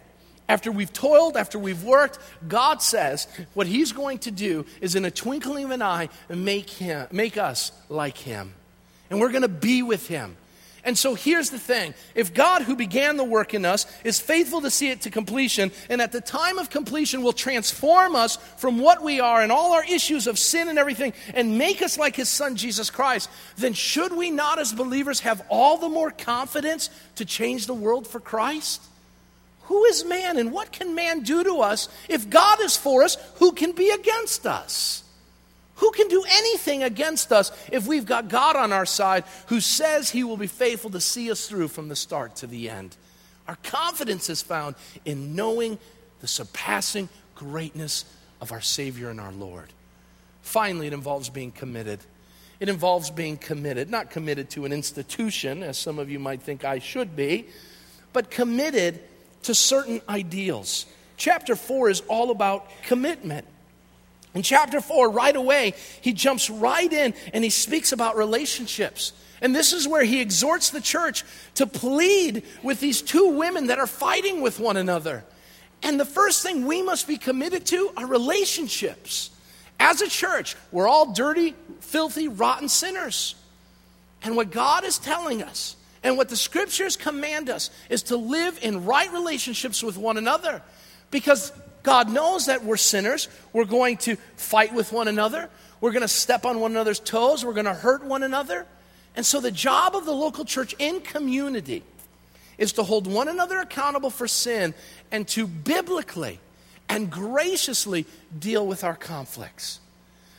after 0.49 0.71
we've 0.71 0.93
toiled, 0.93 1.37
after 1.37 1.59
we've 1.59 1.83
worked, 1.83 2.19
God 2.47 2.83
says 2.83 3.27
what 3.55 3.67
he's 3.67 3.93
going 3.93 4.19
to 4.19 4.31
do 4.31 4.67
is 4.81 4.95
in 4.95 5.05
a 5.05 5.11
twinkling 5.11 5.65
of 5.65 5.71
an 5.71 5.83
eye 5.83 6.11
make, 6.29 6.69
him, 6.69 7.07
make 7.11 7.39
us 7.39 7.73
like 7.89 8.19
him. 8.19 8.53
And 9.09 9.21
we're 9.21 9.31
going 9.31 9.43
to 9.43 9.49
be 9.49 9.83
with 9.83 10.07
him. 10.07 10.37
And 10.85 10.99
so 10.99 11.15
here's 11.15 11.49
the 11.51 11.59
thing 11.59 11.95
if 12.15 12.35
God, 12.35 12.63
who 12.63 12.77
began 12.77 13.17
the 13.17 13.25
work 13.25 13.55
in 13.55 13.65
us, 13.65 13.87
is 14.05 14.21
faithful 14.21 14.61
to 14.61 14.71
see 14.71 14.91
it 14.91 15.03
to 15.03 15.11
completion, 15.11 15.73
and 15.89 16.03
at 16.03 16.13
the 16.13 16.21
time 16.21 16.59
of 16.59 16.69
completion 16.69 17.23
will 17.23 17.33
transform 17.33 18.15
us 18.15 18.37
from 18.59 18.79
what 18.79 19.03
we 19.03 19.19
are 19.21 19.43
and 19.43 19.51
all 19.51 19.73
our 19.73 19.85
issues 19.85 20.27
of 20.27 20.39
sin 20.39 20.69
and 20.69 20.79
everything 20.79 21.15
and 21.33 21.57
make 21.57 21.81
us 21.81 21.99
like 21.99 22.17
his 22.17 22.29
son 22.29 22.57
Jesus 22.57 22.91
Christ, 22.91 23.31
then 23.57 23.73
should 23.73 24.13
we 24.13 24.31
not, 24.31 24.59
as 24.59 24.73
believers, 24.73 25.21
have 25.21 25.45
all 25.49 25.79
the 25.79 25.89
more 25.89 26.11
confidence 26.11 26.91
to 27.17 27.25
change 27.25 27.67
the 27.67 27.75
world 27.75 28.07
for 28.07 28.21
Christ? 28.21 28.83
Who 29.65 29.85
is 29.85 30.05
man 30.05 30.37
and 30.37 30.53
what 30.53 30.73
can 30.73 30.95
man 30.95 31.21
do 31.21 31.43
to 31.45 31.61
us? 31.61 31.89
If 32.09 32.29
God 32.29 32.61
is 32.61 32.77
for 32.77 33.03
us, 33.03 33.17
who 33.37 33.53
can 33.53 33.73
be 33.73 33.89
against 33.89 34.47
us? 34.47 35.04
Who 35.85 35.91
can 35.91 36.09
do 36.09 36.25
anything 36.27 36.83
against 36.83 37.31
us 37.31 37.53
if 37.71 37.87
we've 37.87 38.07
got 38.07 38.31
God 38.31 38.57
on 38.57 38.73
our 38.73 38.87
side 38.87 39.25
who 39.49 39.61
says 39.61 40.09
he 40.09 40.25
will 40.25 40.39
be 40.39 40.47
faithful 40.47 40.89
to 40.89 40.99
see 40.99 41.31
us 41.31 41.47
through 41.47 41.69
from 41.69 41.91
the 41.91 41.95
start 41.95 42.37
to 42.37 42.47
the 42.47 42.71
end? 42.71 42.97
Our 43.47 43.57
confidence 43.57 44.31
is 44.31 44.41
found 44.41 44.77
in 45.05 45.37
knowing 45.37 45.79
the 46.23 46.27
surpassing 46.27 47.11
greatness 47.35 48.07
of 48.41 48.51
our 48.51 48.63
Savior 48.63 49.11
and 49.11 49.21
our 49.21 49.33
Lord. 49.33 49.75
Finally, 50.41 50.87
it 50.87 50.95
involves 50.95 51.29
being 51.29 51.53
committed. 51.53 52.01
It 52.61 52.71
involves 52.71 53.11
being 53.11 53.37
committed, 53.37 53.91
not 53.91 54.09
committed 54.09 54.49
to 54.53 54.65
an 54.65 54.73
institution, 54.73 55.63
as 55.63 55.77
some 55.77 55.99
of 55.99 56.09
you 56.09 56.19
might 56.19 56.41
think 56.41 56.65
I 56.65 56.79
should 56.79 57.15
be, 57.15 57.47
but 58.15 58.31
committed 58.31 59.01
to 59.43 59.55
certain 59.55 60.01
ideals. 60.09 60.87
Chapter 61.19 61.55
4 61.55 61.91
is 61.91 62.01
all 62.09 62.31
about 62.31 62.71
commitment. 62.85 63.47
In 64.35 64.43
chapter 64.43 64.81
4, 64.81 65.11
right 65.11 65.35
away, 65.35 65.75
he 66.01 66.13
jumps 66.13 66.51
right 66.51 66.93
in 66.93 67.15
and 67.33 67.45
he 67.45 67.51
speaks 67.51 67.93
about 67.93 68.17
relationships. 68.17 69.13
And 69.41 69.55
this 69.55 69.73
is 69.73 69.87
where 69.87 70.05
he 70.05 70.21
exhorts 70.21 70.71
the 70.71 70.81
church 70.81 71.25
to 71.55 71.67
plead 71.67 72.45
with 72.63 72.81
these 72.81 73.03
two 73.03 73.31
women 73.31 73.69
that 73.69 73.79
are 73.79 73.87
fighting 73.87 74.41
with 74.41 74.59
one 74.59 74.77
another. 74.77 75.25
And 75.83 76.01
the 76.01 76.05
first 76.05 76.43
thing 76.43 76.67
we 76.67 76.83
must 76.83 77.07
be 77.07 77.17
committed 77.17 77.67
to 77.67 77.93
are 77.97 78.07
relationships. 78.07 79.31
As 79.79 80.01
a 80.01 80.09
church, 80.09 80.57
we're 80.73 80.89
all 80.89 81.13
dirty, 81.13 81.55
filthy, 81.81 82.27
rotten 82.27 82.69
sinners. 82.69 83.35
And 84.23 84.35
what 84.35 84.51
God 84.51 84.85
is 84.85 84.99
telling 84.99 85.43
us 85.43 85.77
and 86.03 86.17
what 86.17 86.29
the 86.29 86.37
scriptures 86.37 86.97
command 86.97 87.51
us 87.51 87.71
is 87.91 88.05
to 88.05 88.17
live 88.17 88.59
in 88.63 88.85
right 88.85 89.13
relationships 89.13 89.83
with 89.83 89.99
one 89.99 90.17
another. 90.17 90.63
Because 91.11 91.53
God 91.85 92.11
knows 92.11 92.47
that 92.47 92.65
we're 92.65 92.77
sinners. 92.77 93.29
We're 93.53 93.67
going 93.67 93.99
to 93.99 94.17
fight 94.37 94.75
with 94.75 94.91
one 94.91 95.07
another. 95.07 95.49
We're 95.81 95.93
going 95.93 96.03
to 96.03 96.09
step 96.09 96.45
on 96.45 96.59
one 96.59 96.73
another's 96.73 96.99
toes. 96.99 97.45
We're 97.45 97.53
going 97.53 97.67
to 97.67 97.75
hurt 97.75 98.03
one 98.03 98.25
another. 98.25 98.67
And 99.15 99.25
so, 99.25 99.39
the 99.39 99.53
job 99.53 99.95
of 99.95 100.07
the 100.07 100.13
local 100.13 100.45
church 100.45 100.75
in 100.81 101.01
community 101.01 101.85
is 102.59 102.73
to 102.73 102.83
hold 102.83 103.07
one 103.07 103.29
another 103.29 103.59
accountable 103.59 104.11
for 104.11 104.27
sin 104.27 104.75
and 105.13 105.29
to 105.29 105.47
biblically 105.47 106.41
and 106.89 107.11
graciously 107.11 108.07
deal 108.37 108.67
with 108.67 108.83
our 108.83 108.97
conflicts. 108.97 109.79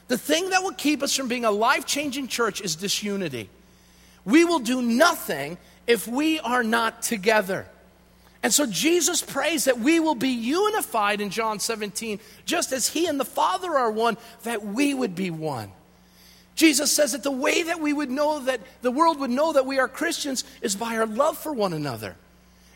The 0.07 0.17
thing 0.17 0.49
that 0.49 0.63
will 0.63 0.73
keep 0.73 1.03
us 1.03 1.15
from 1.15 1.27
being 1.27 1.45
a 1.45 1.51
life 1.51 1.85
changing 1.85 2.27
church 2.27 2.59
is 2.59 2.75
disunity. 2.75 3.49
We 4.23 4.45
will 4.45 4.59
do 4.59 4.81
nothing 4.81 5.57
if 5.87 6.07
we 6.07 6.39
are 6.39 6.63
not 6.63 7.01
together. 7.01 7.67
And 8.45 8.53
so 8.53 8.67
Jesus 8.67 9.23
prays 9.23 9.65
that 9.65 9.79
we 9.79 9.99
will 9.99 10.13
be 10.13 10.29
unified 10.29 11.19
in 11.19 11.31
John 11.31 11.59
17, 11.59 12.19
just 12.45 12.73
as 12.73 12.87
He 12.87 13.07
and 13.07 13.19
the 13.19 13.25
Father 13.25 13.75
are 13.75 13.89
one, 13.89 14.17
that 14.43 14.63
we 14.63 14.93
would 14.93 15.15
be 15.15 15.31
one. 15.31 15.71
Jesus 16.53 16.91
says 16.91 17.13
that 17.13 17.23
the 17.23 17.31
way 17.31 17.63
that 17.63 17.81
we 17.81 17.91
would 17.91 18.11
know 18.11 18.41
that 18.41 18.61
the 18.83 18.91
world 18.91 19.19
would 19.19 19.31
know 19.31 19.53
that 19.53 19.65
we 19.65 19.79
are 19.79 19.87
Christians 19.87 20.43
is 20.61 20.75
by 20.75 20.95
our 20.95 21.07
love 21.07 21.39
for 21.39 21.53
one 21.53 21.73
another. 21.73 22.15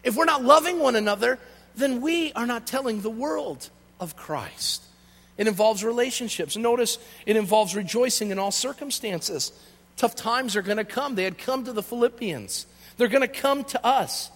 If 0.04 0.16
we're 0.16 0.26
not 0.26 0.44
loving 0.44 0.80
one 0.80 0.96
another, 0.96 1.38
then 1.76 2.02
we 2.02 2.34
are 2.34 2.48
not 2.48 2.66
telling 2.66 3.02
the 3.02 3.12
world 3.12 3.70
of 4.00 4.16
Christ. 4.16 4.84
It 5.38 5.46
involves 5.46 5.84
relationships. 5.84 6.58
Notice 6.58 6.98
it 7.28 7.38
involves 7.38 7.76
rejoicing 7.76 8.32
in 8.32 8.40
all 8.40 8.50
circumstances. 8.50 9.52
Tough 9.98 10.16
times 10.16 10.56
are 10.56 10.64
going 10.64 10.78
to 10.78 10.84
come. 10.84 11.14
They 11.14 11.26
had 11.26 11.38
come 11.38 11.66
to 11.66 11.74
the 11.74 11.84
Philippians, 11.84 12.66
they're 12.98 13.08
going 13.08 13.22
to 13.22 13.28
come 13.28 13.64
to 13.66 13.86
us. 13.86 14.32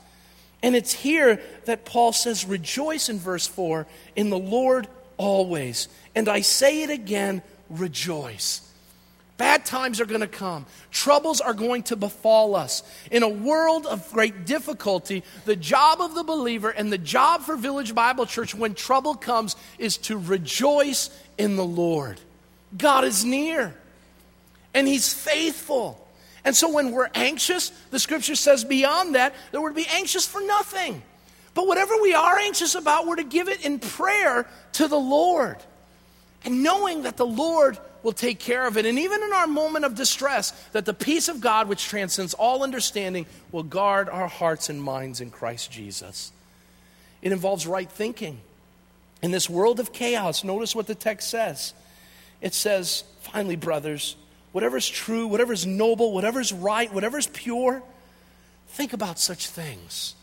And 0.63 0.75
it's 0.75 0.93
here 0.93 1.41
that 1.65 1.85
Paul 1.85 2.13
says, 2.13 2.45
Rejoice 2.45 3.09
in 3.09 3.19
verse 3.19 3.45
4 3.45 3.85
in 4.15 4.29
the 4.29 4.39
Lord 4.39 4.87
always. 5.17 5.89
And 6.15 6.29
I 6.29 6.41
say 6.41 6.83
it 6.83 6.89
again, 6.89 7.43
rejoice. 7.69 8.61
Bad 9.37 9.65
times 9.65 9.99
are 9.99 10.05
going 10.05 10.21
to 10.21 10.27
come. 10.27 10.65
Troubles 10.91 11.41
are 11.41 11.53
going 11.53 11.83
to 11.83 11.95
befall 11.95 12.55
us. 12.55 12.83
In 13.11 13.23
a 13.23 13.29
world 13.29 13.85
of 13.85 14.09
great 14.13 14.45
difficulty, 14.45 15.23
the 15.45 15.55
job 15.55 15.99
of 15.99 16.15
the 16.15 16.23
believer 16.23 16.69
and 16.69 16.93
the 16.93 16.97
job 16.97 17.41
for 17.41 17.55
Village 17.55 17.93
Bible 17.93 18.25
Church 18.25 18.55
when 18.55 18.73
trouble 18.73 19.15
comes 19.15 19.55
is 19.77 19.97
to 19.97 20.17
rejoice 20.17 21.09
in 21.37 21.55
the 21.55 21.65
Lord. 21.65 22.21
God 22.77 23.03
is 23.03 23.25
near 23.25 23.75
and 24.73 24.87
He's 24.87 25.13
faithful. 25.13 26.02
And 26.45 26.55
so 26.55 26.71
when 26.71 26.91
we're 26.91 27.09
anxious, 27.13 27.69
the 27.91 27.99
scripture 27.99 28.35
says 28.35 28.63
beyond 28.63 29.15
that, 29.15 29.33
that 29.51 29.61
we're 29.61 29.69
to 29.69 29.75
be 29.75 29.87
anxious 29.91 30.27
for 30.27 30.41
nothing. 30.41 31.01
But 31.53 31.67
whatever 31.67 31.93
we 32.01 32.13
are 32.13 32.37
anxious 32.37 32.75
about, 32.75 33.07
we're 33.07 33.17
to 33.17 33.23
give 33.23 33.47
it 33.47 33.63
in 33.63 33.79
prayer 33.79 34.47
to 34.73 34.87
the 34.87 34.99
Lord. 34.99 35.57
And 36.43 36.63
knowing 36.63 37.03
that 37.03 37.15
the 37.15 37.25
Lord 37.25 37.77
will 38.01 38.11
take 38.11 38.39
care 38.39 38.67
of 38.67 38.77
it. 38.77 38.85
And 38.85 38.99
even 38.99 39.23
in 39.23 39.31
our 39.31 39.47
moment 39.47 39.85
of 39.85 39.95
distress, 39.95 40.51
that 40.73 40.85
the 40.85 40.93
peace 40.93 41.29
of 41.29 41.39
God, 41.39 41.69
which 41.69 41.85
transcends 41.85 42.33
all 42.33 42.63
understanding, 42.63 43.25
will 43.51 43.63
guard 43.63 44.09
our 44.09 44.27
hearts 44.27 44.69
and 44.69 44.81
minds 44.81 45.21
in 45.21 45.31
Christ 45.31 45.71
Jesus. 45.71 46.33
It 47.21 47.31
involves 47.31 47.65
right 47.65 47.89
thinking. 47.89 48.41
In 49.21 49.31
this 49.31 49.49
world 49.49 49.79
of 49.79 49.93
chaos, 49.93 50.43
notice 50.43 50.75
what 50.75 50.87
the 50.87 50.95
text 50.95 51.29
says. 51.29 51.73
It 52.41 52.53
says, 52.53 53.05
finally, 53.21 53.55
brothers, 53.55 54.17
whatever's 54.53 54.87
true, 54.87 55.27
whatever's 55.27 55.65
noble, 55.67 56.13
whatever's 56.13 56.53
right, 56.53 56.93
whatever's 56.93 57.27
pure, 57.27 57.83
think 58.69 58.93
about 58.93 59.19
such 59.19 59.47
things. 59.47 60.15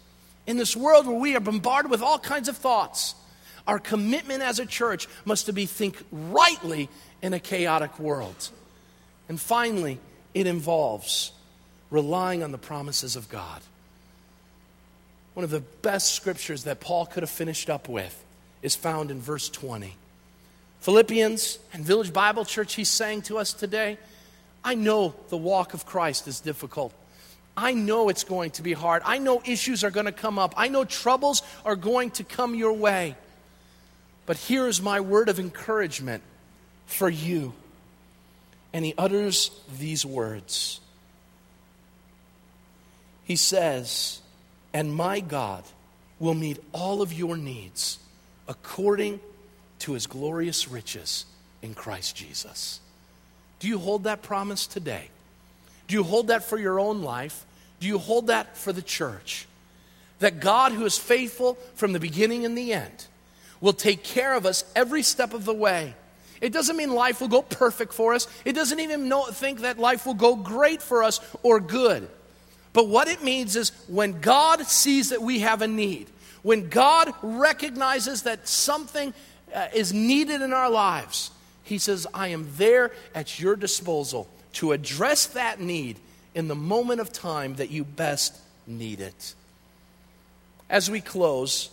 In 0.46 0.56
this 0.56 0.74
world 0.74 1.06
where 1.06 1.18
we 1.18 1.36
are 1.36 1.40
bombarded 1.40 1.90
with 1.90 2.00
all 2.00 2.18
kinds 2.18 2.48
of 2.48 2.56
thoughts, 2.56 3.14
our 3.66 3.78
commitment 3.78 4.42
as 4.42 4.58
a 4.58 4.64
church 4.66 5.06
must 5.24 5.52
be 5.54 5.66
think 5.66 6.02
rightly 6.10 6.88
in 7.20 7.34
a 7.34 7.40
chaotic 7.40 7.98
world. 7.98 8.48
And 9.28 9.38
finally, 9.38 9.98
it 10.32 10.46
involves 10.46 11.32
relying 11.90 12.42
on 12.42 12.52
the 12.52 12.58
promises 12.58 13.16
of 13.16 13.28
God. 13.28 13.60
One 15.34 15.44
of 15.44 15.50
the 15.50 15.60
best 15.60 16.14
scriptures 16.14 16.64
that 16.64 16.80
Paul 16.80 17.06
could 17.06 17.22
have 17.22 17.30
finished 17.30 17.68
up 17.68 17.88
with 17.88 18.24
is 18.62 18.76
found 18.76 19.10
in 19.10 19.20
verse 19.20 19.48
20. 19.48 19.96
Philippians 20.80 21.58
and 21.72 21.84
Village 21.84 22.12
Bible 22.12 22.44
Church, 22.44 22.74
he's 22.74 22.88
saying 22.88 23.22
to 23.22 23.38
us 23.38 23.52
today, 23.52 23.98
I 24.64 24.74
know 24.74 25.14
the 25.28 25.36
walk 25.36 25.74
of 25.74 25.86
Christ 25.86 26.28
is 26.28 26.40
difficult. 26.40 26.92
I 27.56 27.74
know 27.74 28.08
it's 28.08 28.24
going 28.24 28.52
to 28.52 28.62
be 28.62 28.72
hard. 28.72 29.02
I 29.04 29.18
know 29.18 29.42
issues 29.44 29.84
are 29.84 29.90
going 29.90 30.06
to 30.06 30.12
come 30.12 30.38
up. 30.38 30.54
I 30.56 30.68
know 30.68 30.84
troubles 30.84 31.42
are 31.64 31.76
going 31.76 32.10
to 32.12 32.24
come 32.24 32.54
your 32.54 32.72
way. 32.72 33.16
But 34.26 34.36
here 34.36 34.66
is 34.66 34.80
my 34.80 35.00
word 35.00 35.28
of 35.28 35.40
encouragement 35.40 36.22
for 36.86 37.08
you. 37.08 37.52
And 38.72 38.84
he 38.84 38.94
utters 38.96 39.50
these 39.78 40.06
words. 40.06 40.80
He 43.24 43.36
says, 43.36 44.20
And 44.72 44.94
my 44.94 45.20
God 45.20 45.64
will 46.18 46.34
meet 46.34 46.58
all 46.72 47.02
of 47.02 47.12
your 47.12 47.36
needs 47.36 47.98
according 48.46 49.20
to 49.80 49.92
his 49.92 50.06
glorious 50.06 50.68
riches 50.68 51.24
in 51.62 51.74
Christ 51.74 52.14
Jesus. 52.14 52.80
Do 53.60 53.68
you 53.68 53.78
hold 53.78 54.04
that 54.04 54.22
promise 54.22 54.66
today? 54.66 55.08
Do 55.86 55.94
you 55.94 56.02
hold 56.02 56.28
that 56.28 56.42
for 56.44 56.58
your 56.58 56.80
own 56.80 57.02
life? 57.02 57.44
Do 57.78 57.86
you 57.86 57.98
hold 57.98 58.26
that 58.26 58.56
for 58.56 58.72
the 58.72 58.82
church? 58.82 59.46
That 60.18 60.40
God, 60.40 60.72
who 60.72 60.84
is 60.84 60.98
faithful 60.98 61.54
from 61.74 61.92
the 61.92 62.00
beginning 62.00 62.44
and 62.44 62.56
the 62.56 62.72
end, 62.72 63.06
will 63.60 63.72
take 63.72 64.02
care 64.02 64.34
of 64.34 64.46
us 64.46 64.64
every 64.74 65.02
step 65.02 65.34
of 65.34 65.44
the 65.44 65.54
way. 65.54 65.94
It 66.40 66.52
doesn't 66.52 66.76
mean 66.76 66.94
life 66.94 67.20
will 67.20 67.28
go 67.28 67.42
perfect 67.42 67.92
for 67.92 68.14
us. 68.14 68.26
It 68.44 68.54
doesn't 68.54 68.80
even 68.80 69.08
know, 69.08 69.24
think 69.26 69.60
that 69.60 69.78
life 69.78 70.06
will 70.06 70.14
go 70.14 70.36
great 70.36 70.80
for 70.80 71.02
us 71.02 71.20
or 71.42 71.60
good. 71.60 72.08
But 72.72 72.88
what 72.88 73.08
it 73.08 73.22
means 73.22 73.56
is 73.56 73.72
when 73.88 74.20
God 74.20 74.64
sees 74.66 75.10
that 75.10 75.20
we 75.20 75.40
have 75.40 75.60
a 75.60 75.68
need, 75.68 76.08
when 76.42 76.68
God 76.68 77.12
recognizes 77.22 78.22
that 78.22 78.48
something 78.48 79.12
uh, 79.54 79.66
is 79.74 79.92
needed 79.92 80.40
in 80.40 80.52
our 80.52 80.70
lives, 80.70 81.30
he 81.62 81.78
says, 81.78 82.06
I 82.12 82.28
am 82.28 82.48
there 82.56 82.92
at 83.14 83.38
your 83.40 83.56
disposal 83.56 84.28
to 84.54 84.72
address 84.72 85.26
that 85.26 85.60
need 85.60 85.98
in 86.34 86.48
the 86.48 86.54
moment 86.54 87.00
of 87.00 87.12
time 87.12 87.56
that 87.56 87.70
you 87.70 87.84
best 87.84 88.36
need 88.66 89.00
it. 89.00 89.34
As 90.68 90.90
we 90.90 91.00
close, 91.00 91.70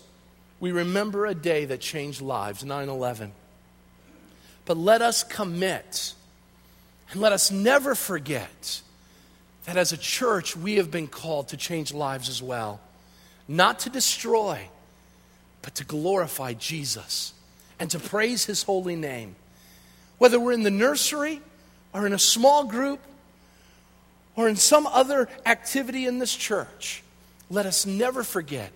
we 0.60 0.72
remember 0.72 1.26
a 1.26 1.36
day 1.36 1.66
that 1.66 1.80
changed 1.80 2.22
lives 2.22 2.64
9 2.64 2.90
11. 2.90 3.32
But 4.66 4.78
let 4.78 5.02
us 5.02 5.24
commit 5.24 6.14
and 7.12 7.22
let 7.22 7.32
us 7.32 7.52
never 7.52 7.96
forget 7.96 8.82
that 9.66 9.78
as 9.78 9.92
a 9.92 9.98
church, 9.98 10.56
we 10.56 10.76
have 10.76 10.92
been 10.92 11.08
called 11.08 11.50
to 11.50 11.58
change 11.58 11.94
lives 11.94 12.30
as 12.30 12.42
well. 12.42 12.80
Not 13.48 13.80
to 13.80 13.90
destroy, 13.90 14.70
but 15.62 15.76
to 15.76 15.86
glorify 15.86 16.54
Jesus 16.54 17.34
and 17.80 17.90
to 17.92 18.00
praise 18.00 18.46
his 18.46 18.64
holy 18.64 18.96
name. 18.96 19.36
Whether 20.18 20.40
we're 20.40 20.54
in 20.54 20.64
the 20.64 20.72
nursery 20.72 21.42
or 21.94 22.06
in 22.06 22.14
a 22.14 22.20
small 22.20 22.66
group 22.66 23.00
or 24.36 24.48
in 24.48 24.56
some 24.56 24.88
other 24.88 25.30
activity 25.46 26.06
in 26.06 26.20
this 26.20 26.36
church, 26.36 27.04
let 27.50 27.66
us 27.66 27.86
never 27.86 28.24
forget 28.24 28.72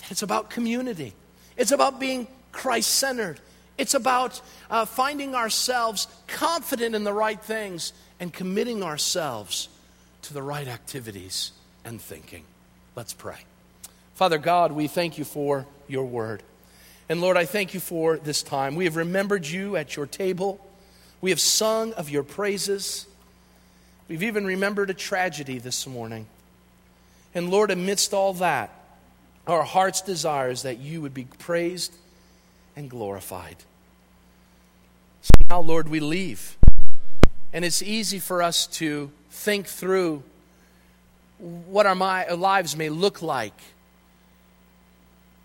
that 0.00 0.10
it's 0.10 0.22
about 0.22 0.50
community. 0.50 1.12
It's 1.56 1.72
about 1.72 1.98
being 1.98 2.26
Christ 2.52 2.90
centered. 2.90 3.40
It's 3.78 3.94
about 3.94 4.40
uh, 4.70 4.84
finding 4.84 5.34
ourselves 5.34 6.08
confident 6.26 6.94
in 6.94 7.04
the 7.04 7.12
right 7.12 7.40
things 7.40 7.92
and 8.18 8.32
committing 8.32 8.82
ourselves 8.82 9.68
to 10.22 10.34
the 10.34 10.42
right 10.42 10.66
activities 10.66 11.52
and 11.84 12.00
thinking. 12.00 12.44
Let's 12.94 13.12
pray. 13.12 13.38
Father 14.14 14.38
God, 14.38 14.72
we 14.72 14.88
thank 14.88 15.18
you 15.18 15.24
for 15.24 15.66
your 15.88 16.04
word. 16.04 16.42
And 17.08 17.20
Lord, 17.20 17.36
I 17.36 17.44
thank 17.44 17.72
you 17.72 17.80
for 17.80 18.16
this 18.16 18.42
time. 18.42 18.74
We 18.74 18.84
have 18.84 18.96
remembered 18.96 19.46
you 19.46 19.76
at 19.76 19.94
your 19.96 20.06
table. 20.06 20.60
We 21.20 21.30
have 21.30 21.40
sung 21.40 21.92
of 21.92 22.10
your 22.10 22.24
praises. 22.24 23.06
We've 24.08 24.24
even 24.24 24.44
remembered 24.44 24.90
a 24.90 24.94
tragedy 24.94 25.58
this 25.58 25.86
morning. 25.86 26.26
And 27.34 27.50
Lord, 27.50 27.70
amidst 27.70 28.12
all 28.12 28.32
that, 28.34 28.70
our 29.46 29.62
heart's 29.62 30.00
desire 30.00 30.50
is 30.50 30.62
that 30.62 30.78
you 30.78 31.00
would 31.00 31.14
be 31.14 31.24
praised 31.38 31.92
and 32.74 32.90
glorified. 32.90 33.56
So 35.22 35.30
now, 35.48 35.60
Lord, 35.60 35.88
we 35.88 36.00
leave. 36.00 36.56
And 37.52 37.64
it's 37.64 37.82
easy 37.82 38.18
for 38.18 38.42
us 38.42 38.66
to 38.78 39.10
think 39.30 39.66
through 39.66 40.22
what 41.38 41.86
our 41.86 41.94
lives 42.36 42.76
may 42.76 42.88
look 42.88 43.22
like 43.22 43.58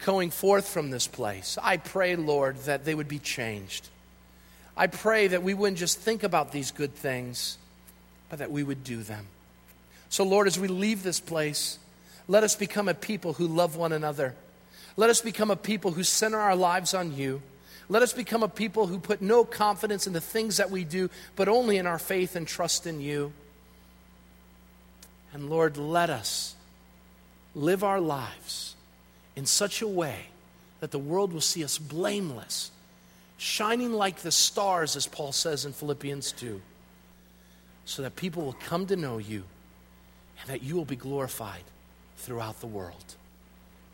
going 0.05 0.31
forth 0.31 0.67
from 0.67 0.89
this 0.89 1.07
place. 1.07 1.57
I 1.61 1.77
pray, 1.77 2.15
Lord, 2.15 2.57
that 2.63 2.85
they 2.85 2.95
would 2.95 3.07
be 3.07 3.19
changed. 3.19 3.87
I 4.75 4.87
pray 4.87 5.27
that 5.27 5.43
we 5.43 5.53
wouldn't 5.53 5.77
just 5.77 5.99
think 5.99 6.23
about 6.23 6.51
these 6.51 6.71
good 6.71 6.95
things, 6.95 7.57
but 8.29 8.39
that 8.39 8.51
we 8.51 8.63
would 8.63 8.83
do 8.83 9.03
them. 9.03 9.27
So, 10.09 10.23
Lord, 10.23 10.47
as 10.47 10.59
we 10.59 10.67
leave 10.67 11.03
this 11.03 11.19
place, 11.19 11.77
let 12.27 12.43
us 12.43 12.55
become 12.55 12.87
a 12.87 12.93
people 12.93 13.33
who 13.33 13.47
love 13.47 13.75
one 13.75 13.91
another. 13.91 14.35
Let 14.97 15.09
us 15.09 15.21
become 15.21 15.51
a 15.51 15.55
people 15.55 15.91
who 15.91 16.03
center 16.03 16.39
our 16.39 16.55
lives 16.55 16.93
on 16.93 17.15
you. 17.15 17.41
Let 17.89 18.01
us 18.01 18.13
become 18.13 18.43
a 18.43 18.47
people 18.47 18.87
who 18.87 18.99
put 18.99 19.21
no 19.21 19.43
confidence 19.43 20.07
in 20.07 20.13
the 20.13 20.21
things 20.21 20.57
that 20.57 20.71
we 20.71 20.83
do, 20.83 21.09
but 21.35 21.47
only 21.47 21.77
in 21.77 21.87
our 21.87 21.99
faith 21.99 22.35
and 22.35 22.47
trust 22.47 22.87
in 22.87 23.01
you. 23.01 23.33
And 25.33 25.49
Lord, 25.49 25.77
let 25.77 26.09
us 26.09 26.55
live 27.53 27.83
our 27.83 27.99
lives 27.99 28.75
in 29.41 29.47
such 29.47 29.81
a 29.81 29.87
way 29.87 30.27
that 30.81 30.91
the 30.91 30.99
world 30.99 31.33
will 31.33 31.41
see 31.41 31.63
us 31.63 31.79
blameless, 31.79 32.69
shining 33.39 33.91
like 33.91 34.17
the 34.17 34.31
stars, 34.31 34.95
as 34.95 35.07
Paul 35.07 35.31
says 35.31 35.65
in 35.65 35.73
Philippians 35.73 36.31
2, 36.33 36.61
so 37.85 38.03
that 38.03 38.15
people 38.15 38.43
will 38.43 38.53
come 38.67 38.85
to 38.85 38.95
know 38.95 39.17
you 39.17 39.43
and 40.39 40.49
that 40.49 40.61
you 40.61 40.75
will 40.75 40.85
be 40.85 40.95
glorified 40.95 41.63
throughout 42.17 42.59
the 42.59 42.67
world. 42.67 43.15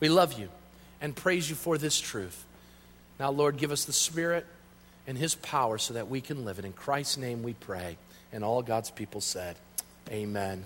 We 0.02 0.10
love 0.10 0.38
you 0.38 0.50
and 1.00 1.16
praise 1.16 1.50
you 1.50 1.56
for 1.56 1.78
this 1.78 1.98
truth. 1.98 2.44
Now, 3.18 3.32
Lord, 3.32 3.56
give 3.56 3.72
us 3.72 3.86
the 3.86 3.94
Spirit 3.94 4.46
and 5.08 5.18
His 5.18 5.34
power 5.34 5.78
so 5.78 5.94
that 5.94 6.10
we 6.10 6.20
can 6.20 6.44
live 6.44 6.60
it. 6.60 6.66
In 6.66 6.74
Christ's 6.74 7.16
name 7.16 7.42
we 7.42 7.54
pray. 7.54 7.96
And 8.34 8.44
all 8.44 8.62
God's 8.62 8.92
people 8.92 9.22
said, 9.22 9.56
Amen. 10.10 10.66